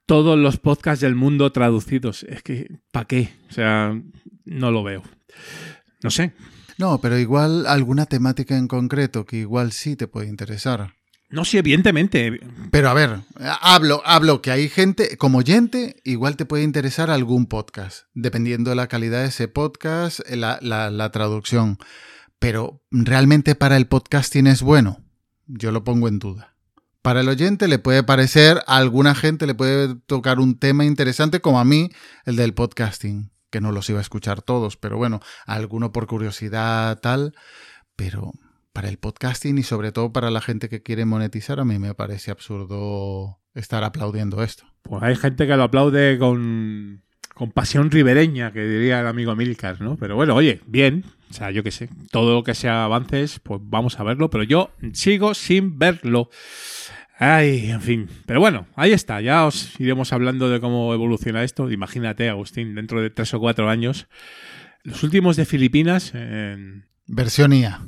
[0.10, 3.30] todos los podcasts del mundo traducidos, es que, ¿para qué?
[3.48, 3.94] O sea,
[4.46, 5.04] no lo veo.
[6.02, 6.34] No sé.
[6.80, 10.96] No, pero igual alguna temática en concreto que igual sí te puede interesar.
[11.30, 12.40] No, sí, evidentemente.
[12.72, 13.20] Pero a ver,
[13.62, 18.78] hablo, hablo que hay gente, como oyente, igual te puede interesar algún podcast, dependiendo de
[18.78, 21.78] la calidad de ese podcast, la, la- la traducción.
[22.40, 25.06] Pero realmente para el podcasting es bueno.
[25.46, 26.56] Yo lo pongo en duda.
[27.02, 31.40] Para el oyente le puede parecer, a alguna gente le puede tocar un tema interesante,
[31.40, 31.90] como a mí,
[32.26, 37.00] el del podcasting, que no los iba a escuchar todos, pero bueno, alguno por curiosidad
[37.00, 37.34] tal,
[37.96, 38.34] pero
[38.74, 41.94] para el podcasting y sobre todo para la gente que quiere monetizar, a mí me
[41.94, 44.66] parece absurdo estar aplaudiendo esto.
[44.82, 47.04] Pues hay gente que lo aplaude con,
[47.40, 49.96] con pasión ribereña, que diría el amigo Milcar, ¿no?
[49.96, 51.06] Pero bueno, oye, bien.
[51.30, 54.44] O sea, yo qué sé, todo lo que sea avances, pues vamos a verlo, pero
[54.44, 56.30] yo sigo sin verlo.
[57.18, 58.10] Ay, en fin.
[58.26, 59.22] Pero bueno, ahí está.
[59.22, 61.72] Ya os iremos hablando de cómo evoluciona esto.
[61.72, 64.10] Imagínate, Agustín, dentro de tres o cuatro años.
[64.84, 67.80] Los últimos de Filipinas en, Versión IA.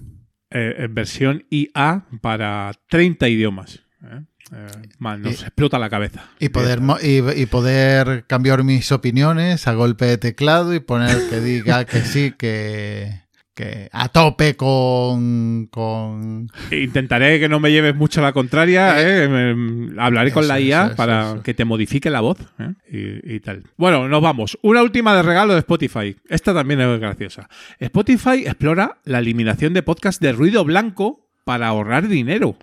[0.49, 3.83] eh, en versión IA para 30 idiomas.
[4.03, 4.21] ¿Eh?
[4.53, 4.67] Eh,
[4.99, 6.25] man, nos Y- explota la cabeza.
[6.39, 11.39] Y poder, y, y poder cambiar mis opiniones a golpe de teclado y poner que
[11.39, 13.21] diga que sí, que,
[13.53, 16.49] que a tope con, con...
[16.71, 18.95] Intentaré que no me lleves mucho la contraria.
[19.01, 19.27] ¿eh?
[19.29, 21.43] Me- Hablaré con la IA eso, para eso.
[21.43, 22.73] que te modifique la voz ¿eh?
[22.91, 23.63] y, y tal.
[23.77, 24.57] Bueno, nos vamos.
[24.63, 26.15] Una última de regalo de Spotify.
[26.27, 27.47] Esta también es graciosa.
[27.79, 32.55] Spotify explora la eliminación de podcast de ruido blanco para ahorrar dinero.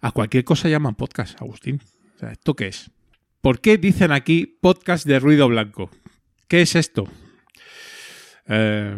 [0.00, 1.80] A cualquier cosa llaman podcast, Agustín.
[2.16, 2.90] O sea, ¿esto qué es?
[3.40, 5.90] ¿Por qué dicen aquí podcast de ruido blanco?
[6.48, 7.04] ¿Qué es esto?
[8.46, 8.96] Eh,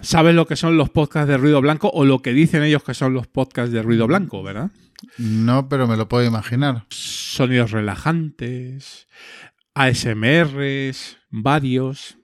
[0.00, 2.94] sabes lo que son los podcasts de ruido blanco o lo que dicen ellos que
[2.94, 4.70] son los podcasts de ruido blanco, ¿verdad?
[5.18, 6.86] No, pero me lo puedo imaginar.
[6.90, 9.08] Sonidos relajantes,
[9.74, 12.18] ASMRs, varios,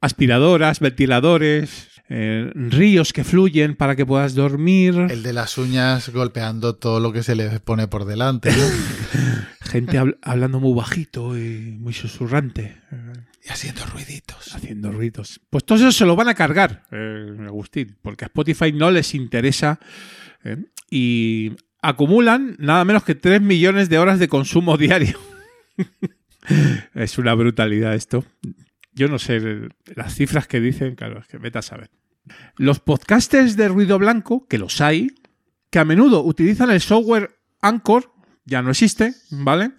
[0.00, 4.94] aspiradoras, ventiladores, eh, ríos que fluyen para que puedas dormir.
[5.10, 8.50] El de las uñas golpeando todo lo que se le pone por delante.
[8.50, 8.64] ¿no?
[9.70, 12.76] Gente habl- hablando muy bajito y muy susurrante.
[13.44, 14.54] y haciendo ruiditos.
[14.54, 15.40] Haciendo ruidos.
[15.48, 19.14] Pues todo eso se lo van a cargar, eh, Agustín, porque a Spotify no les
[19.14, 19.78] interesa.
[20.44, 20.58] eh,
[20.90, 25.18] y acumulan nada menos que 3 millones de horas de consumo diario.
[26.94, 28.24] es una brutalidad esto.
[28.94, 29.40] Yo no sé
[29.96, 31.90] las cifras que dicen, claro, es que vete a saber.
[32.56, 35.08] Los podcasters de ruido blanco, que los hay,
[35.70, 38.12] que a menudo utilizan el software Anchor,
[38.44, 39.70] ya no existe, ¿vale?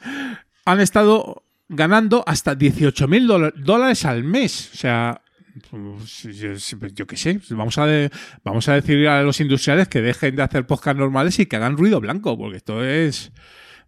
[0.65, 4.71] Han estado ganando hasta 18 mil dólares al mes.
[4.73, 5.21] O sea,
[5.69, 6.53] pues, yo,
[6.93, 8.09] yo qué sé, vamos a, de-
[8.43, 11.77] vamos a decir a los industriales que dejen de hacer podcast normales y que hagan
[11.77, 13.31] ruido blanco, porque esto es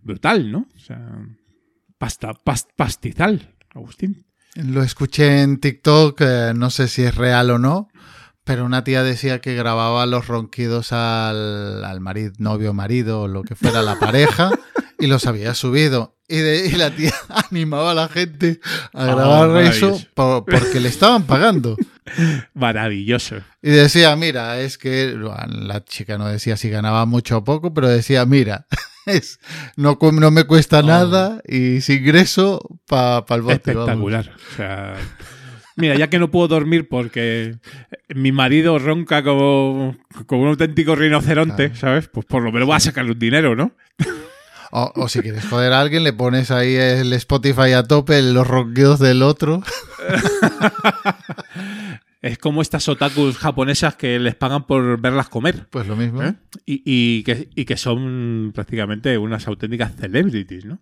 [0.02, 0.68] brutal, ¿no?
[0.76, 1.00] O sea,
[1.98, 4.25] pasta, pas- pastizal, Agustín.
[4.56, 7.90] Lo escuché en TikTok, eh, no sé si es real o no,
[8.44, 13.44] pero una tía decía que grababa los ronquidos al, al marido, novio, marido o lo
[13.44, 14.52] que fuera la pareja
[15.00, 16.16] y los había subido.
[16.28, 17.14] Y, de- y la tía
[17.52, 18.60] animaba a la gente
[18.94, 21.76] a Ah, grabar eso por- porque le estaban pagando.
[22.54, 23.36] Maravilloso.
[23.62, 25.16] Y decía, mira, es que
[25.50, 28.68] la chica no decía si ganaba mucho o poco, pero decía, mira,
[29.06, 29.40] es,
[29.76, 33.74] no, no me cuesta nada y sin ingreso para el bote.
[33.74, 33.90] vamos".
[33.90, 34.32] Espectacular.
[34.36, 34.96] O sea,
[35.76, 37.58] mira, ya que no puedo dormir porque
[38.14, 39.96] mi marido ronca como,
[40.26, 42.08] como un auténtico rinoceronte, ¿sabes?
[42.08, 43.72] Pues por lo menos voy a sacarle un dinero, ¿no?
[44.72, 48.46] O, o si quieres joder a alguien, le pones ahí el Spotify a tope, los
[48.46, 49.64] ronquidos del otro.
[52.26, 55.68] Es como estas otakus japonesas que les pagan por verlas comer.
[55.70, 56.24] Pues lo mismo.
[56.24, 56.34] ¿eh?
[56.66, 60.80] Y, y que, y que son prácticamente unas auténticas celebrities, ¿no?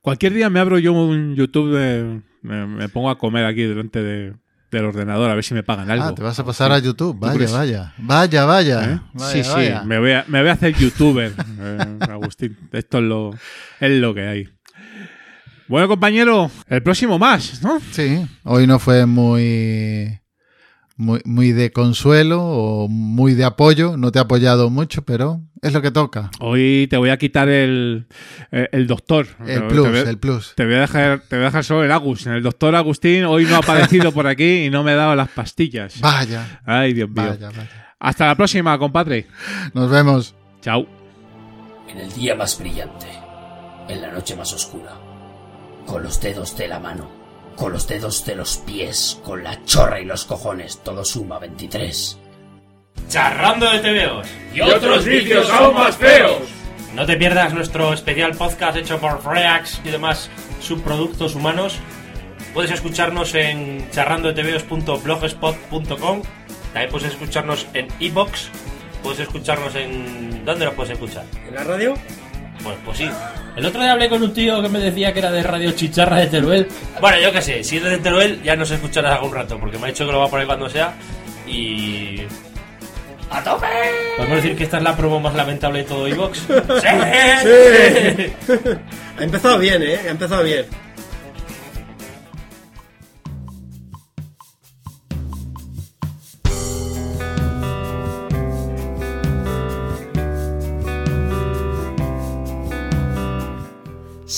[0.00, 4.02] Cualquier día me abro yo un YouTube, de- me, me pongo a comer aquí delante
[4.02, 4.34] de-
[4.70, 6.04] del ordenador a ver si me pagan algo.
[6.06, 7.14] Ah, te vas a pasar a YouTube.
[7.14, 7.94] ¿Tú Vaya, vaya.
[7.98, 8.84] Vaya, vaya.
[8.94, 9.00] ¿Eh?
[9.14, 9.82] Vaya, sí, sí, vaya.
[9.82, 11.78] Me, voy a, me voy a hacer youtuber, eh,
[12.08, 12.56] Agustín.
[12.72, 13.30] Esto es lo,
[13.80, 14.48] es lo que hay.
[15.68, 17.80] Bueno, compañero, el próximo más, ¿no?
[17.90, 20.20] Sí, hoy no fue muy,
[21.02, 23.96] muy, muy de consuelo o muy de apoyo.
[23.96, 26.30] No te he apoyado mucho, pero es lo que toca.
[26.40, 28.06] Hoy te voy a quitar el,
[28.50, 29.26] el, el doctor.
[29.46, 30.54] El plus, voy el plus.
[30.54, 32.26] Te voy, a dejar, te voy a dejar solo el Agus.
[32.26, 35.28] El doctor Agustín hoy no ha aparecido por aquí y no me ha dado las
[35.28, 36.00] pastillas.
[36.00, 36.60] Vaya.
[36.64, 37.26] Ay, Dios mío.
[37.28, 37.94] Vaya, vaya.
[37.98, 39.26] Hasta la próxima, compadre.
[39.74, 40.34] Nos vemos.
[40.60, 40.86] Chao.
[41.88, 43.06] En el día más brillante,
[43.88, 44.92] en la noche más oscura,
[45.84, 47.21] con los dedos de la mano,
[47.56, 52.18] con los dedos de los pies, con la chorra y los cojones, todo suma 23.
[53.08, 56.42] Charrando de TVOs Y otros vicios aún más feos.
[56.94, 60.30] No te pierdas nuestro especial podcast hecho por Freax y demás
[60.60, 61.78] subproductos humanos.
[62.52, 66.22] Puedes escucharnos en charrandodeteveos.blogspot.com.
[66.72, 68.50] También puedes escucharnos en iBox.
[69.02, 70.44] Puedes escucharnos en.
[70.44, 71.24] ¿Dónde nos puedes escuchar?
[71.48, 71.94] ¿En la radio?
[72.62, 73.08] Pues, pues sí.
[73.56, 76.18] El otro día hablé con un tío que me decía que era de Radio Chicharra
[76.18, 76.68] de Teruel.
[77.00, 79.84] Bueno, yo qué sé, si eres de Teruel ya nos escucharás algún rato, porque me
[79.84, 80.94] ha dicho que lo va a poner cuando sea.
[81.46, 82.22] Y.
[83.30, 83.66] ¡A tope!
[84.16, 86.38] ¿Podemos decir que esta es la promo más lamentable de todo iVox?
[86.38, 86.48] ¡Sí!
[87.42, 88.52] Sí.
[89.18, 90.00] ha empezado bien, ¿eh?
[90.06, 90.66] Ha empezado bien.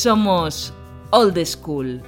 [0.04, 0.70] Somos
[1.12, 2.02] Old School.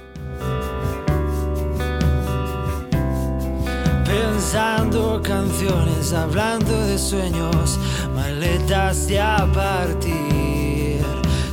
[4.05, 7.79] Pensando canciones, hablando de sueños,
[8.13, 11.01] maletas de a partir,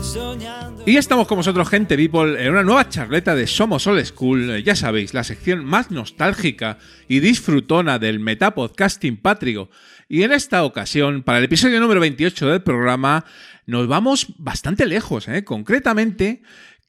[0.02, 0.73] soñando.
[0.86, 4.50] Y ya estamos con vosotros, gente people, en una nueva charleta de Somos Old School.
[4.50, 6.76] Eh, Ya sabéis, la sección más nostálgica
[7.08, 9.70] y disfrutona del metapodcasting patrio.
[10.10, 13.24] Y en esta ocasión, para el episodio número 28 del programa,
[13.64, 15.42] nos vamos bastante lejos, ¿eh?
[15.42, 16.42] concretamente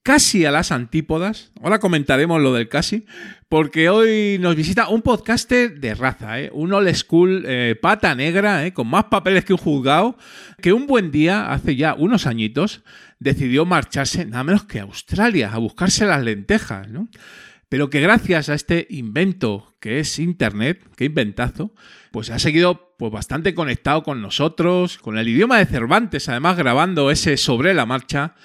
[0.06, 1.52] casi a las antípodas.
[1.64, 3.07] Ahora comentaremos lo del casi,
[3.49, 6.52] porque hoy nos visita un podcaster de raza, ¿eh?
[6.53, 8.72] un old school eh, pata negra, ¿eh?
[8.72, 10.15] con más papeles que un juzgado,
[10.61, 12.84] que un buen día, hace ya unos añitos,
[13.18, 17.10] decidió marcharse nada menos que a Australia a buscarse las lentejas, ¿no?
[17.68, 21.73] Pero que gracias a este invento que es Internet, que inventazo,
[22.11, 27.10] pues ha seguido pues, bastante conectado con nosotros, con el idioma de Cervantes, además grabando
[27.10, 28.36] ese sobre la marcha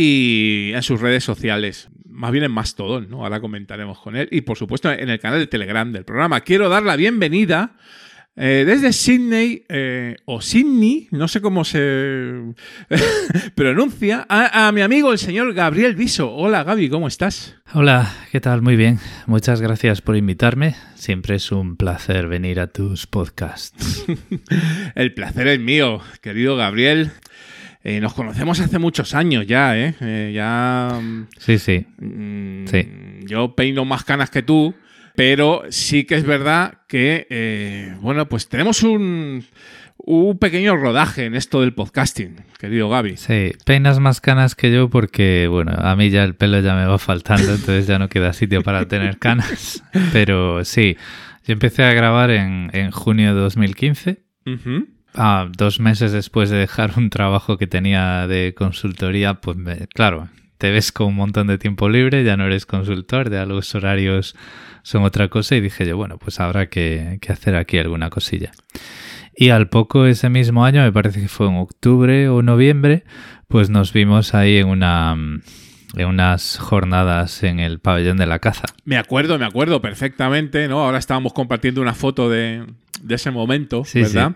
[0.00, 1.88] y en sus redes sociales.
[2.08, 3.24] más bien en Mastodon, ¿no?
[3.24, 4.28] Ahora comentaremos con él.
[4.30, 6.40] Y por supuesto en el canal de Telegram del programa.
[6.42, 7.74] Quiero dar la bienvenida
[8.36, 12.54] eh, desde Sydney, eh, o Sydney, no sé cómo se
[13.56, 16.32] pronuncia, a, a, mi amigo el señor Gabriel Viso.
[16.32, 17.56] Hola Gaby, ¿cómo estás?
[17.74, 18.62] Hola, ¿qué tal?
[18.62, 19.00] Muy bien.
[19.26, 20.76] Muchas gracias por invitarme.
[20.94, 24.06] Siempre es un placer venir a tus podcasts.
[24.94, 27.10] el placer es mío, querido Gabriel.
[27.84, 29.94] Eh, nos conocemos hace muchos años ya, ¿eh?
[30.00, 31.00] eh ya...
[31.38, 31.86] Sí, sí.
[31.98, 32.88] Mm, sí.
[33.26, 34.74] Yo peino más canas que tú.
[35.18, 39.44] Pero sí que es verdad que, eh, bueno, pues tenemos un,
[39.96, 43.16] un pequeño rodaje en esto del podcasting, querido Gaby.
[43.16, 46.86] Sí, peinas más canas que yo porque, bueno, a mí ya el pelo ya me
[46.86, 49.82] va faltando, entonces ya no queda sitio para tener canas.
[50.12, 50.96] Pero sí,
[51.44, 54.22] yo empecé a grabar en, en junio de 2015.
[55.14, 59.56] Ah, dos meses después de dejar un trabajo que tenía de consultoría, pues
[59.94, 60.28] claro,
[60.58, 64.36] te ves con un montón de tiempo libre, ya no eres consultor, de los horarios
[64.82, 68.52] son otra cosa y dije yo, bueno, pues habrá que, hacer aquí alguna cosilla.
[69.36, 73.04] Y al poco ese mismo año, me parece que fue en octubre o noviembre,
[73.46, 75.16] pues nos vimos ahí en una
[75.96, 78.64] en unas jornadas en el pabellón de la caza.
[78.84, 80.80] Me acuerdo, me acuerdo perfectamente, ¿no?
[80.80, 82.66] Ahora estábamos compartiendo una foto de,
[83.08, 84.34] ese momento, ¿verdad?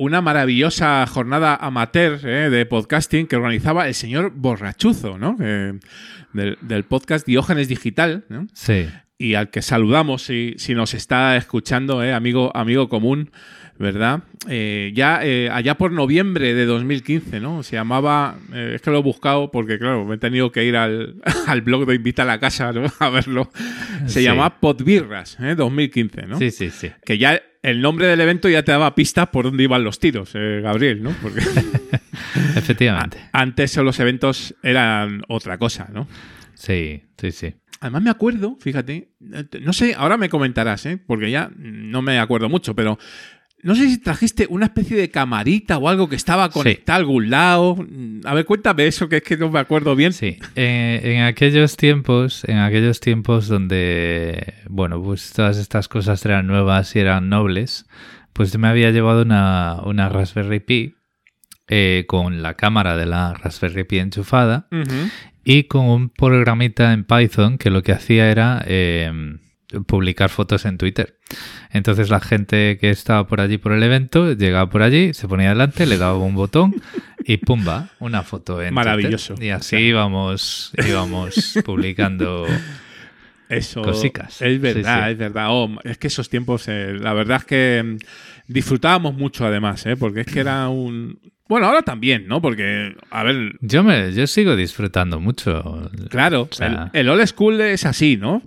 [0.00, 2.50] Una maravillosa jornada amateur ¿eh?
[2.50, 5.34] de podcasting que organizaba el señor Borrachuzo, ¿no?
[5.34, 8.46] del, del, podcast Diógenes Digital, ¿no?
[8.54, 8.86] Sí
[9.18, 13.32] y al que saludamos si, si nos está escuchando, eh, amigo, amigo común,
[13.78, 14.24] ¿verdad?
[14.48, 17.62] Eh, ya eh, allá por noviembre de 2015, ¿no?
[17.62, 21.20] Se llamaba, es que lo he buscado porque, claro, me he tenido que ir al,
[21.62, 23.50] blog de Invita a la Casa a verlo.
[24.06, 25.54] Se llamaba Podbirras, ¿eh?
[25.54, 26.38] 2015, ¿no?
[26.38, 26.90] Sí, sí, sí.
[27.04, 30.32] Que ya el nombre del evento ya te daba pistas por dónde iban los tiros,
[30.34, 31.10] Gabriel, ¿no?
[31.22, 31.40] Porque
[32.56, 33.18] Efectivamente.
[33.32, 36.08] Antes los eventos eran otra cosa, ¿no?
[36.54, 37.54] Sí, sí, sí.
[37.80, 39.10] Además me acuerdo, fíjate,
[39.60, 40.98] no sé, ahora me comentarás, ¿eh?
[40.98, 42.98] porque ya no me acuerdo mucho, pero
[43.62, 47.30] no sé si trajiste una especie de camarita o algo que estaba conectado a algún
[47.30, 47.76] lado.
[48.24, 50.12] A ver, cuéntame eso, que es que no me acuerdo bien.
[50.12, 56.46] Sí, eh, en aquellos tiempos, en aquellos tiempos donde, bueno, pues todas estas cosas eran
[56.46, 57.86] nuevas y eran nobles,
[58.32, 60.94] pues me había llevado una, una Raspberry Pi
[61.66, 64.68] eh, con la cámara de la Raspberry Pi enchufada
[65.42, 69.10] y con un programita en Python que lo que hacía era eh,
[69.86, 71.18] publicar fotos en Twitter.
[71.70, 75.50] Entonces la gente que estaba por allí por el evento llegaba por allí, se ponía
[75.50, 76.74] delante, le daba un botón
[77.24, 79.34] y pumba, una foto en Maravilloso.
[79.40, 82.46] Y así íbamos, íbamos publicando
[83.48, 84.40] eso cosicas.
[84.42, 85.46] Es verdad, es verdad.
[85.50, 87.96] Oh, es que esos tiempos, eh, la verdad es que mm,
[88.48, 89.96] disfrutábamos mucho además, ¿eh?
[89.96, 92.42] porque es que era un, bueno, ahora también, ¿no?
[92.42, 93.54] Porque, a ver...
[93.62, 95.90] Yo, me, yo sigo disfrutando mucho.
[96.10, 96.46] Claro,
[96.92, 98.42] el, old school es así, ¿no?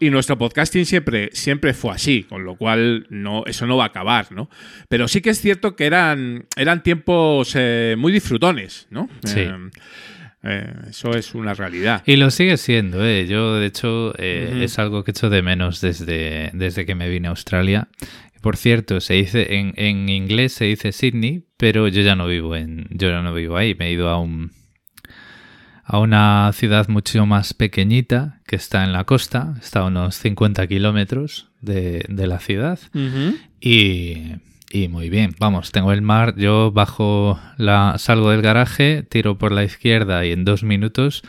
[0.00, 3.86] Y nuestro podcasting siempre, siempre fue así, con lo cual no, eso no va a
[3.88, 4.50] acabar, ¿no?
[4.88, 9.08] Pero sí que es cierto que eran, eran tiempos eh, muy disfrutones, ¿no?
[9.22, 9.40] Sí.
[9.40, 9.70] Eh,
[10.42, 12.02] eh, eso es una realidad.
[12.04, 13.28] Y lo sigue siendo, ¿eh?
[13.28, 17.30] Yo, de hecho, es algo que echo de menos desde, desde que me vine a
[17.30, 17.86] Australia
[18.40, 22.56] por cierto, se dice en, en, inglés se dice Sydney, pero yo ya no vivo
[22.56, 23.74] en yo ya no vivo ahí.
[23.74, 24.52] Me he ido a un
[25.84, 30.66] a una ciudad mucho más pequeñita que está en la costa, está a unos 50
[30.68, 32.78] kilómetros de, de, la ciudad
[33.60, 34.36] y,
[34.70, 35.34] y, muy bien.
[35.40, 36.36] Vamos, tengo el mar.
[36.36, 41.24] Yo bajo la salgo del garaje, tiro por la izquierda y en dos minutos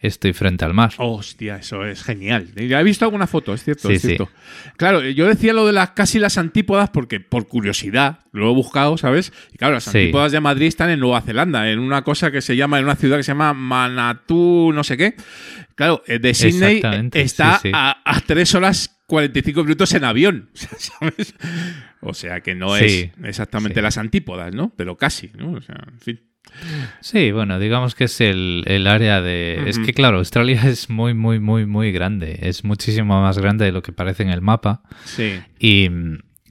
[0.00, 0.92] estoy frente al mar.
[0.98, 2.48] Hostia, eso es genial.
[2.54, 4.30] Ya he visto alguna foto, es cierto, es cierto.
[4.76, 8.96] Claro, yo decía lo de las casi las antípodas porque por curiosidad lo he buscado,
[8.96, 9.32] ¿sabes?
[9.52, 12.56] Y claro, las antípodas de Madrid están en Nueva Zelanda, en una cosa que se
[12.56, 15.14] llama, en una ciudad que se llama Manatú, no sé qué.
[15.74, 16.82] Claro, eh, de Sydney
[17.12, 21.34] está a, a 3 horas 45 minutos en avión, ¿sabes?
[22.00, 24.72] O sea que no es exactamente las antípodas, ¿no?
[24.76, 25.52] Pero casi, ¿no?
[25.52, 26.29] O sea, en fin.
[27.00, 29.62] Sí, bueno, digamos que es el, área de...
[29.66, 32.38] Es que claro, Australia es muy, muy, muy, muy grande.
[32.42, 34.82] Es muchísimo más grande de lo que parece en el mapa.
[35.04, 35.40] Sí.
[35.58, 35.88] Y,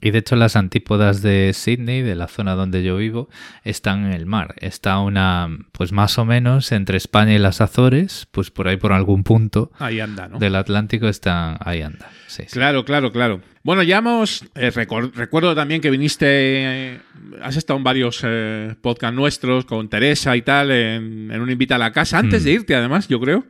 [0.00, 3.28] y de hecho las antípodas de Sydney, de la zona donde yo vivo,
[3.64, 4.54] están en el mar.
[4.58, 8.92] Está una, pues más o menos entre España y las Azores, pues por ahí por
[8.92, 10.38] algún punto ahí anda, ¿no?
[10.38, 12.10] del Atlántico está, ahí anda.
[12.26, 13.40] Sí, claro, claro, claro.
[13.62, 17.00] Bueno, ya hemos, eh, recuerdo también que viniste, eh,
[17.42, 21.78] has estado en varios eh, podcasts nuestros con Teresa y tal, en, un Invita a
[21.78, 22.44] la Casa, antes mm.
[22.44, 23.44] de irte además, yo creo.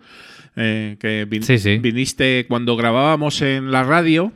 [0.57, 1.27] que
[1.81, 4.33] viniste cuando grabábamos en la radio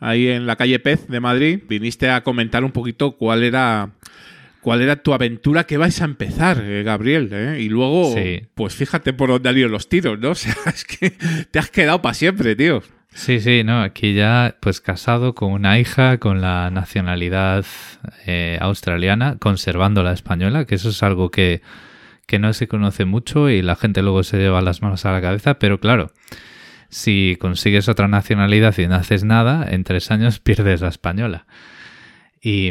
[0.00, 3.90] ahí en la calle Pez de Madrid, viniste a comentar un poquito cuál era
[4.60, 7.28] cuál era tu aventura que vais a empezar, eh, Gabriel.
[7.30, 7.58] eh?
[7.60, 8.42] Y luego, Sí.
[8.56, 10.30] pues fíjate por dónde han ido los tiros, ¿no?
[10.32, 11.10] O sea, es que
[11.50, 12.82] te has quedado para siempre, tío.
[13.14, 17.64] Sí, sí, no, aquí ya pues casado con una hija con la nacionalidad
[18.26, 21.62] eh, australiana, conservando la española, que eso es algo que,
[22.26, 25.20] que no se conoce mucho y la gente luego se lleva las manos a la
[25.22, 26.10] cabeza, pero claro,
[26.88, 31.46] si consigues otra nacionalidad y no haces nada, en tres años pierdes la española.
[32.42, 32.70] Y,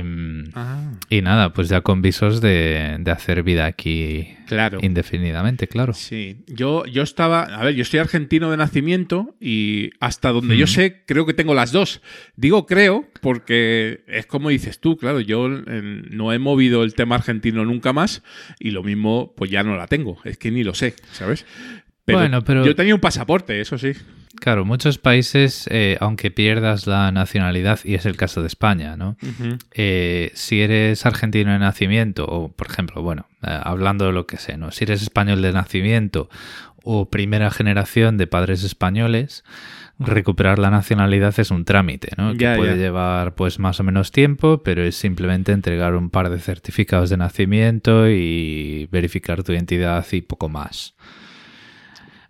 [0.53, 0.91] Ah.
[1.09, 4.77] y nada, pues ya con visos de, de hacer vida aquí Claro.
[4.81, 5.93] indefinidamente, claro.
[5.93, 10.67] Sí, yo, yo estaba, a ver, yo soy argentino de nacimiento y hasta donde yo
[10.67, 12.01] sé, creo que tengo las dos.
[12.37, 17.15] Digo creo porque es como dices tú, claro, yo eh, no he movido el tema
[17.15, 18.23] argentino nunca más
[18.59, 21.45] y lo mismo, pues ya no la tengo, es que ni lo sé, ¿sabes?
[22.13, 23.93] Bueno, pero- Yo tenía un pasaporte, eso sí.
[24.39, 29.15] Claro, muchos países, eh, aunque pierdas la nacionalidad, y es el caso de España, ¿no?
[29.73, 34.37] Eh, si eres argentino de nacimiento, o por ejemplo, bueno, eh, hablando de lo que
[34.37, 34.71] sé, ¿no?
[34.71, 36.29] Si eres español de nacimiento
[36.83, 39.43] o primera generación de padres españoles,
[39.97, 42.33] recuperar la nacionalidad es un trámite, ¿no?
[42.33, 42.83] Ya, que puede ya.
[42.83, 47.17] llevar pues más o menos tiempo, pero es simplemente entregar un par de certificados de
[47.17, 50.93] nacimiento y verificar tu identidad y poco más.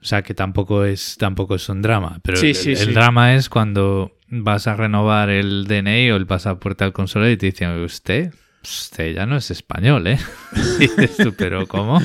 [0.06, 2.20] O sea que tampoco es, tampoco es un drama.
[2.22, 2.92] Pero Sí, el, sí, el sí.
[2.94, 7.48] drama es cuando vas a renovar el DNI o el pasaporte al consulado y te
[7.48, 8.32] dicen, usted,
[8.70, 10.20] usted ya no es español, ¿eh?
[11.38, 12.02] Pero ¿cómo?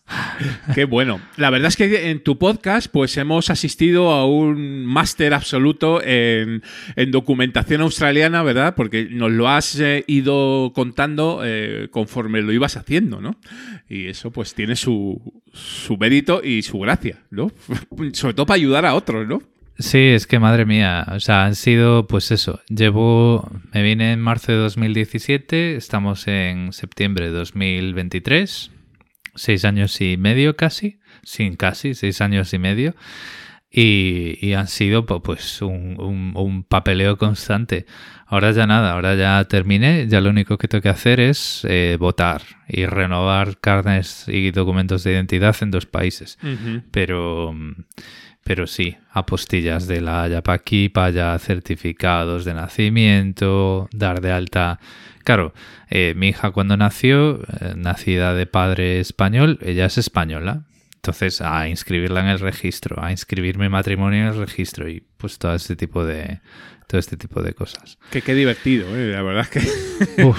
[0.74, 1.20] Qué bueno.
[1.36, 6.62] La verdad es que en tu podcast, pues hemos asistido a un máster absoluto en,
[6.96, 8.74] en documentación australiana, ¿verdad?
[8.74, 13.38] Porque nos lo has eh, ido contando eh, conforme lo ibas haciendo, ¿no?
[13.88, 17.50] Y eso, pues, tiene su, su mérito y su gracia, ¿no?
[18.12, 19.42] Sobre todo para ayudar a otros, ¿no?
[19.80, 24.20] Sí, es que madre mía, o sea, han sido, pues eso, llevo, me vine en
[24.20, 28.70] marzo de 2017, estamos en septiembre de 2023,
[29.34, 32.94] seis años y medio casi, sin casi, seis años y medio,
[33.70, 37.86] y, y han sido pues un, un- un papeleo constante.
[38.26, 41.96] Ahora ya nada, ahora ya terminé, ya lo único que tengo que hacer es eh,
[41.98, 46.38] votar y renovar carnes y documentos de identidad en dos países.
[46.42, 46.82] Ujú.
[46.90, 47.54] Pero,
[48.44, 54.32] pero sí, apostillas de la Haya para aquí, para allá, certificados de nacimiento, dar de
[54.32, 54.80] alta.
[55.24, 55.52] Claro,
[55.88, 60.64] eh, mi hija cuando nació, eh, nacida de padre español, ella es española.
[61.00, 65.38] Entonces, a inscribirla en el registro, a inscribir mi matrimonio en el registro y pues
[65.38, 66.40] todo este tipo de
[66.86, 67.98] todo este tipo de cosas.
[68.10, 69.12] Que qué divertido, ¿eh?
[69.12, 70.32] La verdad es que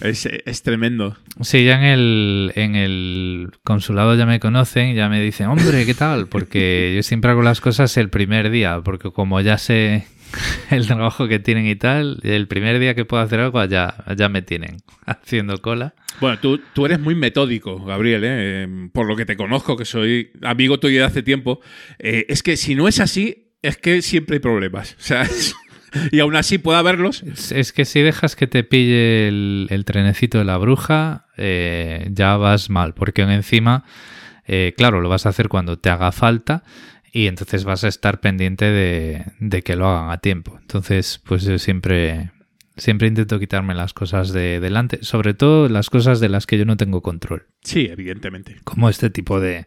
[0.08, 1.16] es, es tremendo.
[1.40, 5.94] Sí, ya en el, en el consulado ya me conocen, ya me dicen, hombre, ¿qué
[5.94, 6.28] tal?
[6.28, 10.06] Porque yo siempre hago las cosas el primer día, porque como ya sé
[10.70, 14.28] el trabajo que tienen y tal, el primer día que puedo hacer algo ya, ya
[14.28, 15.94] me tienen haciendo cola.
[16.20, 18.28] Bueno, tú, tú eres muy metódico, Gabriel, ¿eh?
[18.64, 21.60] Eh, por lo que te conozco, que soy amigo tuyo de hace tiempo.
[21.98, 24.92] Eh, es que si no es así, es que siempre hay problemas.
[24.98, 25.54] O sea, es-
[26.10, 27.22] y aún así puede haberlos.
[27.22, 32.08] Es, es que si dejas que te pille el, el trenecito de la bruja, eh,
[32.10, 33.84] ya vas mal, porque encima,
[34.76, 36.64] claro, lo vas a hacer cuando te haga falta
[37.14, 40.58] y entonces vas a estar pendiente de, de que lo hagan a tiempo.
[40.60, 42.32] Entonces, pues yo siempre,
[42.76, 46.64] siempre intento quitarme las cosas de delante, sobre todo las cosas de las que yo
[46.64, 48.56] no tengo control, Sí, evidentemente.
[48.64, 49.66] como este tipo de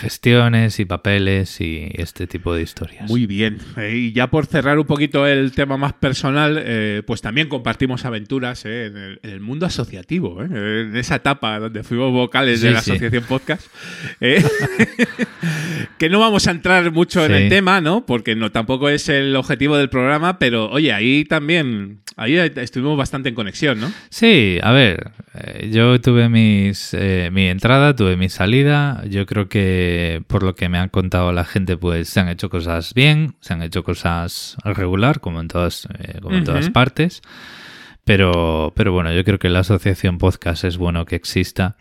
[0.00, 3.08] gestiones y papeles y este tipo de historias.
[3.08, 3.58] Muy bien.
[3.76, 8.04] Eh, y ya por cerrar un poquito el tema más personal, eh, pues también compartimos
[8.04, 12.60] aventuras eh, en, el, en el mundo asociativo, eh, en esa etapa donde fuimos vocales
[12.60, 12.92] de la sí.
[12.92, 13.66] Asociación Podcast.
[15.98, 18.06] Que no vamos a entrar mucho en el tema, ¿no?
[18.06, 23.28] Porque no tampoco es el objetivo del programa, pero oye, ahí también, ahí estuvimos bastante
[23.28, 23.92] en conexión, ¿no?
[24.08, 25.10] Sí, a ver,
[25.70, 26.96] yo tuve mis,
[27.32, 29.02] mi entrada, tuve mi salida.
[29.08, 29.89] Yo creo que
[30.26, 33.54] por lo que me han contado la gente, pues se han hecho cosas bien, se
[33.54, 37.22] han hecho cosas regular, como en todas, eh, como en todas partes.
[38.04, 41.76] Pero, pero bueno, yo creo que la asociación podcast es bueno que exista.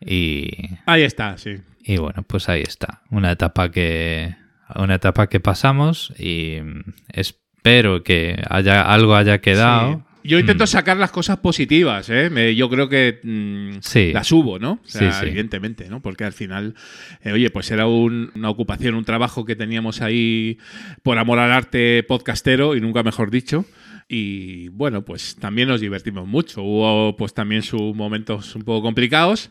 [0.00, 0.48] Y,
[0.86, 1.56] Ahí está, sí.
[1.82, 3.02] y bueno, pues ahí está.
[3.10, 4.34] Una etapa que,
[4.74, 9.96] una etapa que pasamos y mm, espero que haya, algo haya quedado.
[9.96, 10.09] Sí.
[10.22, 10.66] Yo intento Mm.
[10.66, 12.28] sacar las cosas positivas, ¿eh?
[12.30, 14.12] Me- yo creo que mm, Sí.
[14.12, 14.72] las hubo, ¿no?
[14.72, 15.26] O sea, Sí, sí.
[15.26, 16.00] evidentemente, ¿no?
[16.02, 16.74] Porque al final,
[17.22, 20.58] eh, oye, pues era un- una ocupación, un trabajo que teníamos ahí
[21.02, 23.64] por amor al arte podcastero y nunca mejor dicho.
[24.08, 26.62] Y bueno, pues también nos divertimos mucho.
[26.62, 29.50] Hubo pues también sus momentos un poco complicados.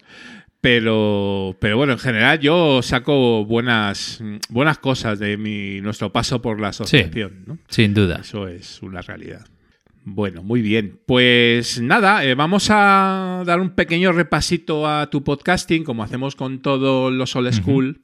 [0.61, 6.59] Pero, pero bueno, en general yo saco buenas, buenas cosas de mi, nuestro paso por
[6.59, 7.57] la asociación, ¿no?
[7.69, 8.19] Sin duda.
[8.21, 9.47] Eso es una realidad.
[10.03, 10.99] Bueno, muy bien.
[11.05, 16.61] Pues nada, eh, vamos a dar un pequeño repasito a tu podcasting, como hacemos con
[16.61, 17.99] todos los old school.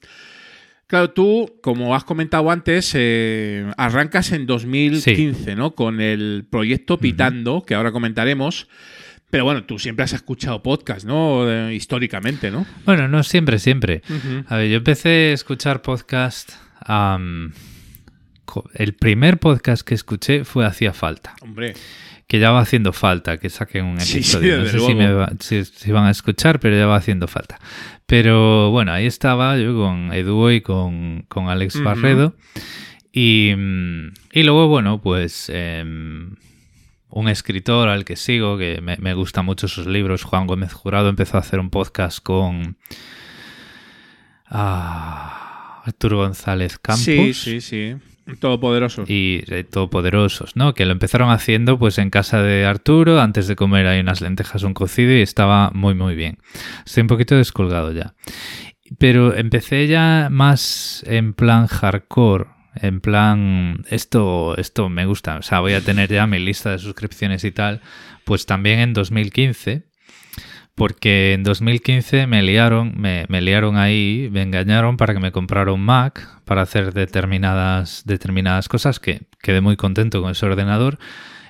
[0.87, 5.73] Claro, tú, como has comentado antes, eh, arrancas en 2015, ¿no?
[5.73, 8.67] Con el proyecto Pitando, que ahora comentaremos.
[9.31, 11.49] Pero bueno, tú siempre has escuchado podcast, ¿no?
[11.49, 12.67] Eh, históricamente, ¿no?
[12.85, 14.03] Bueno, no siempre, siempre.
[14.47, 16.51] A ver, yo empecé a escuchar podcast.
[18.73, 21.35] El primer podcast que escuché fue Hacía Falta.
[21.41, 21.73] Hombre.
[22.27, 24.57] Que ya va haciendo falta que saquen un Sí, sí, episodio.
[24.59, 25.19] no sé si, me luego.
[25.19, 27.59] va- si- si van a escuchar, pero ya va haciendo falta.
[28.07, 31.81] Pero bueno, ahí estaba yo con Edu y con, con Alex.
[31.83, 32.35] Barredo.
[33.11, 36.35] Y, mm, y luego, bueno, pues em,
[37.09, 41.09] un escritor al que sigo, que me, me gustan mucho sus libros, Juan Gómez Jurado,
[41.09, 42.75] empezó a hacer un podcast con
[44.47, 47.03] ah, Arturo González Campos.
[47.03, 47.95] Sí, sí, sí.
[48.39, 49.09] Todopoderosos.
[49.09, 50.73] Y eh, todopoderosos, ¿no?
[50.73, 54.63] Que lo empezaron haciendo pues en casa de Arturo, antes de comer hay unas lentejas,
[54.63, 56.39] un cocido y estaba muy muy bien.
[56.85, 58.15] Estoy un poquito descolgado ya.
[58.97, 65.59] Pero empecé ya más en plan hardcore, en plan esto esto me gusta, o sea,
[65.59, 67.81] voy a tener ya mi lista de suscripciones y tal,
[68.25, 69.85] pues también en 2015
[70.75, 75.71] porque en 2015 me liaron, me, me liaron ahí, me engañaron para que me comprara
[75.71, 80.99] un Mac para hacer determinadas, determinadas cosas que quedé muy contento con ese ordenador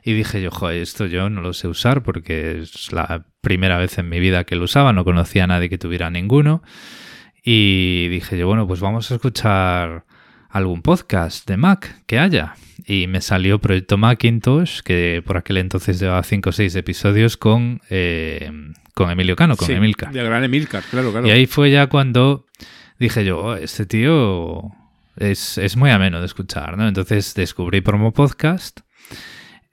[0.03, 3.97] y dije yo, joder, esto yo no lo sé usar porque es la primera vez
[3.97, 6.61] en mi vida que lo usaba, no conocía a nadie que tuviera ninguno
[7.43, 10.06] y dije yo, bueno, pues vamos a escuchar
[10.56, 12.56] algún podcast de Mac que haya.
[12.88, 17.82] Y me salió Proyecto Macintosh, que por aquel entonces llevaba 5 o 6 episodios con,
[17.90, 18.49] eh,
[18.94, 20.14] con Emilio Cano, con Sí, Emilcar.
[20.14, 21.27] De gran Emilcar, claro, claro.
[21.27, 22.45] Y ahí fue ya cuando
[22.99, 24.72] dije yo, "Oh, este tío
[25.18, 26.88] es, es muy ameno de escuchar, ¿no?
[26.88, 28.80] Entonces descubrí Promo Podcast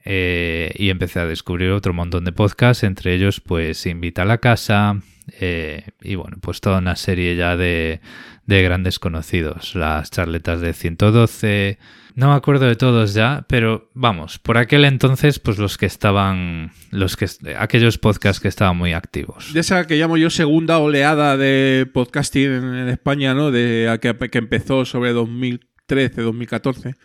[0.04, 4.38] eh, y empecé a descubrir otro montón de podcasts, entre ellos pues Invita a la
[4.38, 5.00] Casa
[5.40, 8.00] eh, y bueno, pues toda una serie ya de,
[8.46, 11.78] de grandes conocidos, las charletas de 112,
[12.14, 16.72] no me acuerdo de todos ya, pero vamos, por aquel entonces pues los que estaban,
[16.90, 17.26] los que
[17.56, 19.52] aquellos podcasts que estaban muy activos.
[19.52, 23.50] de esa que llamo yo segunda oleada de podcasting en, España, ¿no?
[23.50, 26.96] De que, que empezó sobre 2013, 2014.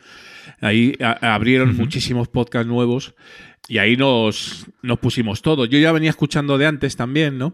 [0.62, 3.14] Ahí abrieron muchísimos podcasts nuevos
[3.70, 5.68] y ahí nos, nos pusimos todos.
[5.70, 7.54] Yo ya venía escuchando de antes también, ¿no?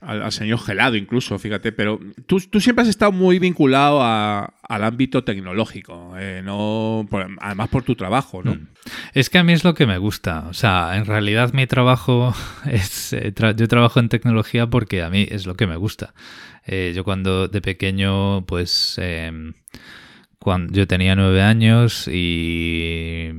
[0.00, 4.52] Al, al señor Gelado incluso, fíjate, pero tú, tú siempre has estado muy vinculado a-
[4.68, 8.58] al ámbito tecnológico, eh, no por- además por tu trabajo, ¿no?
[9.14, 10.46] Es que a mí es lo que me gusta.
[10.48, 12.34] O sea, en realidad mi trabajo
[12.68, 13.12] es.
[13.12, 16.12] eh, tra- yo trabajo en tecnología porque a mí es lo que me gusta.
[16.66, 18.98] Eh, yo cuando de pequeño, pues.
[20.42, 23.30] Cuando yo tenía nueve años y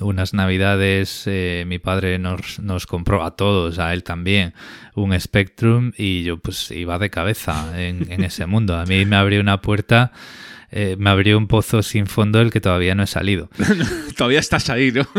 [0.00, 4.52] unas navidades eh, mi padre nos, nos compró a todos, a él también,
[4.94, 8.76] un Spectrum y yo pues iba de cabeza en, en ese mundo.
[8.76, 10.12] A mí me abrió una puerta,
[10.70, 13.48] eh, me abrió un pozo sin fondo del que todavía no he salido.
[14.16, 15.06] Todavía estás ahí, ¿no?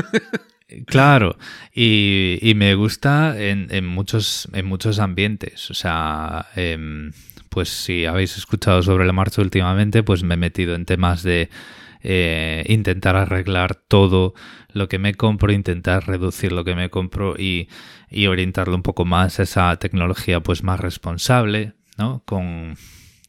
[0.87, 1.37] Claro,
[1.73, 5.69] y, y me gusta en, en muchos, en muchos ambientes.
[5.69, 7.11] O sea, em,
[7.55, 11.49] pues si habéis escuchado sobre la marcha últimamente, pues me he metido en temas de
[12.03, 14.33] eh, intentar arreglar todo
[14.73, 17.69] lo que me compro, intentar reducir lo que me compro y,
[18.09, 22.23] y orientarlo un poco más a esa tecnología pues más responsable, ¿no?
[22.25, 22.75] Con,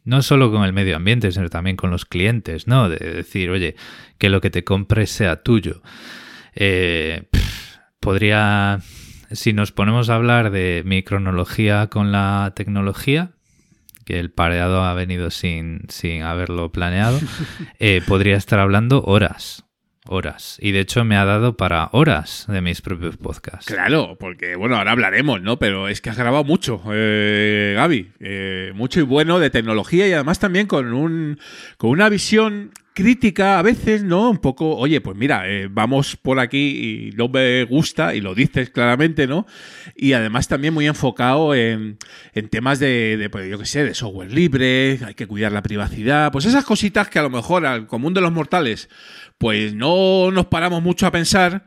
[0.03, 2.89] no solo con el medio ambiente, sino también con los clientes, ¿no?
[2.89, 3.77] De decir, oye,
[4.19, 5.83] que lo que te compres sea tuyo.
[6.57, 7.29] Eh,
[8.01, 8.81] podría,
[9.31, 13.36] si nos ponemos a hablar de mi cronología con la tecnología,
[14.07, 17.19] que el pareado ha venido sin, sin haberlo planeado,
[17.81, 19.65] eh, podría estar hablando horas,
[20.07, 20.59] horas.
[20.63, 23.67] Y de hecho me ha dado para horas de mis propios podcasts.
[23.67, 25.59] Claro, porque bueno, ahora hablaremos, ¿no?
[25.59, 28.13] Pero es que has grabado mucho, eh, Gaby.
[28.21, 31.41] eh, mucho y bueno de tecnología y además también con, un,
[31.77, 34.31] con una visión crítica a veces, ¿no?
[34.31, 38.35] Un poco, oye, pues mira, eh, vamos por aquí y no me gusta y lo
[38.35, 39.47] dices claramente, ¿no?
[39.95, 41.99] Y además también muy enfocado en,
[42.33, 45.61] en temas de, de, pues yo qué sé, de software libre, hay que cuidar la
[45.61, 48.89] privacidad, pues esas cositas que a lo mejor al común de los mortales,
[49.37, 51.67] pues no nos paramos mucho a pensar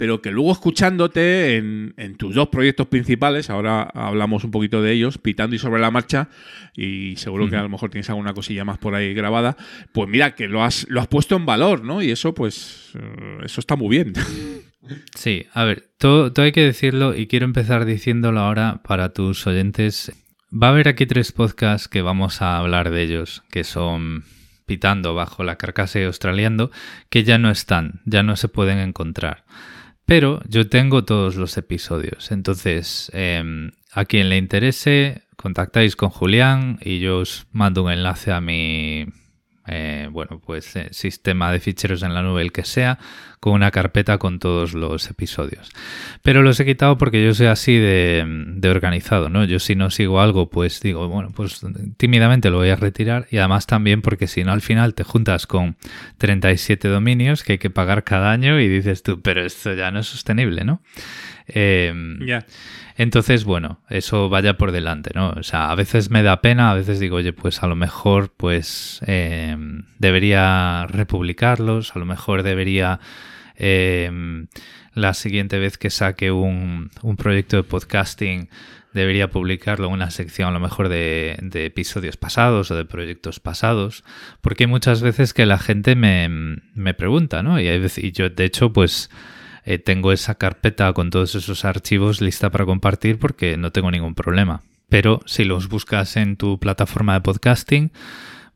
[0.00, 4.92] pero que luego escuchándote en, en, tus dos proyectos principales, ahora hablamos un poquito de
[4.92, 6.30] ellos, pitando y sobre la marcha,
[6.74, 7.50] y seguro uh -huh.
[7.50, 9.58] que a lo mejor tienes alguna cosilla más por ahí grabada,
[9.92, 12.00] pues mira, que lo has, lo has puesto en valor, ¿no?
[12.00, 14.14] Y eso, pues, uh, eso está muy bien.
[15.14, 19.46] Sí, a ver, todo, todo hay que decirlo y quiero empezar diciéndolo ahora para tus
[19.46, 20.10] oyentes.
[20.50, 24.24] Va a haber aquí tres podcasts que vamos a hablar de ellos, que son
[24.64, 26.70] pitando bajo la carcasa y australiando,
[27.10, 29.44] que ya no están, ya no se pueden encontrar
[30.06, 32.32] Pero yo tengo todos los episodios.
[32.32, 38.32] Entonces, em, a quien le interese, contactáis con Julián y yo os mando un enlace
[38.32, 39.06] a mi
[39.72, 42.98] eh, bueno, pues eh, sistema de ficheros en la nube, el que sea,
[43.38, 45.70] con una carpeta con todos los episodios.
[46.22, 49.44] Pero los he quitado porque yo soy así de, de, organizado, ¿no?
[49.44, 51.60] Yo si no sigo algo, pues digo, bueno, pues
[51.96, 55.46] tímidamente lo voy a retirar y además también porque si no al final te juntas
[55.46, 55.76] con
[56.18, 60.00] 37 dominios que hay que pagar cada año y dices tú, pero esto ya no
[60.00, 60.82] es sostenible, ¿no?
[61.54, 62.46] Eh, Ya.
[62.96, 65.30] entonces, bueno, eso vaya por delante, ¿no?
[65.30, 68.32] O sea, a veces me da pena, a veces digo, oye, pues a lo mejor,
[68.36, 69.56] pues eh,
[69.98, 73.00] debería republicarlos, a lo mejor debería
[73.56, 74.10] eh,
[74.94, 78.48] la siguiente vez que saque un, un, proyecto de podcasting,
[78.92, 83.38] debería publicarlo en una sección a lo mejor de, de, episodios pasados o de proyectos
[83.38, 84.04] pasados,
[84.40, 86.28] porque hay muchas veces que la gente me,
[86.74, 87.60] me pregunta, ¿no?
[87.60, 89.10] Y, hay veces, y yo, de hecho, pues...
[89.64, 94.14] Eh, tengo esa carpeta con todos esos archivos lista para compartir porque no tengo ningún
[94.14, 94.62] problema.
[94.88, 97.92] Pero si los buscas en tu plataforma de podcasting,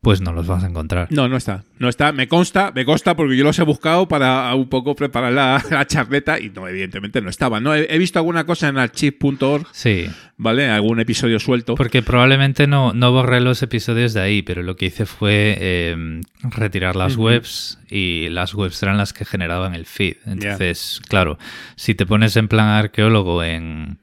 [0.05, 1.07] pues no los vas a encontrar.
[1.09, 1.63] No, no está.
[1.79, 2.11] No está.
[2.11, 5.87] Me consta, me consta porque yo los he buscado para un poco preparar la, la
[5.87, 7.63] charleta y no, evidentemente no estaban.
[7.63, 9.65] No, he, he, visto alguna cosa en archive.org.
[9.71, 10.07] Sí.
[10.37, 10.69] ¿Vale?
[10.69, 11.73] Algún episodio suelto.
[11.73, 16.21] Porque probablemente no, no borré los episodios de ahí, pero lo que hice fue eh,
[16.51, 17.23] retirar las uh -huh.
[17.23, 20.17] webs y las webs eran las que generaban el feed.
[20.27, 21.07] Entonces, yeah.
[21.09, 21.39] claro,
[21.77, 23.97] si te pones en plan arqueólogo en,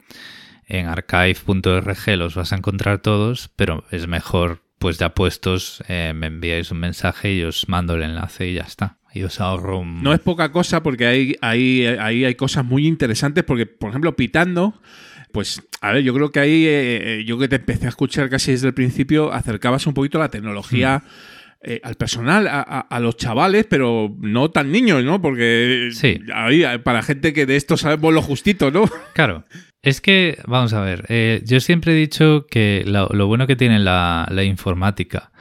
[0.67, 6.27] en archive.org los vas a encontrar todos, pero es mejor pues ya puestos, eh, me
[6.27, 8.99] enviáis un mensaje y os mando el enlace y ya está.
[9.15, 10.03] Y os ahorro un...
[10.03, 14.17] No es poca cosa porque ahí, ahí, ahí hay cosas muy interesantes porque, por ejemplo,
[14.17, 14.83] Pitando,
[15.31, 18.51] pues, a ver, yo creo que ahí, eh, yo que te empecé a escuchar casi
[18.51, 20.99] desde el principio, acercabas un poquito la tecnología...
[20.99, 21.33] Mm.
[21.65, 25.23] Eh, al personal, a, a, a, los chavales, pero no tan niños, ¿no?
[25.23, 26.19] Porque sí.
[26.35, 28.91] ahí, para gente que de esto sabemos lo justito, ¿no?
[29.15, 29.45] Claro.
[29.83, 33.81] Es que, vamos a ver, eh, yo siempre he dicho que lo, bueno que tiene
[33.81, 35.33] la, la, informática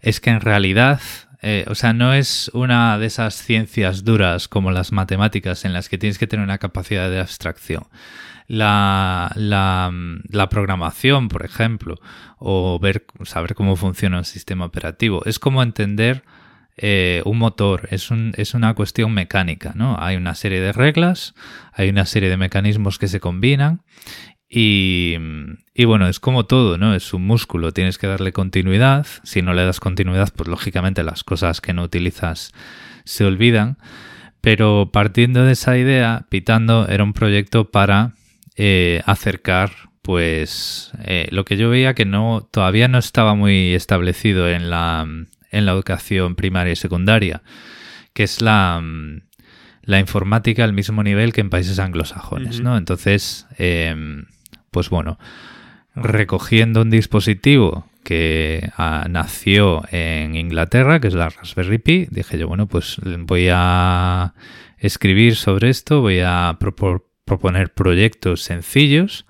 [0.00, 1.02] es que en realidad,
[1.42, 5.90] eh, o sea, no es una de esas ciencias duras como las matemáticas en las
[5.90, 7.88] que tienes que tener una capacidad de abstracción.
[8.46, 9.92] La, la,
[10.30, 12.00] la, programación, por ejemplo,
[12.38, 16.24] o ver, saber cómo funciona un sistema operativo, es como entender
[16.76, 19.96] eh, un motor, es, es una cuestión mecánica, ¿no?
[19.98, 21.34] Hay una serie de reglas,
[21.72, 23.82] hay una serie de mecanismos que se combinan
[24.48, 25.16] y,
[25.74, 26.94] y, bueno, es como todo, ¿no?
[26.94, 29.06] Es un músculo, tienes que darle continuidad.
[29.22, 32.52] Si no le das continuidad, pues lógicamente las cosas que no utilizas
[33.04, 33.78] se olvidan.
[34.40, 38.14] Pero partiendo de esa idea, Pitando era un proyecto para
[38.56, 39.70] eh, acercar
[40.02, 45.06] pues eh, lo que yo veía que no todavía no estaba muy establecido en la,
[45.50, 47.42] en la educación primaria y secundaria,
[48.12, 48.82] que es la,
[49.82, 52.64] la informática al mismo nivel que en países anglosajones, uh -huh.
[52.64, 52.76] ¿no?
[52.76, 53.94] Entonces, eh,
[54.70, 55.18] pues bueno,
[55.94, 62.48] recogiendo un dispositivo que ah, nació en Inglaterra, que es la Raspberry Pi, dije yo,
[62.48, 64.34] bueno, pues voy a
[64.78, 66.58] escribir sobre esto, voy a
[67.24, 69.26] proponer proyectos sencillos,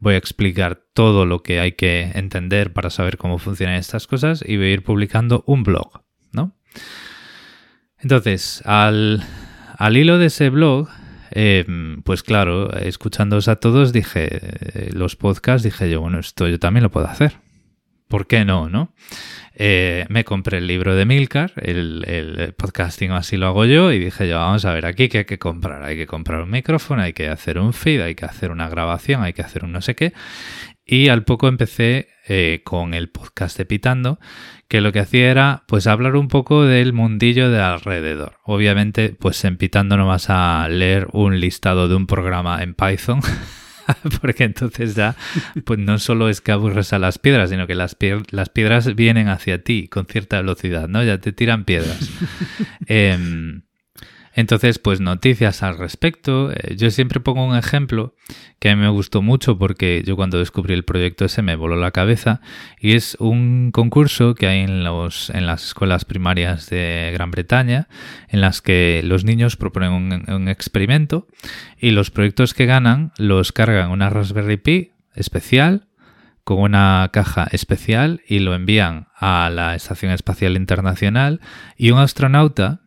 [0.00, 4.42] voy a explicar todo lo que hay que entender para saber cómo funcionan estas cosas
[4.46, 6.02] y voy a ir publicando un blog,
[6.32, 6.56] ¿no?
[7.98, 9.22] Entonces, al,
[9.76, 10.88] al hilo de ese blog,
[11.32, 11.64] eh,
[12.02, 16.82] pues claro, escuchándoos a todos, dije, eh, los podcasts, dije yo, bueno, esto yo también
[16.82, 17.34] lo puedo hacer.
[18.08, 18.92] ¿Por qué no, no?
[19.54, 23.98] Eh, me compré el libro de Milcar, el, el, podcasting así lo hago yo, y
[23.98, 25.82] dije yo, vamos a ver, aquí qué hay que comprar.
[25.82, 29.22] Hay que comprar un micrófono, hay que hacer un feed, hay que hacer una grabación,
[29.22, 30.12] hay que hacer un no sé qué.
[30.84, 34.18] Y al poco empecé eh, con el podcast de Pitando,
[34.68, 38.38] que lo que hacía era pues hablar un poco del mundillo de alrededor.
[38.44, 43.20] Obviamente, pues en Pitando no vas a leer un listado de un programa en Python.
[44.20, 45.16] porque entonces ya
[45.64, 47.96] pues no solo es que aburres a las piedras, sino que las,
[48.30, 51.02] las piedras vienen hacia ti con cierta velocidad, ¿no?
[51.04, 52.10] Ya te tiran piedras.
[52.86, 53.18] eh,
[54.40, 56.50] entonces, pues noticias al respecto.
[56.50, 58.14] Eh, yo siempre pongo un ejemplo
[58.58, 61.76] que a mí me gustó mucho porque yo cuando descubrí el proyecto ese me voló
[61.76, 62.40] la cabeza
[62.80, 67.88] y es un concurso que hay en, los, las escuelas primarias de Gran Bretaña
[68.28, 71.26] en las que los niños proponen un experimento
[71.78, 75.88] y los proyectos que ganan los cargan una Raspberry Pi especial
[76.44, 81.40] con una caja especial y lo envían a la Estación Espacial Internacional
[81.76, 82.80] y un astronauta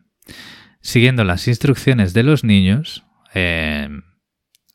[0.84, 3.88] siguiendo las instrucciones de los niños, eh,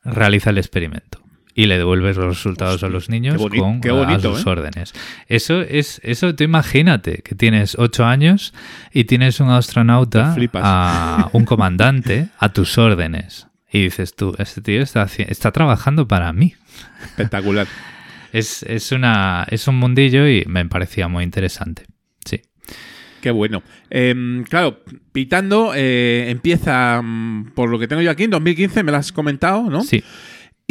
[0.03, 1.22] realiza el experimento
[1.53, 4.49] y le devuelves los resultados Hostia, a los niños con bonito, a sus ¿eh?
[4.49, 4.94] órdenes.
[5.27, 8.53] Eso es, eso tú imagínate que tienes ocho años
[8.91, 13.48] y tienes un astronauta, a un comandante, a tus órdenes.
[13.72, 16.56] Y dices tú, este tío está, está trabajando para mí.
[17.03, 17.68] Espectacular.
[18.31, 21.88] Es, es, una, es un mundillo y me parecía muy interesante.
[23.22, 23.62] Qué bueno.
[23.90, 24.80] Em, claro,
[25.12, 29.12] Pitando eh, empieza, mm, por lo que tengo yo aquí, en 2015, me lo has
[29.12, 29.82] comentado, ¿no?
[29.84, 30.04] Sí.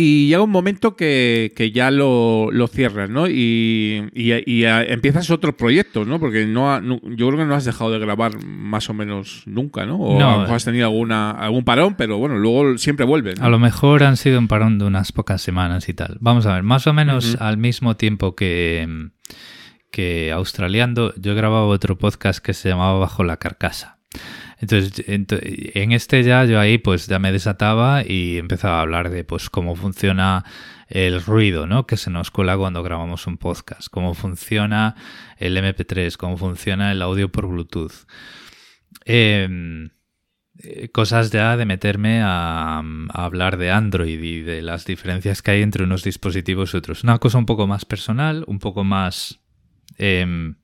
[0.01, 3.27] Y llega un momento que, que ya lo, lo cierras, ¿no?
[3.29, 6.21] Y, y- y, eh, empiezas otros proyectos, ¿no?
[6.21, 9.43] Porque no, ha- no- yo creo que no has dejado de grabar más o menos
[9.47, 9.97] nunca, ¿no?
[9.97, 10.29] O No.
[10.31, 13.41] a lo mejor has tenido alguna, algún parón, pero bueno, luego siempre vuelves.
[13.41, 13.47] ¿no?
[13.47, 16.17] A lo mejor han sido un parón de unas pocas semanas y tal.
[16.21, 18.87] Vamos a ver, más o menos al mismo tiempo que,
[19.91, 23.99] que Australiando, yo grababa otro podcast que se llamaba Bajo la Carcasa.
[24.61, 29.11] Entonces, ento- en este ya yo ahí pues ya me desataba y empezaba a hablar
[29.11, 30.45] de pues cómo funciona
[30.89, 31.87] el ruido, ¿no?
[31.87, 34.97] Que se nos cuela cuando grabamos un podcast, cómo funciona
[35.37, 38.07] el MP3, cómo funciona el audio por Bluetooth.
[39.05, 39.91] Em,
[40.59, 42.83] eh, cosas ya de meterme a
[43.13, 47.05] hablar de Android y de las diferencias que hay entre unos dispositivos y otros.
[47.05, 49.41] Una cosa un poco más personal, un poco más
[49.97, 50.57] em,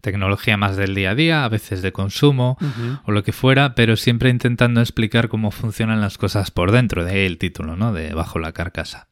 [0.00, 2.56] tecnología más del día a día, a veces de consumo
[3.04, 7.12] o lo que fuera, pero siempre intentando explicar cómo funcionan las cosas por dentro, de
[7.12, 7.92] ahí el título, ¿no?
[7.92, 9.08] De Bajo la Carcasa.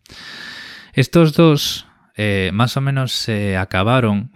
[0.92, 1.86] Estos dos
[2.16, 4.30] eh, más o menos se acabaron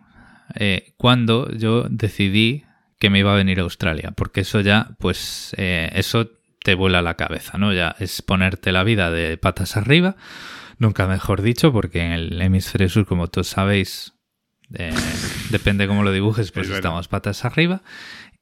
[0.55, 2.65] eh, cuando yo decidí
[2.99, 6.31] que me iba a venir a Australia, porque eso ya, pues, eh, eso
[6.63, 7.73] te vuela la cabeza, ¿no?
[7.73, 10.17] Ya es ponerte la vida de patas arriba,
[10.79, 14.13] nunca mejor dicho, porque en el hemisferio sur, como todos sabéis,
[14.75, 14.93] eh,
[15.51, 16.79] depende cómo lo dibujes, pues Es verdad.
[16.91, 17.83] estamos patas arriba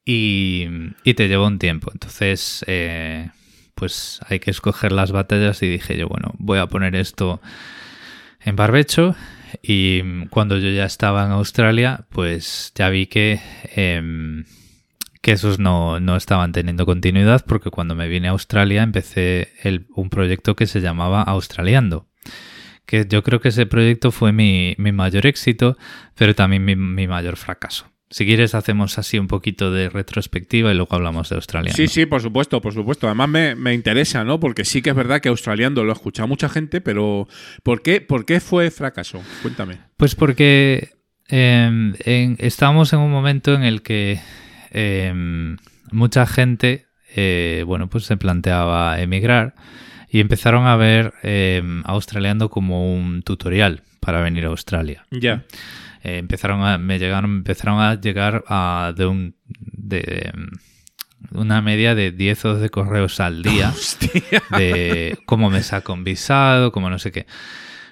[0.04, 0.66] y,
[1.04, 1.90] y te lleva un tiempo.
[1.92, 3.30] Entonces, eh,
[3.74, 7.40] pues hay que escoger las batallas y dije yo, bueno, voy a poner esto
[8.40, 9.14] en barbecho
[9.62, 13.40] y cuando yo ya estaba en Australia, pues ya vi que,
[13.74, 14.44] em,
[15.22, 19.86] que esos no, no estaban teniendo continuidad porque cuando me vine a Australia empecé el-
[19.94, 22.07] un proyecto que se llamaba Australiando
[22.88, 25.76] que yo creo que ese proyecto fue mi, mi mayor éxito,
[26.16, 27.86] pero también mi, mi mayor fracaso.
[28.10, 31.74] Si quieres hacemos así un poquito de retrospectiva y luego hablamos de Australia.
[31.74, 33.06] Sí, sí, por supuesto, por supuesto.
[33.06, 34.40] Además me, me interesa, ¿no?
[34.40, 37.28] Porque sí que es verdad que australiando lo ha escuchado mucha gente, pero
[37.62, 39.22] ¿por qué, por qué fue fracaso?
[39.42, 39.80] Cuéntame.
[39.98, 40.92] Pues porque
[41.28, 44.18] eh, en- estábamos en un momento en el que
[44.70, 45.12] eh,
[45.92, 49.54] mucha gente, eh, bueno, pues se planteaba emigrar
[50.10, 55.06] y empezaron a ver eh, Australiando como un tutorial para venir a Australia.
[55.10, 55.44] Ya.
[56.02, 60.32] Eh, empezaron a, me llegaron, empezaron a llegar a de un de
[61.32, 63.72] una media de 10 o 12 correos al día
[64.56, 67.26] de cómo me saco un visado, cómo no sé qué.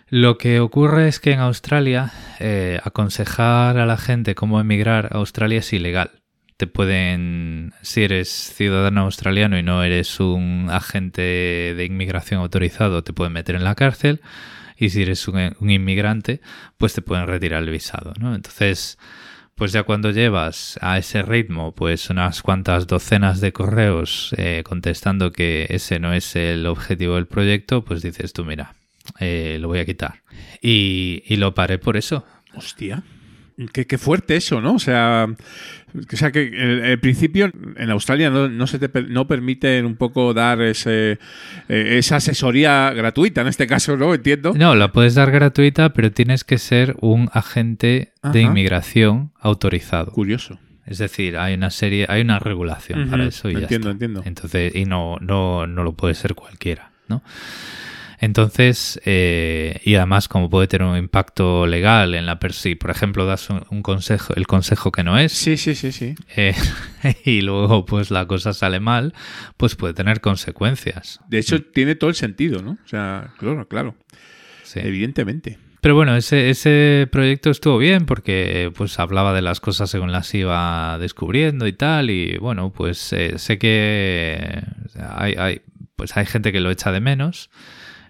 [0.08, 5.16] Lo que ocurre es que en Australia eh, aconsejar a la gente cómo emigrar a
[5.16, 6.22] Australia es ilegal.
[6.56, 13.12] Te pueden, si eres ciudadano australiano y no eres un agente de inmigración autorizado, te
[13.12, 14.20] pueden meter en la cárcel.
[14.78, 16.40] Y si eres un, un inmigrante,
[16.76, 18.34] pues te pueden retirar el visado, ¿no?
[18.34, 18.98] Entonces,
[19.56, 25.32] pues ya cuando llevas a ese ritmo, pues unas cuantas docenas de correos eh, contestando
[25.32, 28.74] que ese no es el objetivo del proyecto, pues dices tú, mira,
[29.18, 30.22] eh, lo voy a quitar.
[30.60, 32.26] Y, y lo paré por eso.
[32.54, 33.02] Hostia.
[33.72, 34.74] Qué, qué fuerte eso, ¿no?
[34.74, 35.26] O sea,
[36.12, 39.96] o sea que el, el principio en Australia no, no se te no permiten un
[39.96, 41.18] poco dar ese,
[41.68, 44.14] eh, esa asesoría gratuita, en este caso, ¿no?
[44.14, 44.54] Entiendo.
[44.56, 48.32] No, la puedes dar gratuita, pero tienes que ser un agente Ajá.
[48.32, 50.12] de inmigración autorizado.
[50.12, 50.58] Curioso.
[50.86, 54.04] Es decir, hay una serie, hay una regulación para eso y ya entiendo, está.
[54.04, 54.22] entiendo.
[54.24, 57.22] Entonces, y no, no, no lo puede ser cualquiera, ¿no?
[58.18, 62.90] Entonces, eh, y además como puede tener un impacto legal en la persona, si por
[62.90, 66.14] ejemplo das un, un consejo, el consejo que no es, Sí, sí, sí, sí.
[66.36, 66.54] eh,
[67.24, 69.12] y luego pues la cosa sale mal,
[69.56, 71.20] pues puede tener consecuencias.
[71.28, 72.72] De hecho, tiene todo el sentido, ¿no?
[72.72, 73.94] O sea, claro, claro.
[74.74, 75.58] Evidentemente.
[75.80, 80.34] Pero bueno, ese, ese proyecto estuvo bien porque pues hablaba de las cosas según las
[80.34, 82.10] iba descubriendo y tal.
[82.10, 84.62] Y bueno, pues eh, sé que
[85.00, 85.60] hay, hay,
[85.94, 87.50] pues hay gente que lo echa de menos.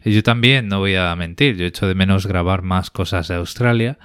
[0.06, 3.34] Y yo también, no voy a mentir, yo echo de menos grabar más cosas de
[3.34, 3.98] Australia.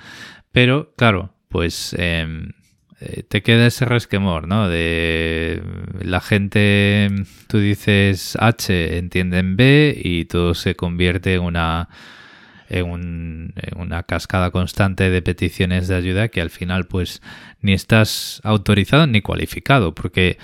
[0.52, 2.54] Pero claro, pues em,
[3.00, 4.68] eh, te queda ese resquemor, ¿no?
[4.68, 5.62] De
[6.02, 7.08] la gente,
[7.48, 11.88] tú dices H, entienden B y todo se convierte en una
[12.70, 17.22] en, un- en una cascada constante de peticiones de ayuda que al final pues
[17.62, 20.38] ni estás autorizado ni cualificado porque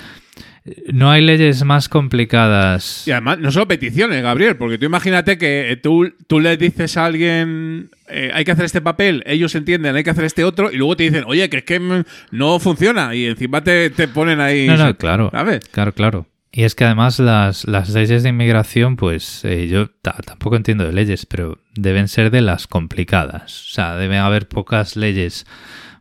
[0.91, 5.71] no hay leyes más complicadas Y además, no solo peticiones, Gabriel, porque tú imagínate que
[5.71, 9.95] eh, tú, tú le dices a alguien, eh, hay que hacer este papel, ellos entienden,
[9.95, 13.15] hay que hacer este otro, y luego te dicen, oye, que es que no funciona,
[13.15, 14.67] y encima te, te ponen ahí.
[14.67, 15.29] No, no, claro.
[15.31, 15.67] ¿Sabes?
[15.69, 16.27] Claro, claro.
[16.51, 20.93] Y es que además las, las leyes de inmigración, pues eh, yo tampoco entiendo de
[20.93, 23.69] leyes, pero deben ser de las complicadas.
[23.69, 25.45] O sea, deben haber pocas leyes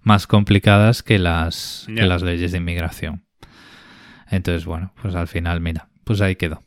[0.02, 3.25] más complicadas que las, que las leyes de inmigración.
[4.30, 6.62] Entonces, bueno, pues al final, mira, pues ahí quedó.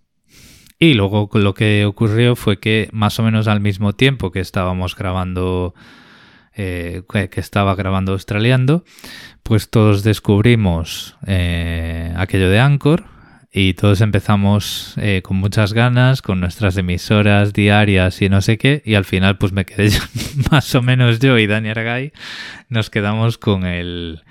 [0.79, 4.95] Y luego lo que ocurrió fue que más o menos al mismo tiempo que estábamos
[4.95, 5.75] grabando,
[6.55, 8.85] eh, que estaba grabando Australiando,
[9.43, 13.03] pues todos descubrimos eh, aquello de Anchor
[13.51, 18.81] y todos empezamos eh, con muchas ganas, con nuestras emisoras diarias y no sé qué,
[18.85, 19.99] y al final pues me quedé yo,
[20.51, 22.13] más o menos yo y Dani Argay,
[22.69, 24.23] nos quedamos con el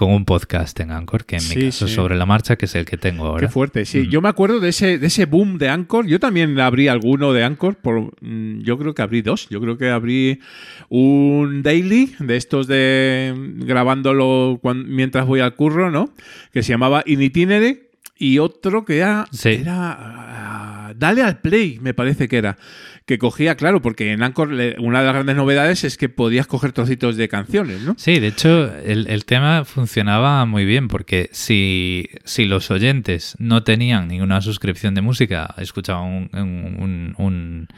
[0.00, 2.74] con un podcast en Anchor, que en mi caso es sobre la marcha, que es
[2.74, 3.46] el que tengo ahora.
[3.46, 4.08] Qué fuerte, sí.
[4.08, 6.06] Yo me acuerdo de ese, de ese boom de Anchor.
[6.06, 7.74] Yo también abrí alguno de Anchor.
[7.74, 9.46] Por, mm, yo creo que abrí dos.
[9.50, 10.40] Yo creo que abrí
[10.88, 16.08] un daily de estos de grabándolo mientras voy al curro, ¿no?
[16.50, 17.89] Que se llamaba In Itinere.
[18.22, 22.58] Y otro que era, era ah, Dale al Play, me parece que era
[23.06, 26.72] que cogía, claro, porque en Anchor una de las grandes novedades es que podías coger
[26.72, 27.94] trocitos de canciones, ¿no?
[27.96, 34.08] Sí, de hecho, el, tema funcionaba muy bien, porque si, si, los oyentes no tenían
[34.08, 37.68] ninguna suscripción de música, escuchaban un, un,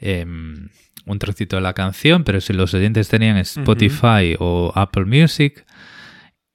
[0.00, 0.68] em,
[1.06, 5.64] un, trocito de la canción, pero si los oyentes tenían Spotify o Apple Music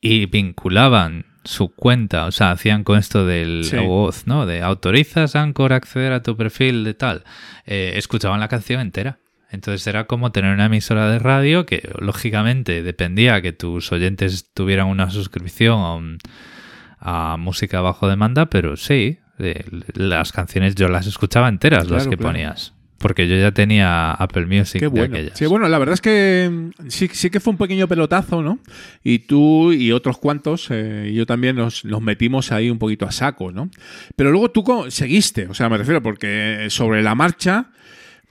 [0.02, 4.46] y vinculaban su cuenta, o sea, hacían con esto del voz, ¿no?
[4.46, 7.24] De autorizas Anchor a acceder a tu perfil de tal.
[7.66, 9.20] Eh, escuchaban la canción entera.
[9.50, 14.88] Entonces era como tener una emisora de radio que lógicamente dependía que tus oyentes tuvieran
[14.88, 16.18] una suscripción
[17.00, 22.18] a, música bajo demanda, pero sí, eh, las canciones yo las escuchaba enteras, las que
[22.18, 22.73] ponías.
[23.04, 25.18] Porque yo ya tenía Apple Music Qué bueno.
[25.34, 28.60] Sí, bueno, la verdad es que mm, sí, sí que fue un pequeño pelotazo, ¿no?
[29.04, 33.12] Y tú y otros cuantos, eh, y yo también nos, metimos ahí un poquito a
[33.12, 33.70] saco, ¿no?
[34.16, 37.72] Pero luego tú seguiste, o sea, me refiero, porque sobre la marcha,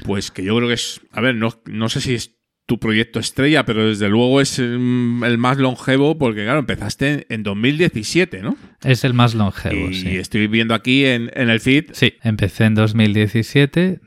[0.07, 2.42] pues que yo creo que es, a ver, no, no sé si es
[2.73, 7.43] tu proyecto estrella, pero desde luego es mm, el más longevo porque, claro, empezaste en
[7.43, 8.57] 2017, ¿no?
[8.83, 10.17] Es el más longevo, y sí.
[10.17, 11.91] estoy viendo aquí en, el feed.
[11.93, 14.01] Sí, empecé en 2017.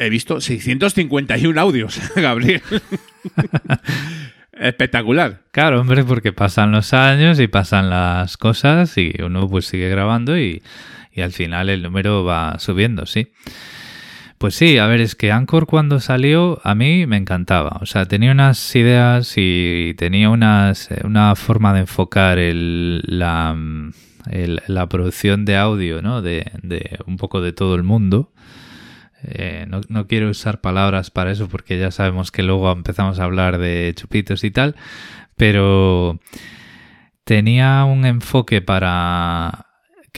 [0.00, 2.60] He visto 651 audios, Gabriel.
[4.52, 5.44] Espectacular.
[5.52, 10.36] Claro, hombre, porque pasan los años y pasan las cosas y uno pues sigue grabando
[10.36, 10.60] y,
[11.12, 13.28] y al final el número va subiendo, sí.
[14.38, 17.78] Pues sí, a ver, es que Anchor cuando salió a mí me encantaba.
[17.80, 23.56] O sea, tenía unas ideas y tenía unas, eh, una forma de enfocar la,
[24.66, 26.22] la producción de audio, ¿no?
[26.22, 28.32] De, de, un poco de todo el mundo.
[29.24, 33.24] Eh, no, no, quiero usar palabras para eso porque ya sabemos que luego empezamos a
[33.24, 34.76] hablar de chupitos y tal,
[35.36, 36.20] pero
[37.24, 39.67] tenía un enfoque para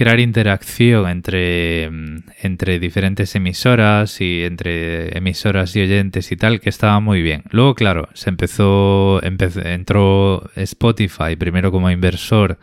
[0.00, 6.70] crear interacción entre, mm, entre diferentes emisoras y entre emisoras y oyentes y tal, que
[6.70, 7.42] estaba muy bien.
[7.50, 12.58] Luego, claro, se empezó, entró Spotify primero como inversor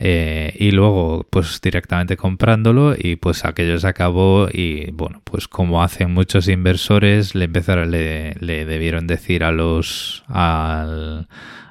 [0.00, 5.84] eh, y luego pues directamente comprándolo y pues aquello se acabó y bueno, pues como
[5.84, 10.24] hacen muchos inversores, le empezaron, le, le debieron decir a los...
[10.26, 11.28] Al,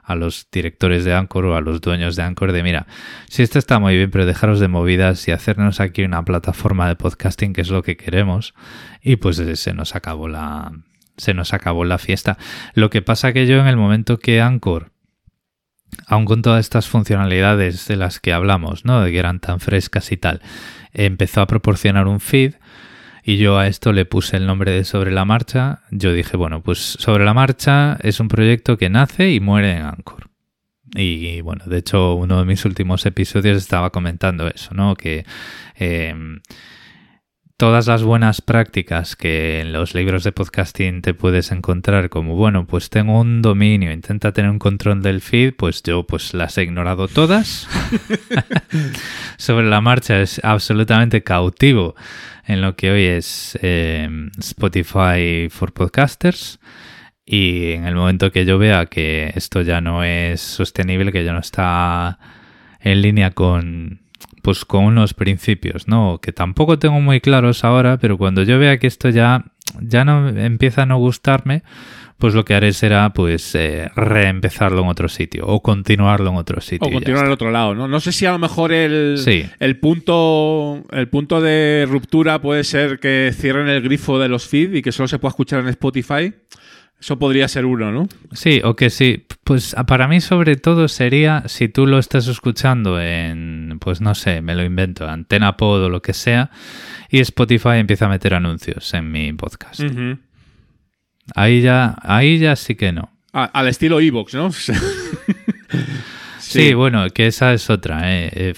[0.10, 2.88] a los directores de Anchor o a los dueños de Anchor de mira,
[3.30, 6.95] si esto está muy bien, pero dejaros de movidas y hacernos aquí una plataforma de
[6.95, 8.56] podcasting que es lo que queremos
[9.03, 10.72] y pues se nos acabó la
[11.15, 12.38] se nos acabó la fiesta.
[12.73, 14.91] Lo que pasa que yo en el momento que Anchor
[16.07, 19.02] aun con todas estas funcionalidades de las que hablamos, ¿no?
[19.02, 20.41] De que eran tan frescas y tal,
[20.91, 22.56] empezó a proporcionar un feed
[23.30, 25.82] y yo a esto le puse el nombre de Sobre la Marcha.
[25.92, 29.84] Yo dije, bueno, pues Sobre la Marcha es un proyecto que nace y muere en
[29.84, 30.32] Anchor.
[30.96, 34.96] Y bueno, de hecho, uno de mis últimos episodios estaba comentando eso, ¿no?
[34.96, 35.28] Que
[35.76, 36.40] eh,
[37.56, 42.66] todas las buenas prácticas que en los libros de podcasting te puedes encontrar, como bueno,
[42.66, 46.64] pues tengo un dominio, intenta tener un control del feed, pues yo pues las he
[46.64, 47.68] ignorado todas.
[49.38, 51.96] Sobre la marcha es absolutamente cautivo
[52.50, 56.60] en lo que hoy es em, Spotify for Podcasters.
[57.24, 61.32] Y en el momento que yo vea que esto ya no es sostenible, que ya
[61.32, 62.18] no está
[62.80, 64.02] en línea con,
[64.42, 66.18] pues con unos principios, ¿no?
[66.20, 69.46] Que tampoco tengo muy claros ahora, pero cuando yo vea que esto ya,
[69.80, 71.62] ya no empieza a no gustarme,
[72.20, 76.62] pues lo que haré será pues eh, reempezarlo en otro sitio o continuarlo en otro
[76.62, 76.88] sitio.
[76.88, 77.88] O continuar al otro lado, ¿no?
[77.88, 79.46] No sé si a lo mejor el, Sí.
[79.60, 84.74] el punto el punto de ruptura puede ser que cierren el grifo de los feed
[84.76, 86.34] y que solo se pueda escuchar en Spotify.
[87.00, 88.10] Eso podría ser uno, ¿no?
[88.34, 89.26] Sí, o que sí.
[89.46, 94.41] Pues para mí sobre todo sería si tú lo estás escuchando en, pues no sé,
[94.41, 96.52] me lo invento, Antena Pod o lo que sea,
[97.10, 99.80] y Spotify empieza a meter anuncios en mi podcast.
[101.36, 103.10] Ahí ya, ahí ya sí que no.
[103.34, 104.50] Ah, al estilo Evox, ¿no?
[106.40, 108.02] Sí, bueno, que esa es otra.
[108.12, 108.54] eh, eh,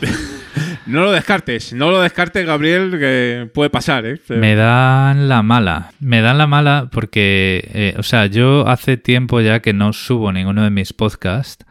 [0.86, 4.20] No lo descartes, no lo descartes, Gabriel, que puede pasar, ¿eh?
[4.28, 5.92] Me dan la mala.
[6.00, 10.32] Me dan la mala porque, eh, o sea, yo hace tiempo ya que no subo
[10.32, 11.64] ninguno de mis podcasts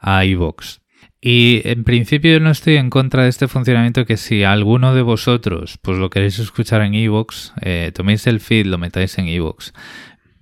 [0.00, 0.78] a iVoox.
[1.20, 5.02] Y en principio yo no estoy en contra de este funcionamiento que si alguno de
[5.02, 9.72] vosotros pues lo queréis escuchar en iVoox, eh, toméis el feed, lo metáis en iVoox.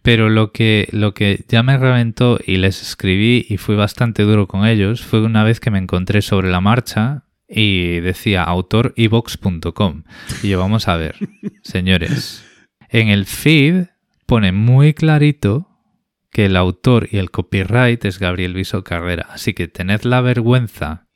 [0.03, 4.47] Pero lo que, lo que ya me reventó y les escribí y fui bastante duro
[4.47, 10.03] con ellos fue una vez que me encontré sobre la marcha y decía autorivox.com.
[10.43, 11.17] Y yo, vamos a ver,
[11.63, 12.45] señores,
[12.91, 13.87] en el feed
[14.27, 15.76] pone muy clarito
[16.37, 19.27] que el autor y el copyright es Gabriel Viso Carrera.
[19.31, 21.07] Así que tened la vergüenza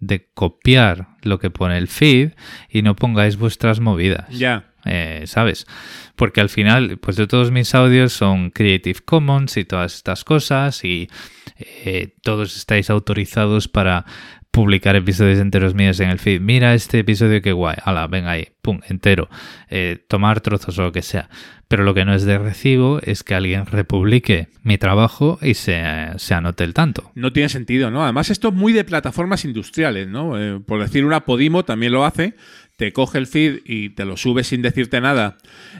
[0.00, 2.32] de copiar lo que pone el feed
[2.68, 4.28] y no pongáis vuestras movidas.
[4.28, 4.74] Ya.
[4.84, 5.66] Eh, ¿Sabes?
[6.14, 10.84] Porque al final, pues de todos mis audios son Creative Commons y todas estas cosas
[10.84, 11.08] y
[11.56, 14.04] eh, todos estáis autorizados para
[14.56, 16.40] publicar episodios enteros míos en el feed.
[16.40, 17.76] Mira este episodio que guay.
[17.84, 19.28] Hala, venga ahí, pum, entero.
[19.68, 21.28] Eh, tomar trozos o lo que sea.
[21.68, 25.82] Pero lo que no es de recibo es que alguien republique mi trabajo y se,
[26.16, 27.10] se anote el tanto.
[27.14, 28.02] No tiene sentido, ¿no?
[28.02, 30.40] Además, esto es muy de plataformas industriales, ¿no?
[30.40, 32.34] Eh, por decir una, Podimo también lo hace.
[32.76, 35.38] Te coge el feed y te lo sube sin decirte nada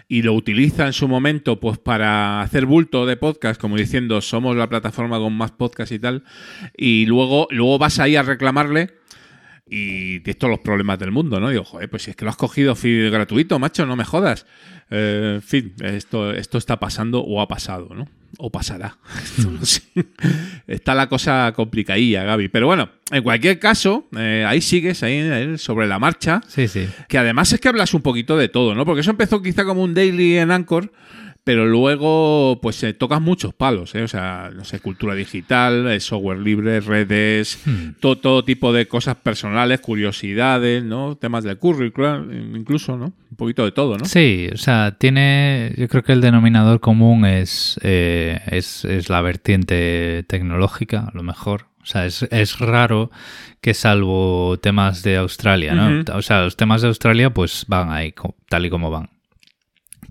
[0.09, 4.57] y lo utiliza en su momento pues para hacer bulto de podcast, como diciendo somos
[4.57, 6.25] la plataforma con más podcast y tal.
[6.77, 8.95] Y luego, luego vas ahí a reclamarle
[9.69, 11.51] y tienes todos los problemas del mundo, ¿no?
[11.51, 14.47] Digo, joder, pues si es que lo has cogido feed gratuito, macho, no me jodas.
[14.91, 18.09] Eh, en fin, esto, esto está pasando o ha pasado, ¿no?
[18.39, 18.99] O pasará.
[19.39, 19.83] No sé.
[20.67, 22.49] Está la cosa complicadilla, Gaby.
[22.49, 26.41] Pero bueno, en cualquier caso, eh, ahí sigues, ahí sobre la marcha.
[26.49, 26.89] Sí, sí.
[27.09, 28.85] Que además es que hablas un poquito de todo, ¿no?
[28.85, 30.93] Porque eso empezó quizá como un daily en Anchor,
[31.47, 34.03] pero luego pues eh, tocas muchos palos, ¿eh?
[34.03, 37.63] O sea, no sé, cultura digital, eh, software libre, redes,
[38.01, 41.15] todo, todo tipo de cosas personales, curiosidades, ¿no?
[41.15, 43.13] Temas de currículum, incluso, ¿no?
[43.31, 44.07] Un poquito de todo, ¿no?
[44.07, 45.73] Sí, o sea, tiene.
[45.77, 51.23] Yo creo que el denominador común es, eh, es, es la vertiente tecnológica, a lo
[51.23, 51.67] mejor.
[51.81, 53.13] O sea, es, es raro
[53.61, 56.03] que salvo temas de Australia, ¿no?
[56.13, 58.13] O sea, los temas de Australia pues van ahí,
[58.49, 59.11] tal y como van.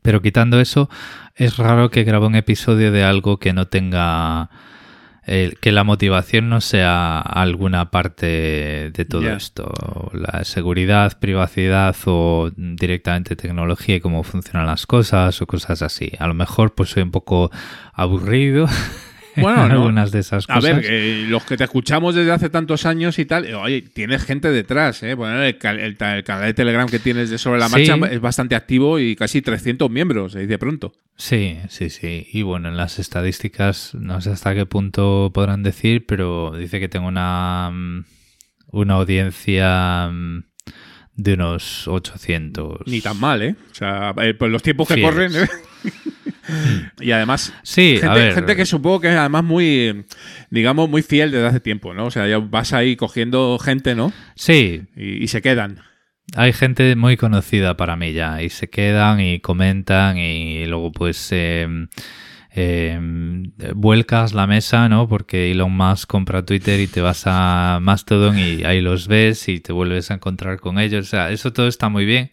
[0.06, 0.88] Pero quitando eso,
[1.36, 4.50] es raro que grabe un episodio de algo que no tenga...
[5.28, 9.72] eh, que la motivación no sea alguna parte de todo esto.
[10.14, 16.12] La seguridad, privacidad o directamente tecnología y cómo funcionan las cosas o cosas así.
[16.20, 17.52] A lo mejor pues soy un poco
[17.94, 18.68] aburrido
[19.42, 19.76] Bueno, en no.
[19.76, 20.76] algunas de esas A cosas.
[20.78, 24.24] ver, eh, los que te escuchamos desde hace tantos años y tal, eh, oye, tienes
[24.24, 25.14] gente detrás, ¿eh?
[25.14, 27.88] Bueno, el, canal de Telegram que tienes de Sobre la Sí.
[27.90, 30.94] Marcha es bastante activo y casi 300 miembros, se dice pronto.
[31.18, 32.28] Sí, sí, sí.
[32.32, 36.88] Y bueno, en las estadísticas no sé hasta qué punto podrán decir, pero dice que
[36.90, 38.06] tengo una, mm,
[38.72, 40.44] una audiencia mm,
[41.16, 42.82] de unos 800.
[42.88, 43.56] Ni tan mal, ¿eh?
[43.72, 45.12] O sea, eh, pues los tiempos que Fieles.
[45.14, 45.36] corren.
[45.36, 45.48] ¿eh?
[47.00, 48.34] y además, Sí, gente, a ver.
[48.34, 50.06] gente que supongo que es además muy,
[50.50, 52.06] digamos, muy fiel desde hace tiempo, ¿no?
[52.06, 54.12] O sea, ya vas ahí cogiendo gente, ¿no?
[54.36, 54.84] Sí.
[54.96, 55.80] Y, y se quedan.
[56.36, 61.30] Hay gente muy conocida para mí ya y se quedan y comentan y luego pues
[61.32, 61.68] eh,
[62.56, 63.00] eh,
[63.76, 65.08] vuelcas la mesa, ¿no?
[65.08, 69.60] Porque Elon Musk compra Twitter y te vas a Mastodon y ahí los ves y
[69.60, 71.06] te vuelves a encontrar con ellos.
[71.06, 72.32] O sea, eso todo está muy bien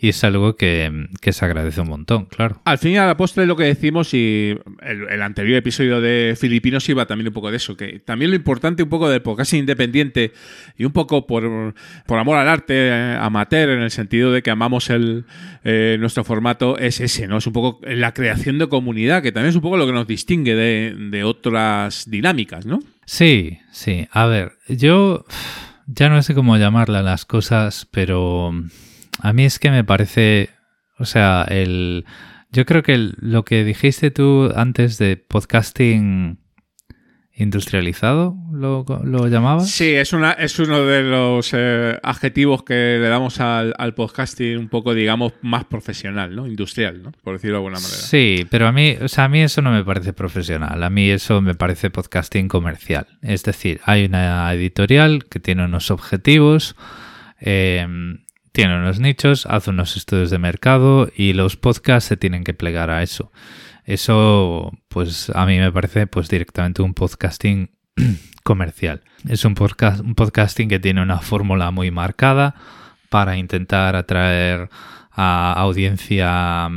[0.00, 2.60] y es algo que, que se agradece un montón, claro.
[2.64, 6.36] Al fin y a la postre lo que decimos y el, el anterior episodio de
[6.38, 9.54] Filipinos iba también un poco de eso, que también lo importante un poco del podcast
[9.54, 10.32] independiente
[10.76, 11.74] y un poco por,
[12.06, 15.24] por amor al arte eh, amateur en el sentido de que amamos el
[15.64, 17.38] eh, nuestro formato es ese, ¿no?
[17.38, 20.06] Es un poco la creación de comunidad, que también es un poco lo que nos
[20.06, 22.80] distingue de, de otras dinámicas, ¿no?
[23.04, 24.06] Sí, sí.
[24.12, 25.24] A ver, yo
[25.86, 28.52] ya no sé cómo llamarla las cosas, pero
[29.20, 30.50] a mí es que me parece,
[30.98, 32.04] o sea, el,
[32.52, 36.38] yo creo que el- lo que dijiste tú antes de podcasting
[37.40, 39.70] industrializado, lo, lo llamabas.
[39.70, 44.58] Sí, es, una, es uno de los eh, adjetivos que le damos al, al, podcasting
[44.58, 46.48] un poco, digamos, más profesional, ¿no?
[46.48, 47.12] Industrial, ¿no?
[47.22, 47.92] Por decirlo de alguna manera.
[48.02, 50.82] Sí, pero a mí, o sea, a mí eso no me parece profesional.
[50.82, 53.06] A mí eso me parece podcasting comercial.
[53.22, 56.74] Es decir, hay una editorial que tiene unos objetivos,
[57.40, 57.86] eh,
[58.58, 62.90] tiene unos nichos, hace unos estudios de mercado y los podcasts se tienen que plegar
[62.90, 63.30] a eso.
[63.84, 67.70] Eso, pues a mí me parece pues directamente un podcasting
[68.42, 69.02] comercial.
[69.28, 72.56] Es un, podcast, un podcasting que tiene una fórmula muy marcada
[73.10, 74.68] para intentar atraer
[75.12, 76.68] a audiencia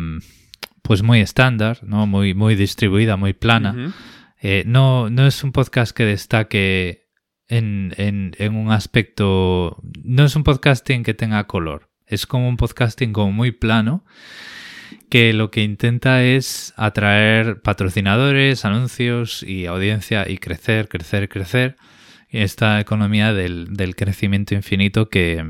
[0.84, 2.06] pues muy estándar, ¿no?
[2.06, 3.72] Muy, muy distribuida, muy plana.
[3.72, 3.94] Uh -huh.
[4.40, 7.01] eh, no, no es un podcast que destaque
[7.52, 7.94] en,
[8.38, 9.78] en, un aspecto.
[10.04, 11.90] No es un podcasting que tenga color.
[12.08, 14.06] Es como un podcasting como muy plano
[15.10, 21.76] que lo que intenta es atraer patrocinadores, anuncios y audiencia y crecer, crecer, crecer.
[22.30, 25.46] Esta economía del, del crecimiento infinito que,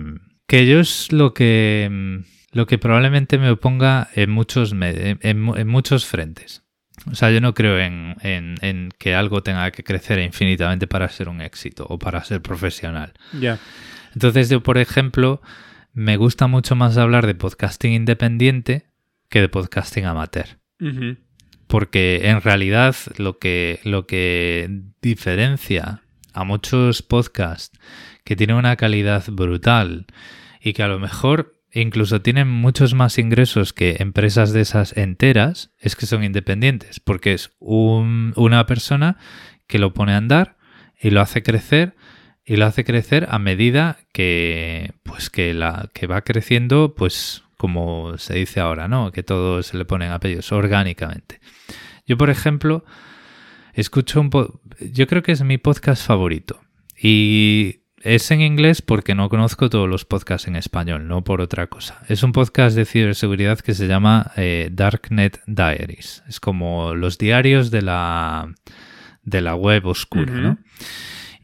[0.48, 6.64] que yo es lo que, lo que probablemente me oponga en muchos, en muchos frentes.
[7.10, 11.10] O sea, yo no creo en, en, en, que algo tenga que crecer infinitamente para
[11.10, 13.14] ser un éxito o para ser profesional.
[13.34, 13.40] Ya.
[13.40, 13.60] Yeah.
[14.14, 15.42] Entonces, yo, por ejemplo,
[15.94, 18.86] me gusta mucho más hablar de podcasting independiente
[19.30, 20.60] que de podcasting amateur.
[20.80, 21.18] Uh -huh.
[21.68, 24.70] Porque en realidad lo que, lo que
[25.02, 26.04] diferencia
[26.34, 27.80] a muchos podcasts
[28.24, 30.06] que tienen una calidad brutal
[30.62, 35.72] y que a lo mejor incluso tienen muchos más ingresos que empresas de esas enteras
[35.80, 39.18] es que son independientes, porque es un, una persona
[39.68, 40.58] que lo pone a andar
[41.00, 41.96] y lo hace crecer
[42.46, 48.18] y lo hace crecer a medida que pues que la que va creciendo pues como
[48.18, 49.12] se dice ahora, ¿no?
[49.12, 51.40] Que todo se le ponen apellidos orgánicamente.
[52.08, 52.84] Yo, por ejemplo,
[53.74, 54.32] escucho un
[54.92, 56.60] yo creo que es mi podcast favorito
[57.00, 61.68] y es en inglés porque no conozco todos los podcasts en español, no por otra
[61.68, 62.02] cosa.
[62.08, 66.24] Es un podcast de ciberseguridad que se llama eh, Darknet Diaries.
[66.28, 68.54] Es como los diarios de la,
[69.24, 70.42] de la web oscura, uh -huh.
[70.42, 70.58] ¿no?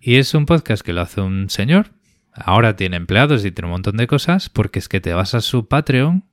[0.02, 1.92] Y es un podcast que lo hace un señor.
[2.34, 5.42] Ahora tiene empleados y tiene un montón de cosas porque es que te vas a
[5.42, 6.24] su Patreon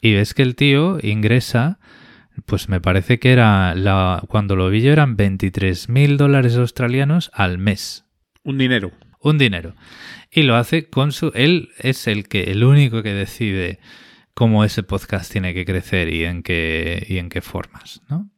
[0.00, 1.78] y ves que el tío ingresa,
[2.46, 7.30] pues me parece que era, la, cuando lo vi yo eran 23 mil dólares australianos
[7.34, 8.04] al mes.
[8.42, 8.90] Un dinero
[9.24, 9.74] un dinero.
[10.30, 11.32] Y lo hace con su.
[11.34, 13.80] Él es el que, el único que decide
[14.34, 18.30] cómo ese podcast tiene que crecer y en qué, y en qué formas, ¿no?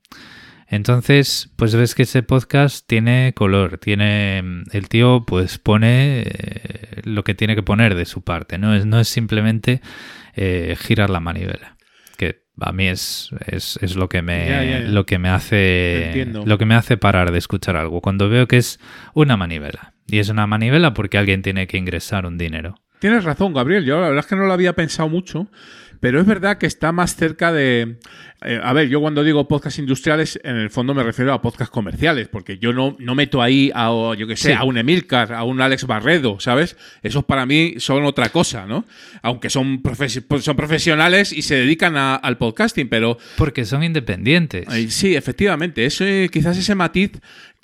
[0.69, 4.39] Entonces, pues ves que ese podcast tiene color, tiene.
[4.73, 8.75] El tío, pues pone eh, lo que tiene que poner de su parte, ¿no?
[8.75, 9.81] Es, no es simplemente
[10.35, 11.77] eh, girar la manivela.
[12.17, 14.89] Que a mí es, es, es lo que me Ya, ya, ya.
[14.89, 18.01] lo que me hace lo que me hace parar de escuchar algo.
[18.01, 18.81] Cuando veo que es
[19.15, 19.96] una manivela.
[20.09, 22.77] Y es una manivela porque alguien tiene que ingresar un dinero.
[22.99, 23.85] Tienes razón, Gabriel.
[23.85, 25.49] Yo la verdad es que no lo había pensado mucho,
[26.01, 27.99] pero es verdad que está más cerca de...
[28.43, 31.71] eh, a ver, yo cuando digo podcast industriales, en el fondo me refiero a podcast
[31.71, 34.55] comerciales, porque yo no, no meto ahí a, yo que sé, Sí.
[34.55, 36.77] a un Emilcar, a un Alex Barredo, ¿sabes?
[37.03, 38.87] Esos para mí son otra cosa, ¿no?
[39.23, 43.19] Aunque son, profes- son profesionales y se dedican a- al podcasting, pero...
[43.37, 44.67] Porque son independientes.
[44.93, 45.85] Sí, efectivamente.
[45.85, 47.13] Eso, eh, quizás ese matiz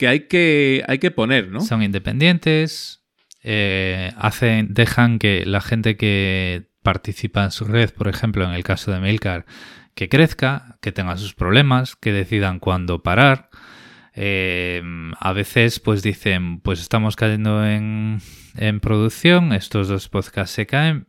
[0.02, 1.60] que hay que, hay que poner, ¿no?
[1.60, 3.04] Son independientes,
[3.44, 8.64] eh, hacen, dejan que la gente que participa en su red, por ejemplo, en el
[8.64, 9.46] caso de Milcar,
[9.94, 13.48] que crezca, que tenga sus problemas, que decidan cuándo parar.
[14.16, 14.82] Eh,
[15.20, 18.20] a veces pues dicen, pues estamos cayendo en,
[18.56, 21.06] en producción, estos dos podcasts se caen,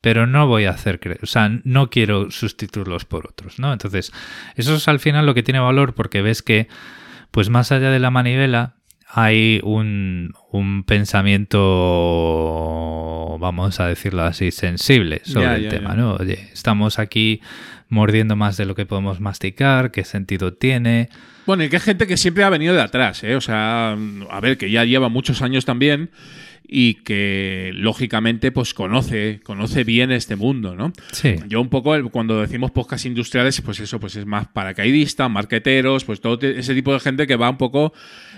[0.00, 3.72] pero no voy a hacer, o sea, no quiero sustituirlos por otros, ¿no?
[3.72, 4.12] Entonces,
[4.56, 6.66] eso es al final lo que tiene valor porque ves que,
[7.32, 8.76] pues más allá de la manivela,
[9.08, 11.58] hay un, un pensamiento,
[13.40, 15.94] vamos a decirlo así, sensible sobre el tema.
[15.94, 16.14] ¿no?
[16.14, 17.40] Oye, estamos aquí
[17.88, 21.08] mordiendo más de lo que podemos masticar, qué sentido tiene.
[21.44, 23.34] Bueno, y que hay gente que siempre ha venido de atrás, ¿eh?
[23.34, 23.96] O sea,
[24.30, 26.10] a ver, que ya lleva muchos años también
[26.74, 30.94] y que lógicamente pues conoce, conoce bien este mundo, ¿no?
[31.12, 31.34] Sí.
[31.46, 36.22] Yo un poco, cuando decimos podcast industriales, pues eso, pues es más paracaidista, marqueteros, pues
[36.22, 37.92] todo ese tipo de gente que va un poco,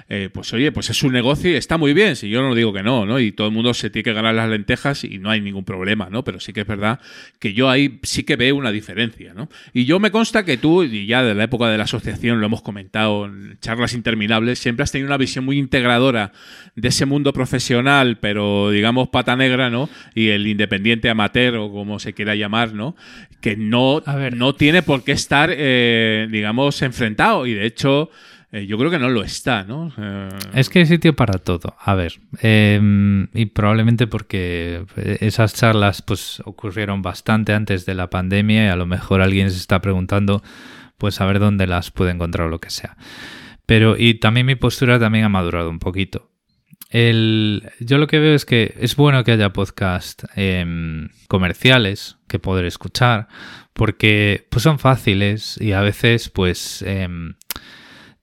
[0.09, 2.75] eh, pues oye, pues es su negocio y está muy bien, si yo no digo
[2.75, 3.19] que no, ¿no?
[3.19, 6.09] Y todo el mundo se tiene que ganar las lentejas y no hay ningún problema,
[6.11, 6.25] ¿no?
[6.25, 7.01] Pero sí que es verdad
[7.39, 9.49] que yo ahí sí que veo una diferencia, ¿no?
[9.73, 12.47] Y yo me consta que tú, y ya de la época de la asociación lo
[12.47, 16.33] hemos comentado en charlas interminables, siempre has tenido una visión muy integradora
[16.77, 19.89] de ese mundo profesional, pero digamos pata negra, ¿no?
[20.15, 22.95] Y el independiente amateur o como se quiera llamar, ¿no?
[23.41, 24.03] Que no,
[24.33, 27.47] no tiene por qué estar, eh, digamos, enfrentado.
[27.47, 28.11] Y de hecho,
[28.55, 29.93] eh, yo creo que no lo está, ¿no?
[29.99, 31.75] Eh, Es que hay sitio para todo.
[31.81, 32.81] A ver, eh,
[33.35, 34.85] y probablemente porque
[35.21, 39.57] esas charlas pues ocurrieron bastante antes de la pandemia y a lo mejor alguien se
[39.57, 40.43] está preguntando
[40.99, 42.97] pues a ver dónde las puede encontrar o lo que sea.
[43.67, 46.31] Pero y también mi postura también ha madurado un poquito.
[46.91, 52.39] El, yo lo que veo es que es bueno que haya podcast em, comerciales que
[52.39, 53.27] poder escuchar
[53.73, 57.35] porque pues son fáciles y a veces pues em,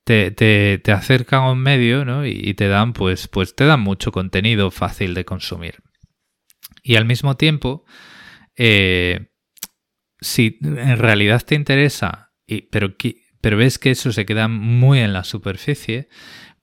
[0.03, 2.26] te, te, te, acercan a un medio ¿no?
[2.26, 5.84] y, te dan pues, pues te dan mucho contenido fácil de consumir.
[6.84, 7.86] Y al mismo tiempo,
[8.56, 9.32] eh,
[10.19, 12.95] si en realidad te interesa, y, pero,
[13.41, 16.10] pero ves que eso se queda muy en la superficie,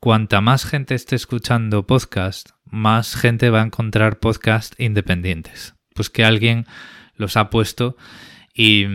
[0.01, 5.75] cuanta más gente esté escuchando podcast, más gente va a encontrar podcast independientes.
[5.95, 6.67] Pues que alguien
[7.15, 7.97] los ha puesto
[8.55, 8.87] y...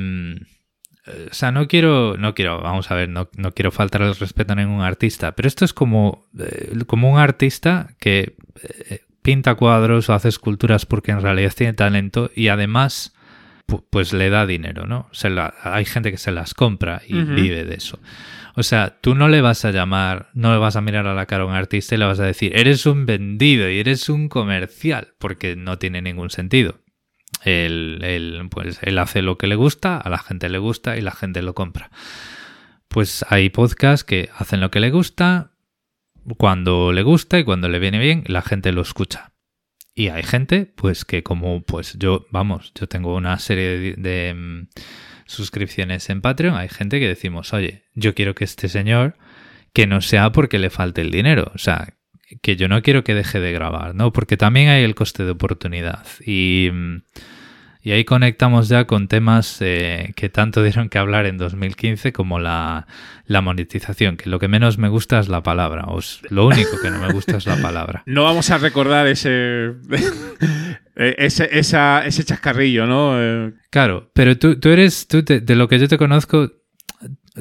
[1.06, 4.54] O sea, no quiero, no quiero, vamos a ver, no, no quiero faltar el respeto
[4.54, 8.36] a ningún artista, pero esto es como, eh, como un artista que
[8.90, 13.14] eh, pinta cuadros o hace esculturas porque en realidad tiene talento y además
[13.90, 15.08] pues le da dinero, ¿no?
[15.12, 17.36] Se la, hay gente que se las compra y uh -huh.
[17.36, 18.00] vive de eso.
[18.56, 21.26] O sea, tú no le vas a llamar, no le vas a mirar a la
[21.26, 24.30] cara a un artista y le vas a decir, eres un vendido y eres un
[24.30, 26.76] comercial, porque no tiene ningún sentido.
[27.44, 31.02] Él, él, pues, él hace lo que le gusta, a la gente le gusta y
[31.02, 31.90] la gente lo compra.
[32.88, 35.52] Pues hay podcasts que hacen lo que le gusta,
[36.38, 39.34] cuando le gusta y cuando le viene bien, la gente lo escucha.
[39.95, 44.34] Y hay gente, pues que como pues yo, vamos, yo tengo una serie de, de
[44.34, 44.68] um,
[45.26, 49.18] suscripciones en Patreon, hay gente que decimos, oye, yo quiero que este señor,
[49.74, 51.95] que no sea porque le falte el dinero, o sea,
[52.41, 54.14] que yo no quiero que deje de grabar, ¿no?
[54.14, 56.06] Porque también hay el coste de oportunidad.
[56.26, 56.70] Y,
[57.84, 62.40] y ahí conectamos ya con temas eh, que tanto dieron que hablar en 2015 como
[62.40, 62.88] la,
[63.26, 66.00] la, monetización, que lo que menos me gusta es la palabra, o
[66.30, 68.04] lo único que no me gusta es la palabra.
[68.14, 69.74] No vamos a recordar ese,
[70.96, 73.16] ese, esa, ese chascarrillo, ¿no?
[73.20, 76.52] Eh, Claro, pero tú, tú eres, tú te, de lo que yo te conozco,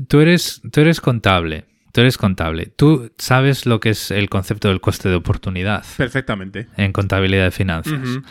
[0.09, 1.67] tú eres, tú eres contable.
[1.93, 2.73] Tú eres contable.
[2.75, 5.85] Tú sabes lo que es el concepto del coste de oportunidad.
[5.99, 6.67] Perfectamente.
[6.79, 7.93] En contabilidad de finanzas.
[7.93, 8.25] Uh -huh.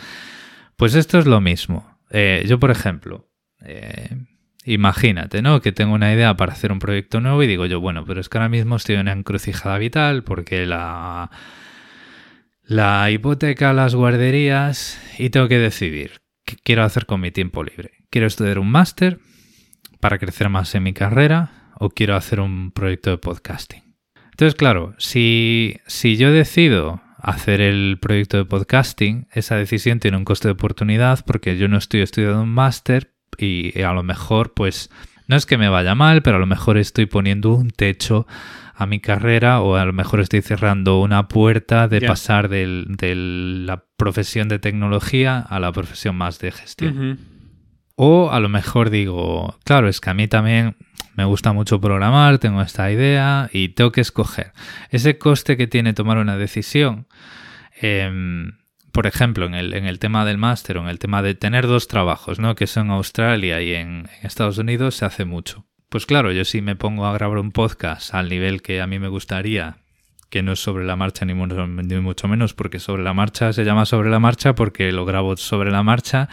[0.76, 1.91] Pues esto es lo mismo.
[2.12, 3.28] Eh, yo, por ejemplo,
[3.64, 4.16] eh,
[4.64, 5.60] imagínate, ¿no?
[5.60, 8.28] Que tengo una idea para hacer un proyecto nuevo y digo yo, bueno, pero es
[8.28, 11.30] que ahora mismo estoy en una encrucijada vital porque la,
[12.62, 17.92] la hipoteca, las guarderías y tengo que decidir qué quiero hacer con mi tiempo libre.
[18.10, 19.18] ¿Quiero estudiar un máster
[19.98, 21.62] para crecer más en mi carrera?
[21.82, 23.82] o quiero hacer un proyecto de podcasting.
[24.30, 30.24] Entonces, claro, si, si yo decido hacer el proyecto de podcasting, esa decisión tiene un
[30.24, 34.90] coste de oportunidad porque yo no estoy estudiando un máster y a lo mejor, pues,
[35.28, 38.26] no es que me vaya mal, pero a lo mejor estoy poniendo un techo
[38.74, 42.08] a mi carrera o a lo mejor estoy cerrando una puerta de yeah.
[42.08, 46.98] pasar de del, la profesión de tecnología a la profesión más de gestión.
[46.98, 47.18] Uh -huh.
[48.04, 50.74] O a lo mejor digo, claro, es que a mí también
[51.14, 54.50] me gusta mucho programar, tengo esta idea y tengo que escoger.
[54.90, 57.06] Ese coste que tiene tomar una decisión,
[57.80, 58.10] eh,
[58.90, 61.68] por ejemplo, en el, en el tema del máster o en el tema de tener
[61.68, 62.56] dos trabajos, ¿no?
[62.56, 65.64] que eso en Australia y en, Estados Unidos se hace mucho.
[65.88, 68.98] Pues claro, yo si me pongo a grabar un podcast al nivel que a mí
[68.98, 69.76] me gustaría,
[70.28, 73.86] que no es sobre la marcha ni mucho menos, porque sobre la marcha se llama
[73.86, 76.28] sobre la marcha porque lo grabo sobre la marcha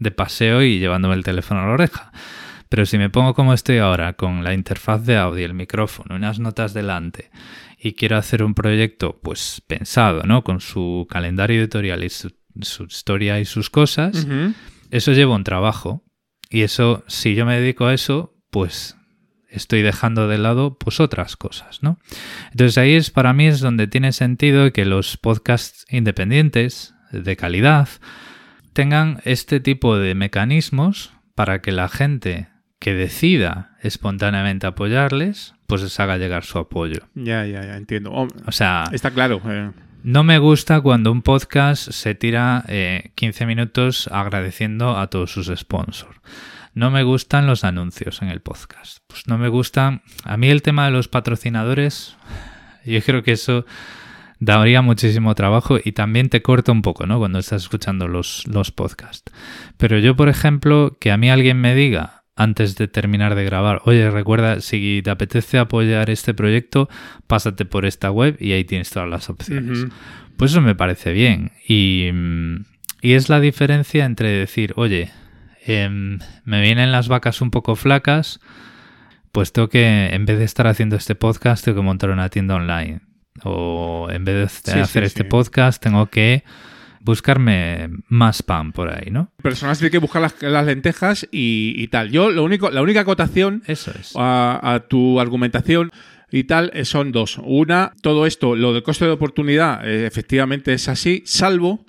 [0.00, 2.10] de paseo y llevándome el teléfono a la oreja.
[2.68, 6.38] Pero si me pongo como estoy ahora, con la interfaz de audio, el micrófono, unas
[6.38, 7.30] notas delante,
[7.78, 10.44] y quiero hacer un proyecto, pues pensado, ¿no?
[10.44, 14.54] Con su calendario editorial y su, su historia y sus cosas, uh -huh.
[14.90, 16.04] eso lleva un trabajo.
[16.48, 18.96] Y eso, si yo me dedico a eso, pues
[19.48, 21.98] estoy dejando de lado pues otras cosas, ¿no?
[22.52, 27.88] Entonces ahí es para mí es donde tiene sentido que los podcasts independientes de calidad
[28.72, 32.48] tengan este tipo de mecanismos para que la gente
[32.78, 37.00] que decida espontáneamente apoyarles, pues les haga llegar su apoyo.
[37.14, 38.10] Ya, ya, ya, entiendo.
[38.12, 39.40] Oh, o sea, está claro.
[39.46, 39.70] Eh.
[40.02, 45.52] No me gusta cuando un podcast se tira eh, 15 minutos agradeciendo a todos sus
[45.54, 46.18] sponsors.
[46.72, 48.98] No me gustan los anuncios en el podcast.
[49.08, 50.02] Pues no me gustan.
[50.24, 52.16] A mí el tema de los patrocinadores,
[52.86, 53.66] yo creo que eso
[54.40, 57.18] daría muchísimo trabajo y también te corta un poco, ¿no?
[57.18, 59.30] Cuando estás escuchando los, los podcasts.
[59.76, 63.82] Pero yo, por ejemplo, que a mí alguien me diga antes de terminar de grabar,
[63.84, 66.88] oye, recuerda, si te apetece apoyar este proyecto,
[67.26, 69.78] pásate por esta web y ahí tienes todas las opciones.
[69.78, 69.92] Uh -huh.
[70.38, 71.52] Pues eso me parece bien.
[71.68, 72.08] Y,
[73.02, 75.10] y, es la diferencia entre decir, oye,
[75.66, 78.40] eh, me vienen las vacas un poco flacas,
[79.32, 82.54] pues tengo que, en vez de estar haciendo este podcast, tengo que montar una tienda
[82.54, 83.02] online.
[83.44, 85.28] O en vez de Sí, hacer sí, este sí.
[85.28, 86.44] podcast, tengo que
[87.02, 89.30] buscarme más pan por ahí, ¿no?
[89.42, 92.10] Personas tienen que buscar las, las lentejas y, y tal.
[92.10, 94.12] Yo, lo único, la única acotación Eso es.
[94.16, 95.90] a, a tu argumentación
[96.30, 97.38] y tal eh, son dos.
[97.42, 101.84] Una, todo esto, lo del coste de oportunidad, eh, efectivamente es así, salvo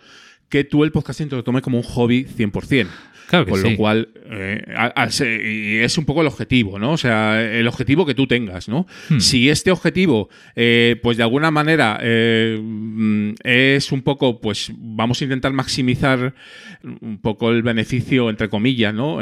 [0.49, 2.87] que tú el podcasting te lo tomes como un hobby 100%.
[3.31, 3.69] Claro que Con sí.
[3.71, 4.61] lo cual, eh,
[5.45, 6.91] y es un poco el objetivo, ¿no?
[6.91, 8.85] O sea, el objetivo que tú tengas, ¿no?
[9.09, 9.19] Hmm.
[9.19, 15.21] Si este objetivo, eh, pues de alguna manera eh, mm, es un poco, pues vamos
[15.21, 16.33] a intentar maximizar
[16.83, 19.19] un poco el beneficio, entre comillas, ¿no?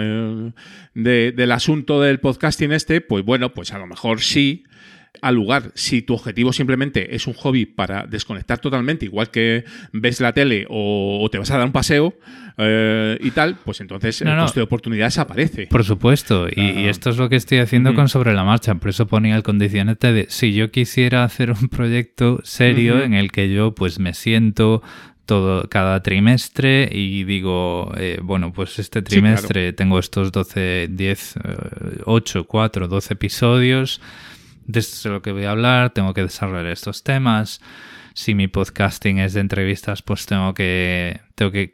[0.96, 4.64] De- del asunto del podcasting este, pues bueno, pues a lo mejor sí.
[5.22, 10.22] Al lugar, si tu objetivo simplemente es un hobby para desconectar totalmente, igual que ves
[10.22, 12.14] la tele o, o te vas a dar un paseo
[12.58, 14.44] eh, y tal, pues entonces No, el no.
[14.44, 15.68] coste de oportunidad desaparece.
[15.68, 18.90] Por supuesto, y, y esto es lo que estoy haciendo con sobre la marcha, por
[18.90, 23.52] eso ponía el condicionante de si yo quisiera hacer un proyecto serio en el que
[23.54, 24.82] yo pues me siento
[25.26, 29.10] todo cada trimestre y digo, eh, bueno, pues este Sí, claro.
[29.10, 31.40] trimestre tengo estos 12, 10, eh,
[32.06, 34.02] 8, 4, 12 episodios,
[34.70, 37.60] de esto es lo que voy a hablar, tengo que desarrollar estos temas.
[38.14, 41.74] Si mi podcasting es de entrevistas, pues tengo que, tengo que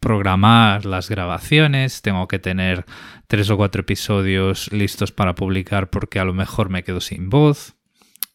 [0.00, 2.86] programar las grabaciones, tengo que tener
[3.26, 7.76] tres o cuatro episodios listos para publicar porque a lo mejor me quedo sin voz.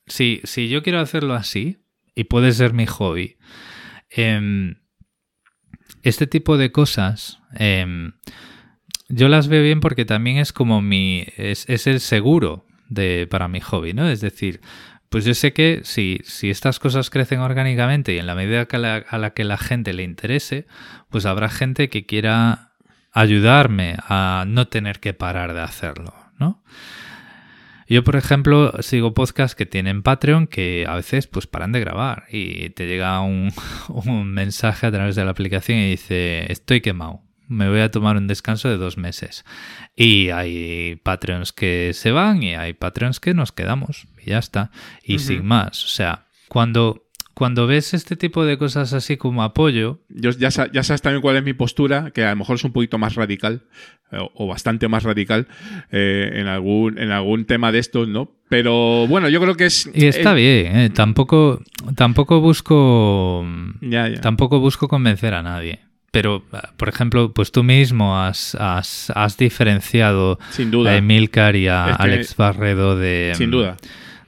[0.05, 1.79] Si, si yo quiero hacerlo así,
[2.13, 3.37] y puede ser mi hobby,
[4.11, 4.75] em,
[6.03, 8.13] este tipo de cosas em,
[9.09, 11.25] yo las veo bien porque también es como mi.
[11.35, 12.65] es, es el seguro
[13.29, 14.07] para mi hobby, ¿no?
[14.09, 14.61] Es decir,
[15.09, 18.77] pues yo sé que si, si estas cosas crecen orgánicamente y en la medida que
[18.77, 20.65] la- a la que la gente le interese,
[21.09, 22.71] pues habrá gente que quiera
[23.13, 26.61] ayudarme a no tener que parar de hacerlo, ¿no?
[27.87, 32.23] Yo, por ejemplo, sigo podcasts que tienen Patreon que a veces pues paran de grabar
[32.31, 33.53] y te llega un,
[33.89, 38.17] un mensaje a través de la aplicación y dice, estoy quemado, me voy a tomar
[38.17, 39.45] un descanso de dos meses.
[39.95, 44.71] Y hay Patreons que se van y hay Patreons que nos quedamos y ya está.
[45.03, 45.83] Y sin más.
[45.85, 47.03] O sea, cuando,
[47.33, 51.37] cuando ves este tipo de cosas así como apoyo, Yo ya, ya sabes también cuál
[51.37, 53.63] es mi postura, que a lo mejor es un poquito más radical,
[54.11, 55.47] eh, o, o bastante más radical,
[55.91, 58.31] eh, en, algún, en algún tema de estos, ¿no?
[58.49, 59.89] Pero bueno, yo creo que es...
[59.93, 60.89] Y está es- bien, ¿eh?
[60.91, 61.61] tampoco,
[61.95, 63.43] tampoco busco.
[63.81, 64.21] Ya, ya.
[64.21, 65.79] Tampoco busco convencer a nadie.
[66.15, 66.45] Pero,
[66.77, 70.91] por ejemplo, pues tú mismo has, has, has diferenciado Sin duda.
[70.91, 73.75] a Emilcar y a Alex Barredo de, Sin duda.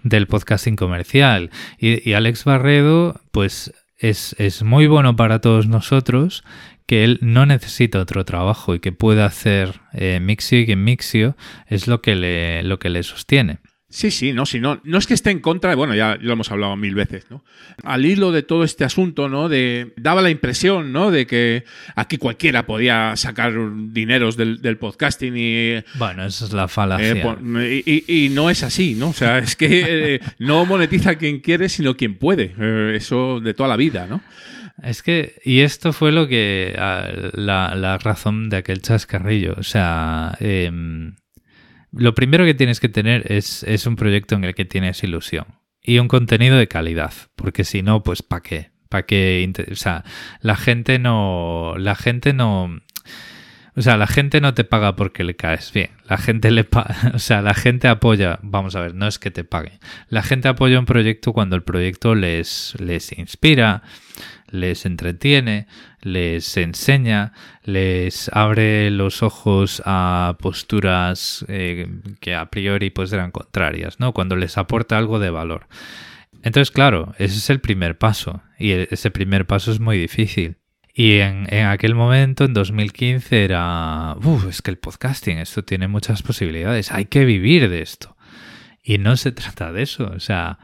[0.03, 1.49] del podcasting comercial.
[1.79, 6.43] Y, y Alex Barredo, pues es, es muy bueno para todos nosotros
[6.87, 11.37] que él no necesita otro trabajo y que puede hacer eh, Mixio y que Mixio
[11.67, 13.59] es lo que le, lo que le sostiene.
[13.89, 16.51] Sí, sí, no, si no, no es que esté en contra, bueno, ya lo hemos
[16.51, 17.45] hablado mil veces, ¿no?
[17.85, 19.47] Al hilo de todo este asunto, ¿no?
[19.47, 21.09] De, daba la impresión, ¿no?
[21.09, 21.63] De que
[21.95, 23.53] aquí cualquiera podía sacar
[23.93, 25.83] dineros del, del podcasting y...
[25.97, 27.13] Bueno, esa es la falacia.
[27.61, 29.09] eh, y- y no es así, ¿no?
[29.09, 32.53] O sea, es que eh, no monetiza quien quiere, sino quien puede.
[32.59, 34.21] Eh, eso de toda la vida, ¿no?
[34.83, 39.55] Es que, y esto fue lo que, ah, la, la razón de aquel chascarrillo.
[39.57, 41.15] O sea, em,
[41.91, 45.45] lo primero que tienes que tener es, es un proyecto en el que tienes ilusión
[45.81, 48.71] y un contenido de calidad, porque si no, pues ¿para qué?
[48.89, 49.51] ¿Para qué?
[49.71, 50.03] O sea,
[50.41, 52.79] la gente no, la gente no,
[53.77, 55.91] o sea, la gente no te paga porque le caes bien.
[56.09, 56.67] La gente le
[57.13, 59.77] o sea, la gente apoya, vamos a ver, no es que te paguen.
[60.09, 63.83] La gente apoya un proyecto cuando el proyecto les, les inspira,
[64.49, 65.67] les entretiene,
[66.01, 67.33] les enseña,
[67.63, 71.87] les abre los ojos a posturas eh,
[72.19, 74.13] que a priori pues eran contrarias, ¿no?
[74.13, 75.67] Cuando les aporta algo de valor.
[76.43, 80.57] Entonces, claro, ese es el primer paso y e- ese primer paso es muy difícil.
[80.93, 86.23] Y en, aquel momento, en 2015, era, "Uf, es que el podcasting, esto tiene muchas
[86.23, 88.15] posibilidades, hay que vivir de esto.
[88.83, 90.57] Y no se trata de eso, o sea,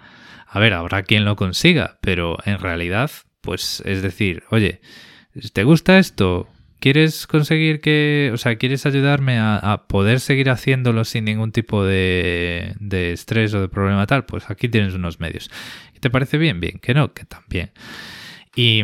[0.47, 3.11] a ver, habrá quien lo consiga, pero en realidad,
[3.41, 4.81] pues es decir, oye,
[5.53, 6.47] ¿te gusta esto?
[6.79, 12.75] ¿Quieres conseguir que, o sea, quieres ayudarme a, poder seguir haciéndolo sin ningún tipo de,
[12.79, 14.25] de estrés o de problema tal?
[14.25, 15.49] Pues aquí tienes unos medios.
[16.01, 16.59] ¿Te parece bien?
[16.59, 17.71] Bien, que no, que también.
[18.55, 18.83] Y,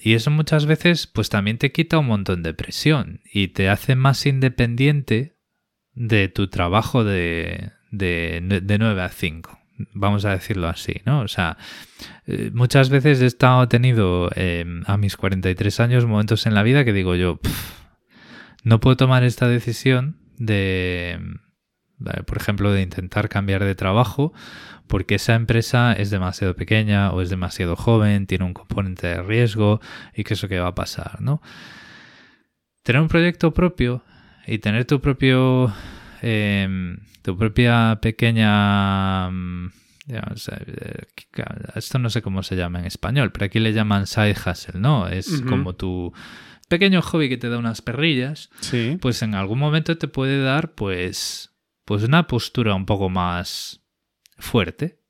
[0.00, 3.94] y eso muchas veces pues también te quita un montón de presión y te hace
[3.94, 5.36] más independiente
[5.94, 9.58] de tu trabajo de, de, de 9 a 5.
[9.92, 11.20] Vamos a decirlo así, ¿no?
[11.20, 11.58] O sea,
[12.26, 16.62] eh, muchas veces he estado he tenido eh, a mis 43 años momentos en la
[16.62, 17.76] vida que digo yo, "Pf,
[18.64, 21.18] no puedo tomar esta decisión de,
[21.98, 22.22] ¿vale?
[22.24, 24.32] por ejemplo, de intentar cambiar de trabajo
[24.86, 29.80] porque esa empresa es demasiado pequeña o es demasiado joven, tiene un componente de riesgo
[30.14, 31.42] y que eso que va a pasar, ¿no?
[32.82, 34.02] Tener un proyecto propio
[34.46, 35.72] y tener tu propio
[36.22, 39.70] em, tu propia pequeña mm,
[40.06, 41.02] digamos, eh,
[41.74, 45.08] esto no sé cómo se llama en español, pero aquí le llaman side hustle, ¿no?
[45.08, 46.12] Es como tu
[46.68, 48.96] pequeño hobby que te da unas perrillas, Sí.
[49.00, 51.50] pues en algún momento te puede dar pues
[51.84, 53.80] pues una postura un poco más
[54.38, 55.00] fuerte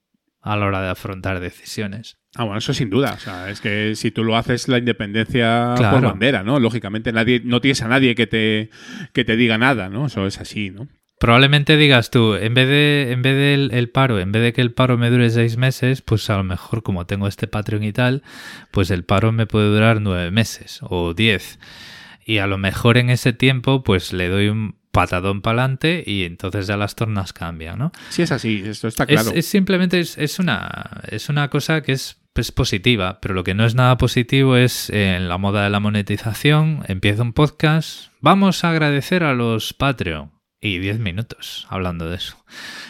[0.40, 2.18] a la hora de afrontar decisiones.
[2.34, 3.12] Ah, bueno, eso sin duda.
[3.14, 5.96] O sea, es que si tú lo haces, la independencia Claro.
[6.00, 6.60] por bandera, ¿no?
[6.60, 8.70] Lógicamente, nadie, no tienes a nadie que te,
[9.14, 10.06] que te diga nada, ¿no?
[10.06, 10.86] Eso es así, ¿no?
[11.18, 14.60] Probablemente digas tú, en vez de, en vez del el paro, en vez de que
[14.60, 17.92] el paro me dure seis meses, pues a lo mejor como tengo este Patreon y
[17.92, 18.22] tal,
[18.70, 21.58] pues el paro me puede durar nueve meses o diez.
[22.26, 26.24] Y a lo mejor en ese tiempo, pues le doy un patadón para adelante y
[26.24, 27.92] entonces ya las tornas cambian, ¿no?
[28.10, 29.30] Sí, es así, esto está Es- claro.
[29.34, 33.54] Es, simplemente es, es una, es una cosa que es, es positiva, pero lo que
[33.54, 38.08] no es nada positivo es eh, en la moda de la monetización, empieza un podcast,
[38.20, 40.35] vamos a agradecer a los Patreon.
[40.66, 42.36] Y 10 minutos hablando de eso.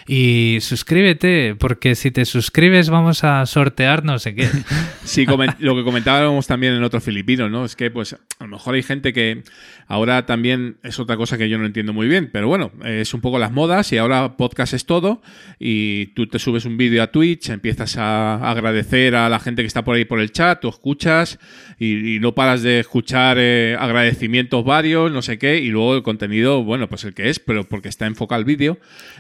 [0.07, 4.49] Y suscríbete, porque si te suscribes vamos a sortear no sé qué.
[5.05, 5.25] Sí,
[5.59, 7.65] lo que comentábamos también en otro filipino, ¿no?
[7.65, 9.45] Es que, pues, a lo mejor hay gente que
[9.87, 13.21] ahora también es otra cosa que yo no entiendo muy bien, pero bueno, es un
[13.21, 15.23] poco las modas y ahora podcast es todo
[15.59, 19.67] y tú te subes un vídeo a Twitch, empiezas a agradecer a la gente que
[19.67, 21.39] está por ahí por el chat, tú escuchas
[21.79, 26.03] y, y no paras de escuchar eh, agradecimientos varios, no sé qué, y luego el
[26.03, 28.79] contenido, bueno, pues el que es, pero porque está enfocado al vídeo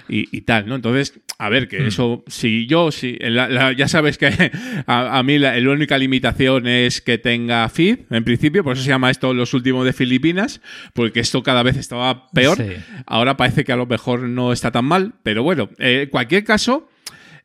[0.08, 0.74] y, y tal, ¿no?
[0.74, 1.86] Entonces, a ver, que Hmm.
[1.88, 4.26] eso, si yo, si, la- la- ya sabes que
[4.86, 8.82] a, a mí la, la única limitación es que tenga feed, en principio, por eso
[8.82, 10.55] se llama esto los últimos de Filipinas,
[10.92, 12.56] porque esto cada vez estaba peor.
[12.56, 12.72] Sí.
[13.06, 16.44] Ahora parece que a lo mejor no está tan mal, pero bueno, eh, en cualquier
[16.44, 16.88] caso.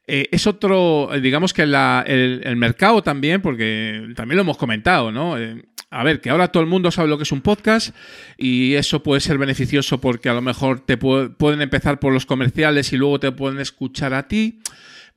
[0.07, 5.11] eh, es otro, digamos que la- el, el mercado también, porque también lo hemos comentado,
[5.11, 5.37] ¿no?
[5.37, 7.95] Eh, a ver, que ahora todo el mundo sabe lo que es un podcast
[8.37, 12.25] y eso puede ser beneficioso porque a lo mejor te pu- pueden empezar por los
[12.25, 14.59] comerciales y luego te pueden escuchar a ti.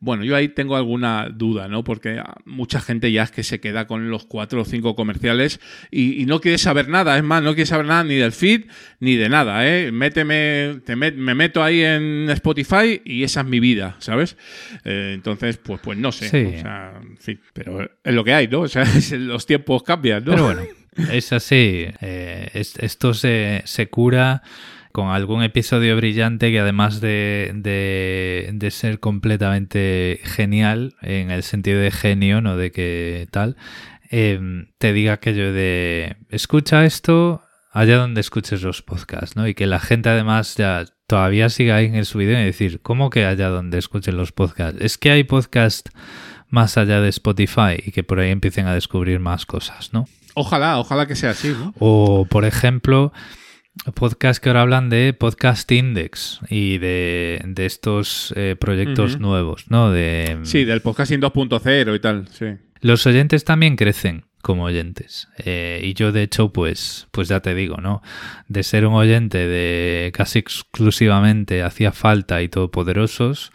[0.04, 1.82] Bueno, yo ahí tengo alguna duda, ¿no?
[1.82, 5.60] Porque ah, mucha gente ya es que se queda con los cuatro o cinco comerciales
[5.90, 7.16] y, y no quiere saber nada.
[7.16, 8.66] Es más, no quiere saber nada ni del feed
[9.00, 9.90] ni de nada, ¿eh?
[9.92, 14.36] Méteme, te met- me meto ahí en Spotify y esa es mi vida, ¿sabes?
[14.84, 16.28] Eh, entonces, pues, pues no sé.
[16.28, 16.54] Sí.
[16.58, 18.60] O sea, en fin, pero es lo que hay, ¿no?
[18.60, 18.84] O sea,
[19.18, 20.32] los tiempos cambian, ¿no?
[20.32, 20.62] Pero bueno,
[21.10, 21.86] es así.
[22.02, 24.42] Eh, es- esto se, se cura
[24.94, 31.80] con algún episodio brillante que además de, de, de ser completamente genial, en el sentido
[31.80, 33.56] de genio, no de que tal,
[34.12, 34.38] eh,
[34.78, 37.42] te diga aquello de escucha esto
[37.72, 39.48] allá donde escuches los podcasts, ¿no?
[39.48, 43.10] Y que la gente además ya todavía siga ahí en su vídeo y decir, ¿cómo
[43.10, 44.80] que allá donde escuchen los podcasts?
[44.80, 45.88] Es que hay podcast
[46.50, 50.06] más allá de Spotify y que por ahí empiecen a descubrir más cosas, ¿no?
[50.34, 51.74] Ojalá, ojalá que sea así, ¿no?
[51.80, 53.12] O, por ejemplo,
[53.94, 59.90] podcasts que ahora hablan de Podcast Index y de, de estos eh, proyectos nuevos, ¿no?
[59.90, 62.46] De, Sí, del podcasting 2.0 y tal, sí.
[62.80, 65.28] Los oyentes también crecen como oyentes.
[65.38, 68.02] Eh, y yo, de hecho, pues, pues ya te digo, ¿no?
[68.46, 73.52] De ser un oyente de casi exclusivamente hacía falta y todopoderosos,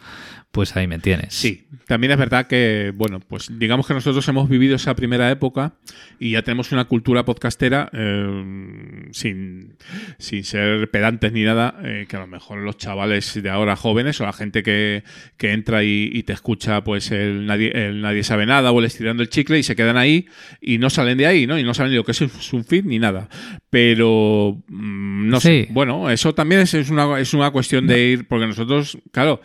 [0.52, 1.32] pues ahí me tienes.
[1.32, 5.74] Sí, también es verdad que, bueno, pues digamos que nosotros hemos vivido esa primera época
[6.18, 9.76] y ya tenemos una cultura podcastera eh, sin,
[10.18, 14.20] sin ser pedantes ni nada, eh, que a lo mejor los chavales de ahora jóvenes
[14.20, 15.04] o la gente que,
[15.36, 18.86] que entra y, y te escucha, pues el nadie, el nadie sabe nada o el
[18.86, 20.26] estirando el chicle y se quedan ahí
[20.60, 21.58] y no salen de ahí, ¿no?
[21.58, 23.28] Y no saben lo que es un feed ni nada.
[23.70, 28.26] Pero, mm, no sé, bueno, eso también es, es una, es una cuestión de ir,
[28.26, 29.40] porque nosotros, claro,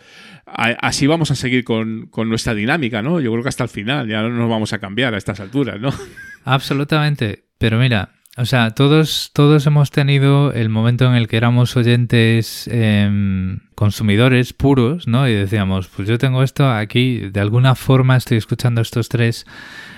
[0.46, 3.20] así vamos a seguir con, con nuestra dinámica, ¿no?
[3.20, 5.80] Yo creo que hasta el final, ya no nos vamos a cambiar a estas alturas,
[5.80, 5.90] ¿no?
[6.44, 7.44] Absolutamente.
[7.58, 12.68] Pero mira, o sea, todos, todos hemos tenido el momento en el que éramos oyentes
[12.70, 15.26] em, consumidores puros, ¿no?
[15.26, 19.46] Y decíamos, pues yo tengo esto aquí, de alguna forma estoy escuchando estos tres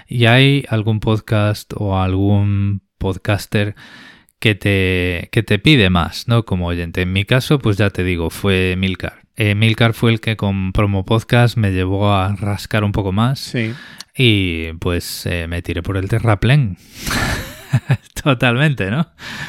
[0.07, 3.75] y hay algún podcast o algún podcaster
[4.41, 6.45] que te, que te pide más, ¿no?
[6.45, 7.03] Como oyente.
[7.03, 9.23] En mi caso, pues ya te digo, fue Milcar.
[9.37, 13.39] Eh, Milcar fue el que con Promo Podcast me llevó a rascar un poco más.
[13.41, 13.73] Sí.
[14.17, 16.77] Y pues eh, me tiré por el terraplén.
[18.23, 19.09] Totalmente, ¿no?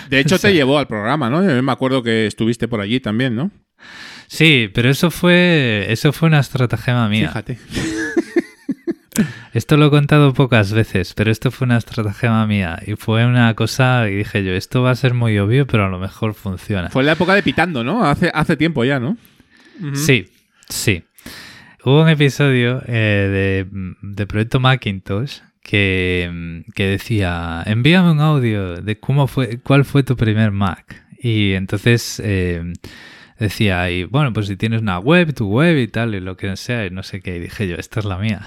[0.09, 1.43] De hecho, O sea, te llevó al programa, ¿no?
[1.43, 3.51] Yo me acuerdo que estuviste por allí también, ¿no?
[4.27, 7.29] Sí, pero eso fue, eso fue una estratagema mía.
[7.29, 7.57] Fíjate.
[9.53, 12.79] Esto lo he contado pocas veces, pero esto fue una estratagema mía.
[12.85, 15.89] Y fue una cosa y dije yo, esto va a ser muy obvio, pero a
[15.89, 16.89] lo mejor funciona.
[16.89, 18.05] Fue en la época de Pitando, ¿no?
[18.05, 19.17] Hace, hace tiempo ya, ¿no?
[19.93, 20.27] Sí,
[20.67, 21.03] sí.
[21.83, 28.99] Hubo un episodio eh, de, de Proyecto Macintosh que, que decía, envíame un audio de
[28.99, 31.05] cómo fue, cuál fue tu primer Mac.
[31.21, 32.73] Y entonces eh,
[33.37, 36.55] decía, y bueno, pues si tienes una web, tu web y tal, y lo que
[36.57, 38.41] sea, y no sé qué, y dije yo, esta es la mía.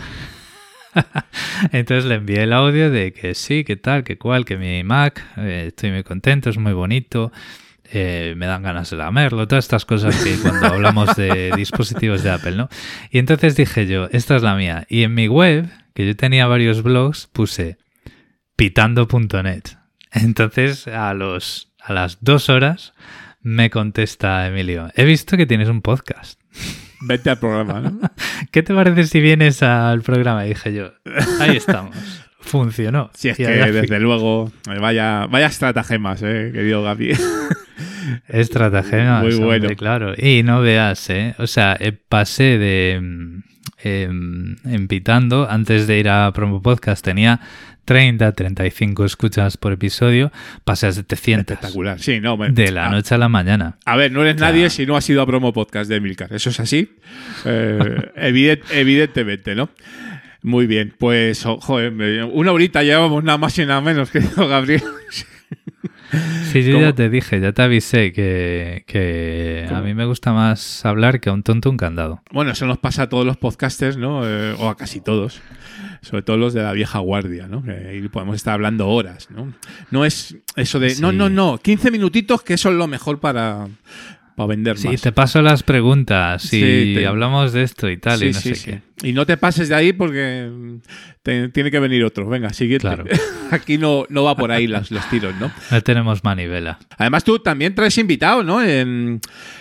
[1.73, 5.25] Entonces le envié el audio de que sí, que tal, que cual, que mi Mac,
[5.37, 7.33] eh, estoy muy contento, es muy bonito,
[7.91, 12.31] eh, me dan ganas de lamerlo, todas estas cosas que cuando hablamos de dispositivos de
[12.31, 12.69] Apple, ¿no?
[13.11, 14.87] Y entonces dije yo, esta es la mía.
[14.89, 17.79] Y en mi web, que yo tenía varios blogs, puse
[18.57, 19.63] pitando.net.
[20.11, 22.95] Entonces a, los, a las dos horas
[23.41, 26.41] me contesta Emilio, he visto que tienes un podcast.
[27.05, 28.01] Vete al programa, ¿no?
[28.51, 30.45] ¿Qué te parece si vienes al programa?
[30.47, 30.93] Y dije yo,
[31.41, 31.97] ahí estamos.
[32.41, 33.11] Funcionó.
[33.15, 37.13] Si es Y que, desde luego, eh, vaya, vaya estratagemas, eh, querido Gaby.
[38.29, 39.77] Estratagemas, Muy hombre, bueno.
[39.77, 40.15] claro.
[40.17, 41.35] Y no veas, ¿eh?
[41.39, 43.01] O sea, eh, pasé de...
[43.85, 47.41] mm, em, en Pitando, antes de ir a Promo Podcast, tenía
[47.85, 50.31] 30, 35 escuchas por episodio,
[50.65, 51.41] pasé a 700.
[51.55, 51.99] Espectacular.
[51.99, 53.77] Sí, no, me- De la a- noche a la mañana.
[53.85, 56.33] A ver, no eres nadie si no has ido a promo podcast de Milcar.
[56.33, 56.97] Eso es así.
[57.45, 57.79] Eh,
[58.17, 59.71] evident- evidentemente, ¿no?
[60.43, 60.95] Muy bien.
[60.99, 61.93] Pues, oh, joder,
[62.33, 64.83] una horita llevamos nada más y nada menos, querido Gabriel.
[66.53, 66.85] Sí, yo ¿Cómo?
[66.87, 71.31] ya te dije, ya te avisé que, que a mí me gusta más hablar que
[71.31, 72.23] a un tonto un candado.
[72.31, 74.21] Bueno, eso nos pasa a todos los podcasters, ¿no?
[74.29, 75.41] Eh, o a casi todos.
[76.03, 77.63] Sobre todo los de la vieja guardia, ¿no?
[77.63, 79.53] Que ahí podemos estar hablando horas, ¿no?
[79.91, 81.17] No es eso de, no, Sí.
[81.17, 83.69] no, no, 15 minutitos que eso es lo mejor para,
[84.37, 85.01] para vender Sí, más.
[85.01, 88.41] te paso las preguntas y Sí, te- hablamos de esto y tal Sí, y no
[88.41, 88.71] sí, sé sí.
[88.73, 88.83] qué.
[89.03, 90.49] Y no te pases de ahí porque
[91.23, 92.29] te- tiene que venir otro.
[92.29, 92.83] Venga, siguiente.
[92.87, 93.05] Claro.
[93.51, 95.51] Aquí no, no va por ahí las- los tiros, ¿no?
[95.71, 96.79] No tenemos manivela.
[96.99, 98.63] Además, tú también traes invitado, ¿no?
[98.63, 99.21] En,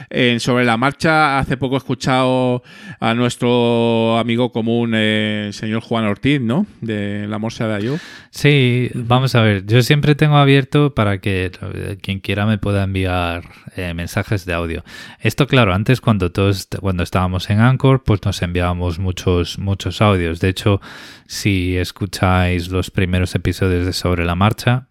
[0.09, 2.61] en Sobre la Marcha, hace poco he escuchado
[2.99, 6.65] a nuestro amigo común, eh, el señor Juan Ortiz, ¿no?
[6.81, 7.97] De La Morsa de Ayo.
[8.29, 9.65] Sí, vamos a ver.
[9.65, 13.43] Yo siempre tengo abierto para que eh, quien quiera me pueda enviar
[13.75, 14.83] eh, mensajes de audio.
[15.19, 18.99] Esto, claro, antes cuando todos, cuando estábamos en Anchor, pues nos enviábamos
[19.37, 20.39] muchos, muchos audios.
[20.39, 20.81] De hecho,
[21.27, 24.87] si escucháis los primeros episodios de Sobre la Marcha,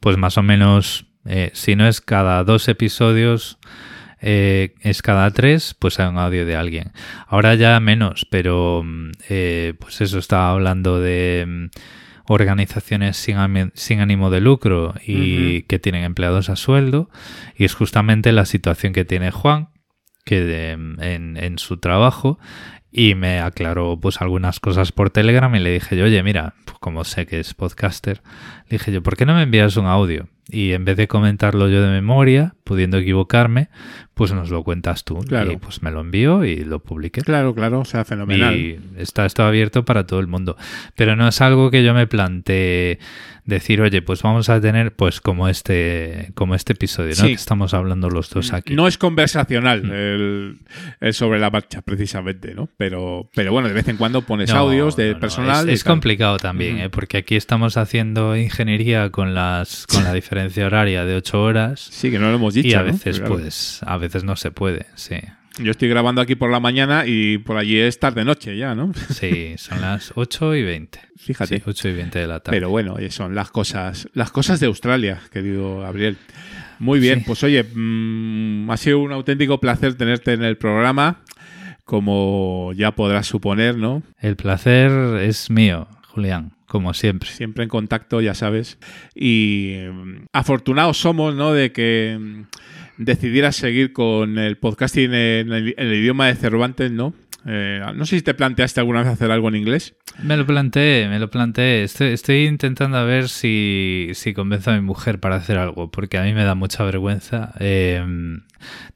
[0.00, 3.58] pues más o menos, eh, si no es cada dos episodios,
[4.20, 6.92] eh, es cada tres, pues hay un audio de alguien.
[7.26, 11.66] Ahora ya menos, pero mm, eh, pues eso estaba hablando de mm,
[12.26, 13.36] organizaciones sin,
[13.74, 17.08] sin ánimo de lucro y que tienen empleados a sueldo.
[17.56, 19.68] Y es justamente la situación que tiene Juan,
[20.24, 22.38] que de- en, en su trabajo.
[22.90, 26.78] Y me aclaró pues algunas cosas por Telegram y le dije yo, oye, mira, pues,
[26.78, 28.22] como sé que es podcaster,
[28.68, 30.28] le dije yo, ¿por qué no me envías un audio?
[30.50, 33.68] Y en vez de comentarlo yo de memoria, pudiendo equivocarme,
[34.14, 35.18] pues nos lo cuentas tú.
[35.20, 35.52] Claro.
[35.52, 37.20] Y pues me lo envío y lo publiqué.
[37.20, 38.56] Claro, claro, o sea, fenomenal.
[38.56, 40.56] Y está esto abierto para todo el mundo.
[40.96, 42.98] Pero no es algo que yo me planteé
[43.44, 47.14] decir, oye, pues vamos a tener, pues como este, como este episodio, ¿no?
[47.14, 47.26] Sí.
[47.28, 48.74] Que estamos hablando los dos aquí.
[48.74, 50.58] No es conversacional el,
[51.00, 52.68] el sobre la marcha, precisamente, ¿no?
[52.76, 55.68] Pero, pero bueno, de vez en cuando pones No, audios de no, no, personal.
[55.68, 56.84] Es, es complicado también, Ujú.
[56.84, 56.90] ¿eh?
[56.90, 61.80] porque aquí estamos haciendo ingeniería con las con la diferencia horaria de ocho horas.
[61.90, 62.68] Sí, que no lo hemos dicho.
[62.68, 62.84] Y a ¿no?
[62.92, 63.34] veces, Claro.
[63.36, 65.16] pues, a veces no se puede, sí.
[65.60, 68.92] Yo estoy grabando aquí por la mañana y por allí es tarde-noche ya, ¿no?
[69.10, 71.00] Sí, son las 8 y 20.
[71.16, 71.56] Fíjate.
[71.56, 72.56] Sí, 8 y 20 de la tarde.
[72.56, 76.16] Pero bueno, son las cosas, las cosas de Australia, querido Gabriel.
[76.78, 77.24] Muy bien, Sí.
[77.26, 81.22] pues oye, mm, ha sido un auténtico placer tenerte en el programa,
[81.84, 84.02] como ya podrás suponer, ¿no?
[84.20, 84.92] El placer
[85.22, 87.28] es mío, Julián, como siempre.
[87.30, 88.78] Siempre en contacto, ya sabes.
[89.14, 91.52] Y mm, afortunados somos, ¿no?
[91.52, 92.42] De que mm,
[92.98, 97.14] decidieras seguir con el podcasting en el, en el idioma de Cervantes, ¿no?
[97.46, 99.94] Eh, no sé si te planteaste alguna vez hacer algo en inglés.
[100.22, 101.84] Me lo planteé, me lo planteé.
[101.84, 106.18] Estoy, estoy intentando a ver si, si convenzo a mi mujer para hacer algo, porque
[106.18, 107.54] a mí me da mucha vergüenza.
[107.60, 108.04] Eh,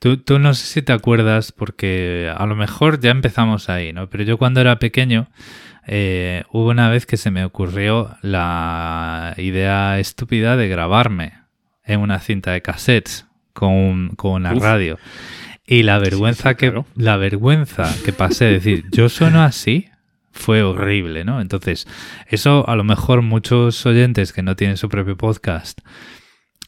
[0.00, 4.10] tú, tú no sé si te acuerdas, porque a lo mejor ya empezamos ahí, ¿no?
[4.10, 5.28] Pero yo cuando era pequeño,
[5.86, 11.34] eh, hubo una vez que se me ocurrió la idea estúpida de grabarme
[11.84, 14.62] en una cinta de cassettes con, con una Uf.
[14.62, 14.98] radio.
[15.66, 19.88] Y la vergüenza que la vergüenza que pasé de decir, yo sueno así,
[20.32, 21.40] fue horrible, ¿no?
[21.40, 21.86] Entonces,
[22.26, 25.80] eso a lo mejor muchos oyentes que no tienen su propio podcast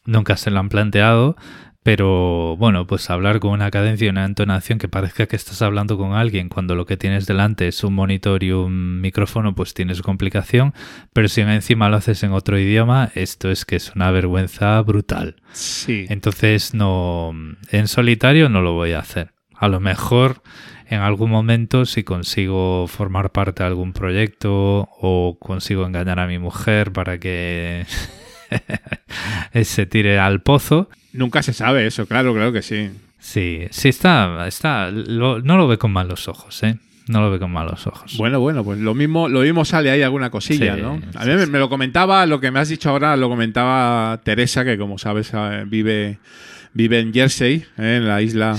[0.04, 1.36] nunca se lo han planteado,
[1.84, 5.98] pero bueno, pues hablar con una cadencia y una entonación que parezca que estás hablando
[5.98, 9.94] con alguien cuando lo que tienes delante es un monitor y un micrófono, pues tiene
[9.94, 10.72] su complicación,
[11.12, 15.36] pero si encima lo haces en otro idioma, esto es que es una vergüenza brutal.
[15.52, 16.06] Sí.
[16.08, 17.32] Entonces, no,
[17.70, 19.34] en solitario no lo voy a hacer.
[19.54, 20.42] A lo mejor
[20.86, 26.38] en algún momento si consigo formar parte de algún proyecto o consigo engañar a mi
[26.38, 27.84] mujer para que
[29.64, 30.88] se tire al pozo.
[31.14, 32.90] Nunca se sabe eso, claro, claro que sí.
[33.18, 36.76] Sí, sí está, está, lo- no lo ve con malos ojos, ¿eh?
[37.08, 38.16] No lo ve con malos ojos.
[38.16, 41.00] Bueno, bueno, pues lo mismo, lo mismo sale ahí alguna cosilla, Sí, ¿no?
[41.14, 44.64] A mí me, me lo comentaba, lo que me has dicho ahora, lo comentaba Teresa,
[44.64, 46.18] que como sabes eh, vive,
[46.72, 47.96] vive en Jersey, ¿eh?
[47.96, 48.54] en la isla,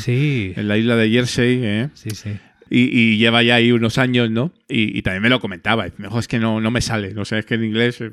[0.55, 1.89] en la isla de Jersey, ¿eh?
[1.95, 2.37] Sí, sí.
[2.69, 4.51] Y, y lleva ya ahí unos años, ¿no?
[4.67, 5.85] Y, y también me lo comentaba.
[5.97, 7.13] Mejor es que no, no me sale.
[7.13, 8.01] No sé, es que en inglés.
[8.01, 8.09] eh,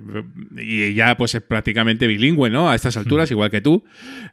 [0.59, 2.69] Y ya, pues es prácticamente bilingüe, ¿no?
[2.71, 3.33] A estas alturas, Mm.
[3.35, 3.83] igual que tú.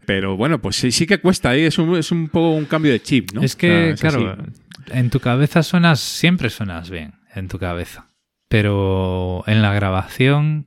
[0.06, 1.62] Pero bueno, pues sí, sí que cuesta ahí.
[1.62, 3.42] Es un, es un poco un cambio de chip, ¿no?
[3.42, 4.92] Es que, O sea, claro, así.
[4.98, 8.08] en tu cabeza suenas, siempre suenas bien, en tu cabeza.
[8.50, 10.66] Pero en la grabación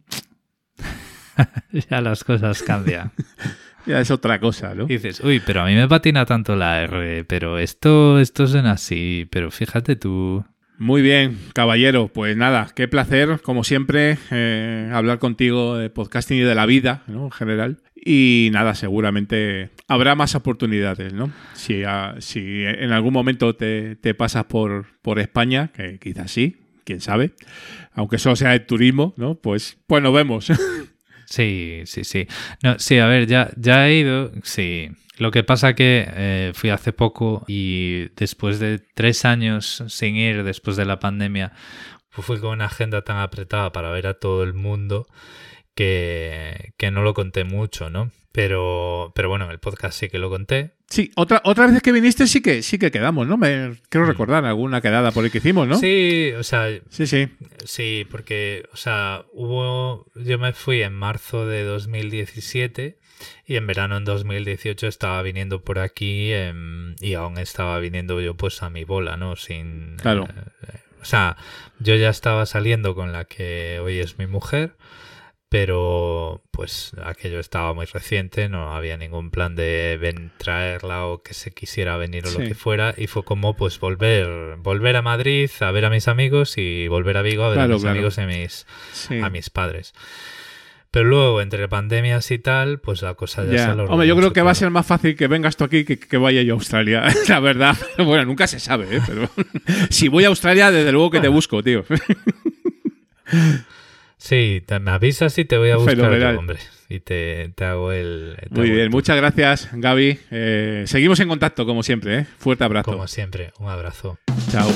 [1.91, 3.13] ya las cosas cambian.
[3.87, 4.85] Ya es otra cosa, ¿no?
[4.85, 8.73] Y dices, uy, pero a mí me patina tanto la R, pero esto, esto suena
[8.73, 10.45] así, pero fíjate tú.
[10.79, 12.09] Muy bien, caballero.
[12.09, 17.03] Pues nada, qué placer, como siempre, eh, hablar contigo de podcasting y de la vida,
[17.07, 17.27] ¿no?
[17.27, 17.83] En general.
[17.95, 21.31] Y nada, seguramente habrá más oportunidades, ¿no?
[21.55, 26.57] Si, ah, si en algún momento te, te pasas por, por España, que quizás sí,
[26.85, 27.33] quién sabe,
[27.93, 29.37] aunque solo sea de turismo, ¿no?
[29.37, 30.51] Pues, pues nos vemos.
[31.33, 32.29] Sí, sí, sí.
[32.63, 34.91] No, sí, a ver, ya, ya he ido, sí.
[35.17, 40.45] Lo que pasa que eh, fui hace poco y después de tres años sin ir,
[40.45, 41.55] después de la pandemia,
[42.15, 45.07] pues fui con una agenda tan apretada para ver a todo el mundo
[45.75, 48.11] que, que no lo conté mucho, ¿no?
[48.31, 50.75] Pero, pero bueno, en el podcast sí que lo conté.
[50.93, 53.39] Sí, otra, otra vez que viniste sí que sí que quedamos, ¿no?
[53.39, 55.77] Me quiero recordar alguna quedada por ahí que hicimos, ¿no?
[55.77, 55.81] Mm.
[55.81, 56.69] Sí, o sea.
[56.91, 57.29] Sí, sí.
[57.65, 60.05] Sí, porque, o sea, hubo.
[60.15, 62.99] Yo me fui en marzo de 2017
[63.47, 68.35] y en verano en 2018 estaba viniendo por aquí em, y aún estaba viniendo yo,
[68.37, 69.35] pues, a mi bola, ¿no?
[69.37, 69.97] Sin.
[69.97, 70.29] Claro.
[70.29, 71.39] eh, o sea,
[71.79, 74.75] yo ya estaba saliendo con la que hoy es mi mujer.
[75.53, 81.35] Pero pues aquello estaba muy reciente, no había ningún plan de ven, traerla o que
[81.35, 82.39] se quisiera venir o Sí.
[82.41, 82.95] lo que fuera.
[82.97, 87.19] Y fue como pues volver, volver a Madrid a ver a mis amigos y volver
[87.19, 87.93] a Vigo a ver Claro, a mis claro.
[87.99, 89.21] amigos y a mis, Sí.
[89.21, 89.93] a mis padres.
[90.91, 93.73] Pero luego, entre pandemias y tal, pues la cosa ya, se Ya.
[93.73, 95.99] alargó Hombre, yo creo que va a ser más fácil que vengas tú aquí que,
[95.99, 97.77] que vaya yo a Australia, la verdad.
[97.99, 99.01] Bueno, nunca se sabe, ¿eh?
[99.07, 99.29] Pero
[99.91, 101.85] si voy a Australia, desde luego que te busco, tío.
[104.25, 106.37] Sí, te, me avisas y te voy a buscar Fenomenal.
[106.37, 106.59] hombre.
[106.89, 108.37] Y te, te hago el...
[108.41, 110.17] te Muy hago bien, el- muchas gracias, Gaby.
[110.31, 112.27] Eh, seguimos en contacto, como siempre, ¿eh?
[112.39, 112.93] Fuerte abrazo.
[112.93, 114.19] Como siempre, un abrazo.
[114.53, 114.71] Chao.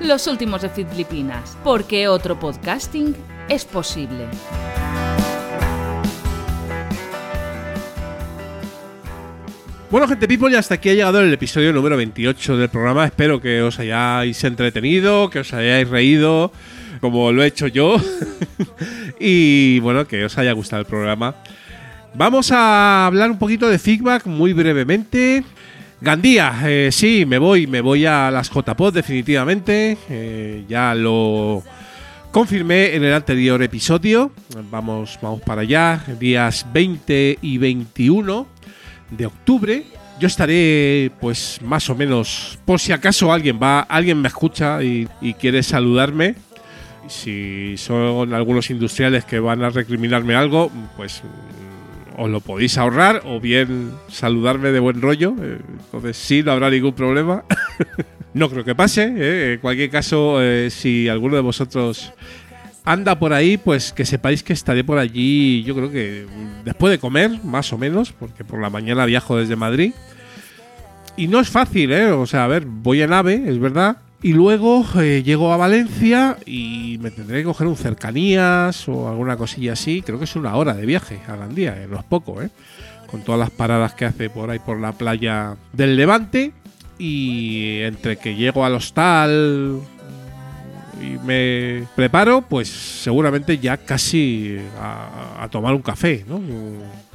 [0.00, 3.14] Los últimos de Filipinas, porque otro podcasting
[3.50, 4.28] es posible.
[9.90, 13.04] Bueno, gente people, ya hasta aquí ha llegado el episodio número 28 del programa.
[13.04, 16.50] Espero que os hayáis entretenido, que os hayáis reído,
[17.04, 17.96] como lo he hecho yo.
[19.20, 21.34] y bueno, que os haya gustado el programa.
[22.14, 25.44] Vamos a hablar un poquito de feedback muy brevemente.
[26.00, 29.98] Gandía, eh, sí, me voy, me voy a las JPod definitivamente.
[30.08, 31.62] Eh, ya lo
[32.30, 34.32] confirmé en el anterior episodio.
[34.70, 38.46] Vamos, vamos para allá, días 20 y 21
[39.10, 39.84] de octubre.
[40.18, 45.06] Yo estaré, pues, más o menos, por si acaso alguien va, alguien me escucha y,
[45.20, 46.36] y quiere saludarme.
[47.08, 53.22] Si son algunos industriales que van a recriminarme algo, pues mm, os lo podéis ahorrar
[53.26, 55.34] o bien saludarme de buen rollo.
[55.42, 57.44] eh, Entonces sí, no habrá ningún problema.
[58.34, 59.12] no creo que pase.
[59.16, 62.12] eh, En cualquier caso, eh, si alguno de vosotros
[62.86, 66.26] anda por ahí, pues que sepáis que estaré por allí, yo creo que
[66.64, 69.92] después de comer, más o menos, porque por la mañana viajo desde Madrid.
[71.16, 72.10] Y no es fácil, ¿eh?
[72.10, 73.98] O sea, a ver, voy en AVE, es verdad.
[74.24, 79.36] Y luego eh, llego a Valencia y me tendré que coger un cercanías o alguna
[79.36, 80.00] cosilla así.
[80.00, 82.48] Creo que es una hora de viaje a Gandía, eh, no es poco, ¿eh?
[83.06, 86.52] Con todas las paradas que hace por ahí por la playa del Levante.
[86.98, 89.80] Y entre que llego al hostal,
[91.02, 96.40] y me preparo, pues seguramente ya casi a, a tomar un café, ¿no?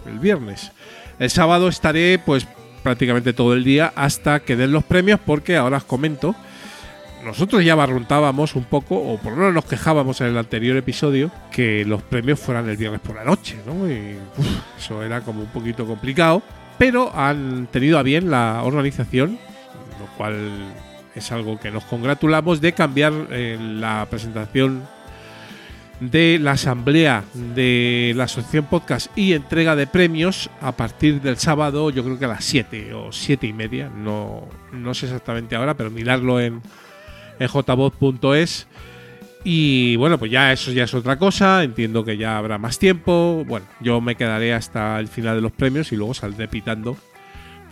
[0.05, 0.71] El viernes.
[1.17, 2.45] El sábado estaré, pues
[2.83, 6.35] prácticamente todo el día hasta que den los premios, porque ahora os comento.
[7.23, 11.31] Nosotros ya barruntábamos un poco, o por lo menos nos quejábamos en el anterior episodio,
[11.51, 13.89] que los premios fueran el viernes por la noche, ¿no?
[13.89, 14.15] Y
[14.77, 16.41] eso era como un poquito complicado.
[16.77, 19.38] Pero han tenido a bien la organización,
[19.99, 20.73] lo cual
[21.14, 24.88] es algo que nos congratulamos de cambiar eh, la presentación
[25.99, 31.89] de la asamblea de la asociación podcast y entrega de premios a partir del sábado,
[31.89, 35.75] yo creo que a las 7 o 7 y media, no, no sé exactamente ahora,
[35.75, 36.61] pero mirarlo en,
[37.39, 38.67] en jbot.es.
[39.43, 43.43] Y bueno, pues ya eso ya es otra cosa, entiendo que ya habrá más tiempo.
[43.47, 46.97] Bueno, yo me quedaré hasta el final de los premios y luego saldré pitando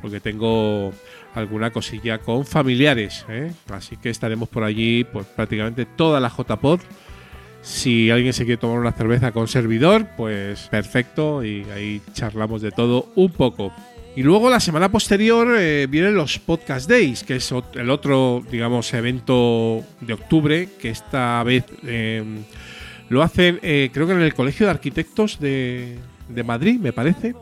[0.02, 0.94] porque tengo
[1.34, 3.52] alguna cosilla con familiares, ¿eh?
[3.70, 6.80] así que estaremos por allí pues prácticamente toda la JPod.
[7.62, 12.72] Si alguien se quiere tomar una cerveza con servidor, pues perfecto y ahí charlamos de
[12.72, 13.74] todo un poco.
[14.18, 18.92] Y luego la semana posterior eh, vienen los Podcast Days, que es el otro, digamos,
[18.96, 22.24] evento de octubre, que esta vez eh,
[23.10, 27.36] lo hacen, eh, creo que en el Colegio de Arquitectos de, de Madrid, me parece.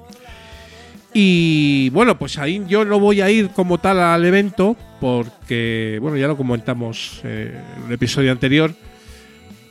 [1.14, 6.18] Y bueno, pues ahí yo no voy a ir como tal al evento, porque, bueno,
[6.18, 7.56] ya lo comentamos en
[7.88, 8.76] el episodio anterior,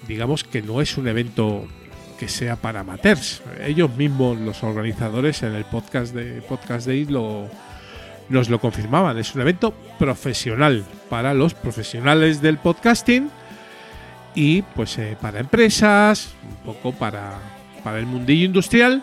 [0.09, 1.69] digamos que no es un evento
[2.19, 3.43] que sea para amateurs.
[3.61, 7.49] Ellos mismos, los organizadores en el podcast de Podcast Days, lo,
[8.29, 9.19] nos lo confirmaban.
[9.19, 13.31] Es un evento profesional para los profesionales del podcasting
[14.35, 17.39] y pues eh, para empresas, un poco para,
[17.83, 19.03] para el mundillo industrial.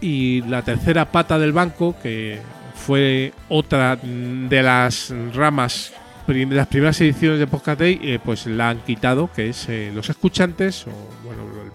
[0.00, 2.40] Y la tercera pata del banco, que
[2.74, 5.92] fue otra de las ramas
[6.26, 9.90] de las primeras ediciones de Podcast Day, eh, pues la han quitado, que es eh,
[9.92, 11.19] los escuchantes, o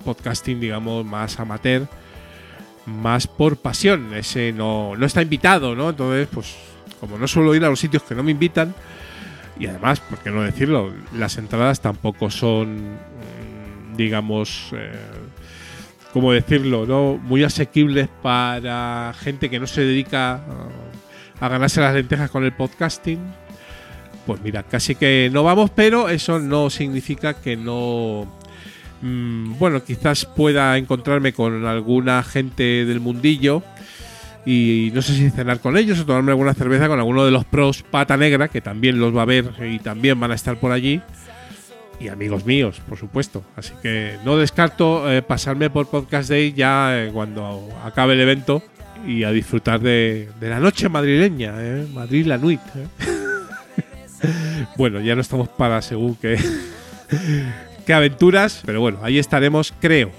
[0.06, 1.88] podcasting, digamos, más amateur,
[2.86, 4.14] más por pasión.
[4.14, 5.90] Ese no, no está invitado, ¿no?
[5.90, 6.56] Entonces, pues,
[7.00, 8.74] como no suelo ir a los sitios que no me invitan,
[9.60, 10.94] y además, ¿por qué no decirlo?
[11.14, 14.92] Las entradas tampoco son, mm, digamos, eh,
[16.14, 16.86] ¿cómo decirlo?
[16.86, 17.18] ¿no?
[17.18, 20.42] Muy asequibles para gente que no se dedica
[21.40, 23.20] a ganarse las lentejas con el podcasting
[24.26, 28.28] pues mira, casi que no vamos, pero eso no significa que no...
[29.02, 33.64] Mm, bueno, quizás pueda encontrarme con alguna gente del mundillo
[34.46, 37.46] y no sé si cenar con ellos o tomarme alguna cerveza con alguno de los
[37.46, 40.72] pros pata negra, que también los va a ver y también van a estar por
[40.72, 41.02] allí.
[42.00, 43.44] Y amigos míos, por supuesto.
[43.56, 48.62] Así que no descarto eh, pasarme por Podcast Day ya eh, cuando acabe el evento
[49.08, 52.60] y a disfrutar de, la noche madrileña, eh, Madrid la nuit.
[54.78, 56.38] bueno, ya no estamos para según qué,
[57.86, 60.12] qué aventuras, pero bueno, ahí estaremos, creo.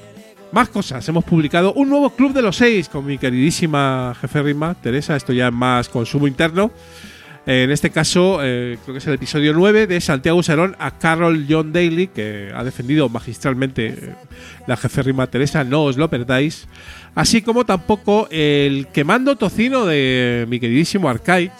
[0.52, 4.74] Más cosas, hemos publicado un nuevo Club de los Seis con mi queridísima jefe Rima,
[4.74, 6.70] Teresa, esto ya es más consumo interno.
[7.46, 11.46] En este caso, eh, creo que es el episodio 9 de Santiago Serón a Carol
[11.48, 14.14] John Daly, que ha defendido magistralmente eh,
[14.66, 16.66] la jefe Rima Teresa, no os lo perdáis.
[17.14, 21.52] Así como tampoco el quemando tocino de mi queridísimo Arcade,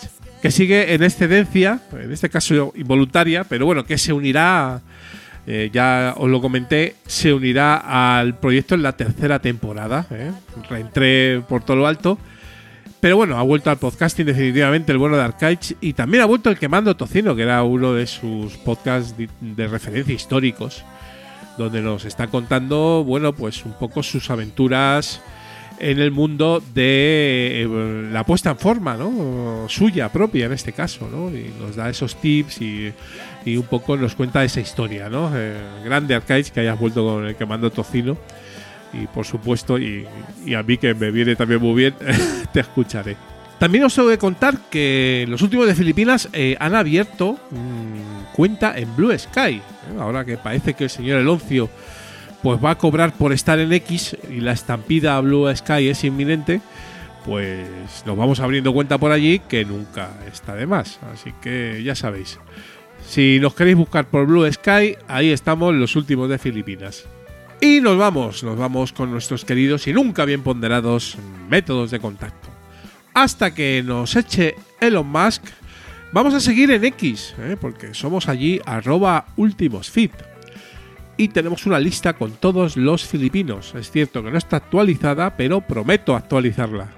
[0.43, 4.81] que sigue en excedencia, en este caso involuntaria, pero bueno, que se unirá,
[5.47, 10.07] eh, ya os lo comenté, se unirá al proyecto en la tercera temporada.
[10.11, 10.33] ¿eh?
[10.69, 12.19] Reentré por todo lo alto.
[12.99, 16.51] Pero bueno, ha vuelto al podcasting definitivamente el bueno de Arcaich y también ha vuelto
[16.51, 20.83] el Quemando Tocino, que era uno de sus podcasts de, referencia históricos,
[21.57, 25.21] donde nos está contando, bueno, pues un poco sus aventuras
[25.79, 29.67] en el mundo de eh, la puesta en forma, ¿no?
[29.69, 31.29] Suya propia en este caso, ¿no?
[31.31, 32.93] Y nos da esos tips y,
[33.55, 35.31] un poco nos cuenta esa historia, ¿no?
[35.35, 38.17] Eh, grande Arcade que hayas vuelto con el quemando tocino.
[38.93, 40.07] Y por supuesto, y,
[40.57, 41.95] a mí que me viene también muy bien,
[42.53, 43.17] te escucharé.
[43.59, 48.77] También os tengo que contar que los últimos de Filipinas eh, han abierto mm, cuenta
[48.77, 49.61] en Blue Sky.
[49.99, 51.69] Ahora que parece que el señor Eloncio
[52.43, 56.05] pues va a cobrar por estar en X y la estampida a Blue Sky es
[56.05, 56.61] inminente,
[57.25, 57.67] pues
[58.07, 61.01] nos vamos abriendo cuenta por allí que nunca está de más.
[61.13, 62.39] Así que ya sabéis.
[63.05, 67.07] Si nos queréis buscar por Blue Sky, ahí estamos los últimos de Filipinas.
[67.61, 71.17] Y nos vamos, nos vamos con nuestros queridos y nunca bien ponderados
[71.49, 72.49] métodos de contacto.
[73.15, 75.43] Hasta que nos eche Elon Musk,
[76.13, 77.57] vamos a seguir en X, ¿eh?
[77.59, 80.13] porque somos allí arroba ultimosfit
[81.17, 83.75] y tenemos una lista con todos los filipinos.
[83.75, 86.89] Es cierto que no está actualizada, pero prometo actualizarla.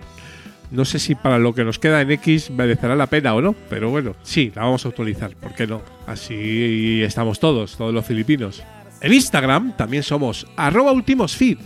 [0.70, 3.54] No sé si para lo que nos queda en X merecerá la pena o no,
[3.70, 5.80] pero bueno, sí, la vamos a actualizar, ¿por qué no?
[6.06, 8.62] Así estamos todos, todos los filipinos.
[9.00, 11.58] En Instagram también somos arroba ultimosfeed.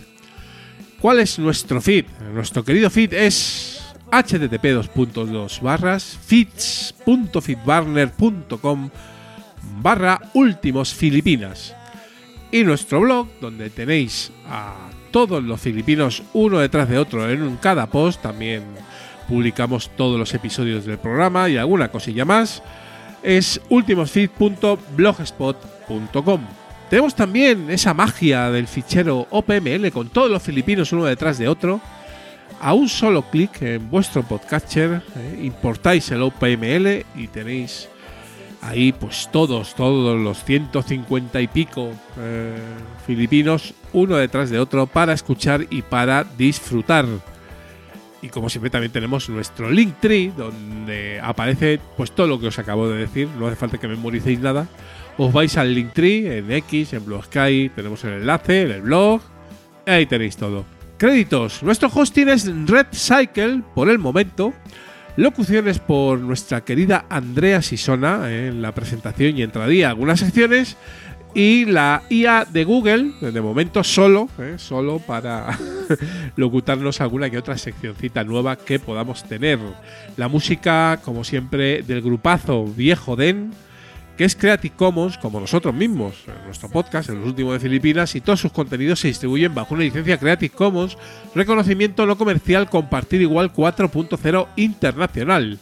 [0.99, 2.05] ¿Cuál es nuestro feed?
[2.33, 4.65] Nuestro querido feed es http
[5.61, 8.89] barras feeds.feedbarner.com
[9.81, 11.75] barra últimos filipinas
[12.51, 17.87] y nuestro blog, donde tenéis a todos los filipinos uno detrás de otro en cada
[17.87, 18.21] post.
[18.21, 18.63] También
[19.27, 22.63] publicamos todos los episodios del programa y alguna cosilla más.
[23.21, 26.41] Es ultimosfeed.blogspot.com.
[26.89, 31.79] Tenemos también esa magia del fichero OPML con todos los filipinos uno detrás de otro.
[32.61, 37.89] A un solo clic en vuestro podcatcher eh, importáis el OPML y tenéis
[38.61, 42.55] ahí pues todos, todos los 150 y pico eh,
[43.05, 47.05] filipinos uno detrás de otro para escuchar y para disfrutar.
[48.23, 52.87] Y como siempre también tenemos nuestro Linktree donde aparece pues todo lo que os acabo
[52.87, 54.65] de decir, no hace falta que memoricéis nada.
[55.17, 59.21] Os vais al Linktree en X, en Blue Sky, tenemos el enlace, en el blog,
[59.85, 60.63] ahí tenéis todo.
[60.97, 61.61] Créditos.
[61.63, 64.53] Nuestro hosting es Red Cycle por el momento.
[65.17, 70.77] Locuciones por nuestra querida Andrea Sisona en la presentación y entradía algunas secciones.
[71.35, 75.57] Y la IA de Google, de momento solo, eh, solo para
[76.35, 79.59] locutarnos alguna que otra seccioncita nueva que podamos tener.
[80.15, 83.51] La música, como siempre, del grupazo Viejo Den
[84.17, 88.21] que es Creative Commons, como nosotros mismos, nuestro podcast, en los últimos de Filipinas, y
[88.21, 90.97] todos sus contenidos se distribuyen bajo una licencia Creative Commons,
[91.33, 95.59] reconocimiento no comercial, compartir igual 4.0 internacional.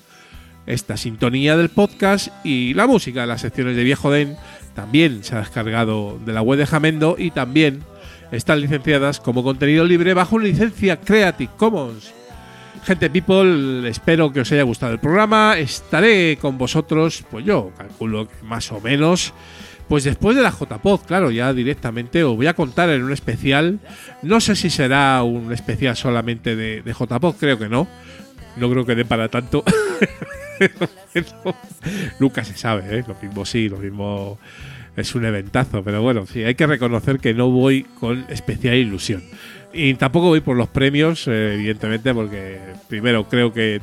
[0.65, 4.35] Esta sintonía del podcast y la música de las secciones de Viejo Den
[4.73, 7.83] también se ha descargado de la web de Jamendo y también
[8.31, 12.13] están licenciadas como contenido libre bajo licencia Creative Commons.
[12.83, 15.57] Gente People, espero que os haya gustado el programa.
[15.57, 19.33] Estaré con vosotros, pues yo calculo más o menos.
[19.87, 23.79] Pues después de la JPod, claro, ya directamente os voy a contar en un especial.
[24.23, 27.87] No sé si será un especial solamente de, de JPod, creo que no.
[28.55, 29.63] No creo que dé para tanto.
[32.19, 33.03] Nunca se sabe, ¿eh?
[33.07, 34.37] Lo mismo sí, lo mismo
[34.95, 35.83] es un eventazo.
[35.83, 39.23] Pero bueno, sí, hay que reconocer que no voy con especial ilusión.
[39.73, 42.59] Y tampoco voy por los premios, eh, evidentemente, porque
[42.89, 43.81] primero creo que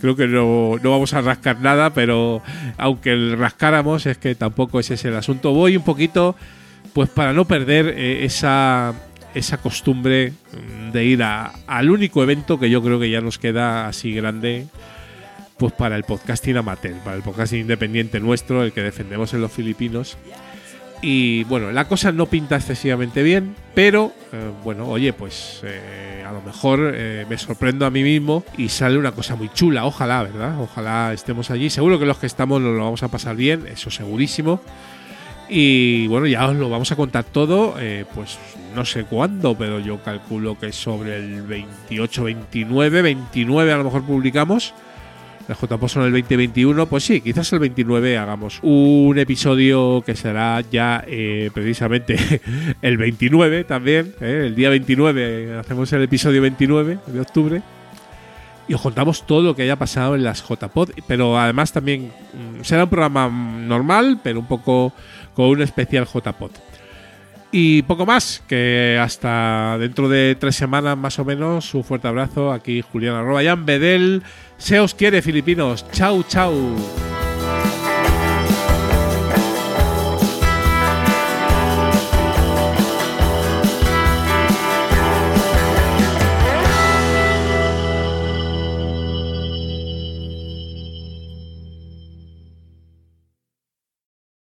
[0.00, 2.42] creo que no, no, vamos a rascar nada, pero
[2.76, 5.52] aunque rascáramos, es que tampoco ese es el asunto.
[5.52, 6.34] Voy un poquito,
[6.92, 8.94] pues para no perder eh, esa,
[9.32, 10.32] esa costumbre
[10.92, 14.66] de ir a, al único evento que yo creo que ya nos queda así grande,
[15.56, 19.52] pues para el podcasting amateur, para el podcasting independiente nuestro, el que defendemos en los
[19.52, 20.16] filipinos.
[21.04, 26.30] Y bueno, la cosa no pinta excesivamente bien, pero eh, bueno, oye, pues eh, a
[26.30, 29.84] lo mejor eh, me sorprendo a mí mismo y sale una cosa muy chula.
[29.84, 30.60] Ojalá, ¿verdad?
[30.60, 31.70] Ojalá estemos allí.
[31.70, 34.60] Seguro que los que estamos nos lo vamos a pasar bien, eso segurísimo.
[35.48, 37.74] Y bueno, ya os lo vamos a contar todo,
[38.14, 38.38] pues
[38.74, 44.04] no sé cuándo, pero yo calculo que sobre el 28, 29, 29 a lo mejor
[44.04, 44.72] publicamos.
[45.48, 50.60] La JPO son el 2021, pues sí, quizás el 29 hagamos un episodio que será
[50.60, 52.16] ya eh, precisamente
[52.82, 57.62] el 29 también, eh, el día 29 hacemos el episodio 29 de octubre
[58.68, 62.62] y os contamos todo lo que haya pasado en las JPod, pero además también mm,
[62.62, 64.92] será un programa normal, pero un poco
[65.34, 66.52] con un especial JPod.
[67.54, 71.74] Y poco más, que hasta dentro de tres semanas más o menos.
[71.74, 72.50] Un fuerte abrazo.
[72.50, 74.22] Aquí Julián arroba Jan Bedel.
[74.62, 75.84] Se os quiere, filipinos.
[75.92, 76.54] Chau, chau.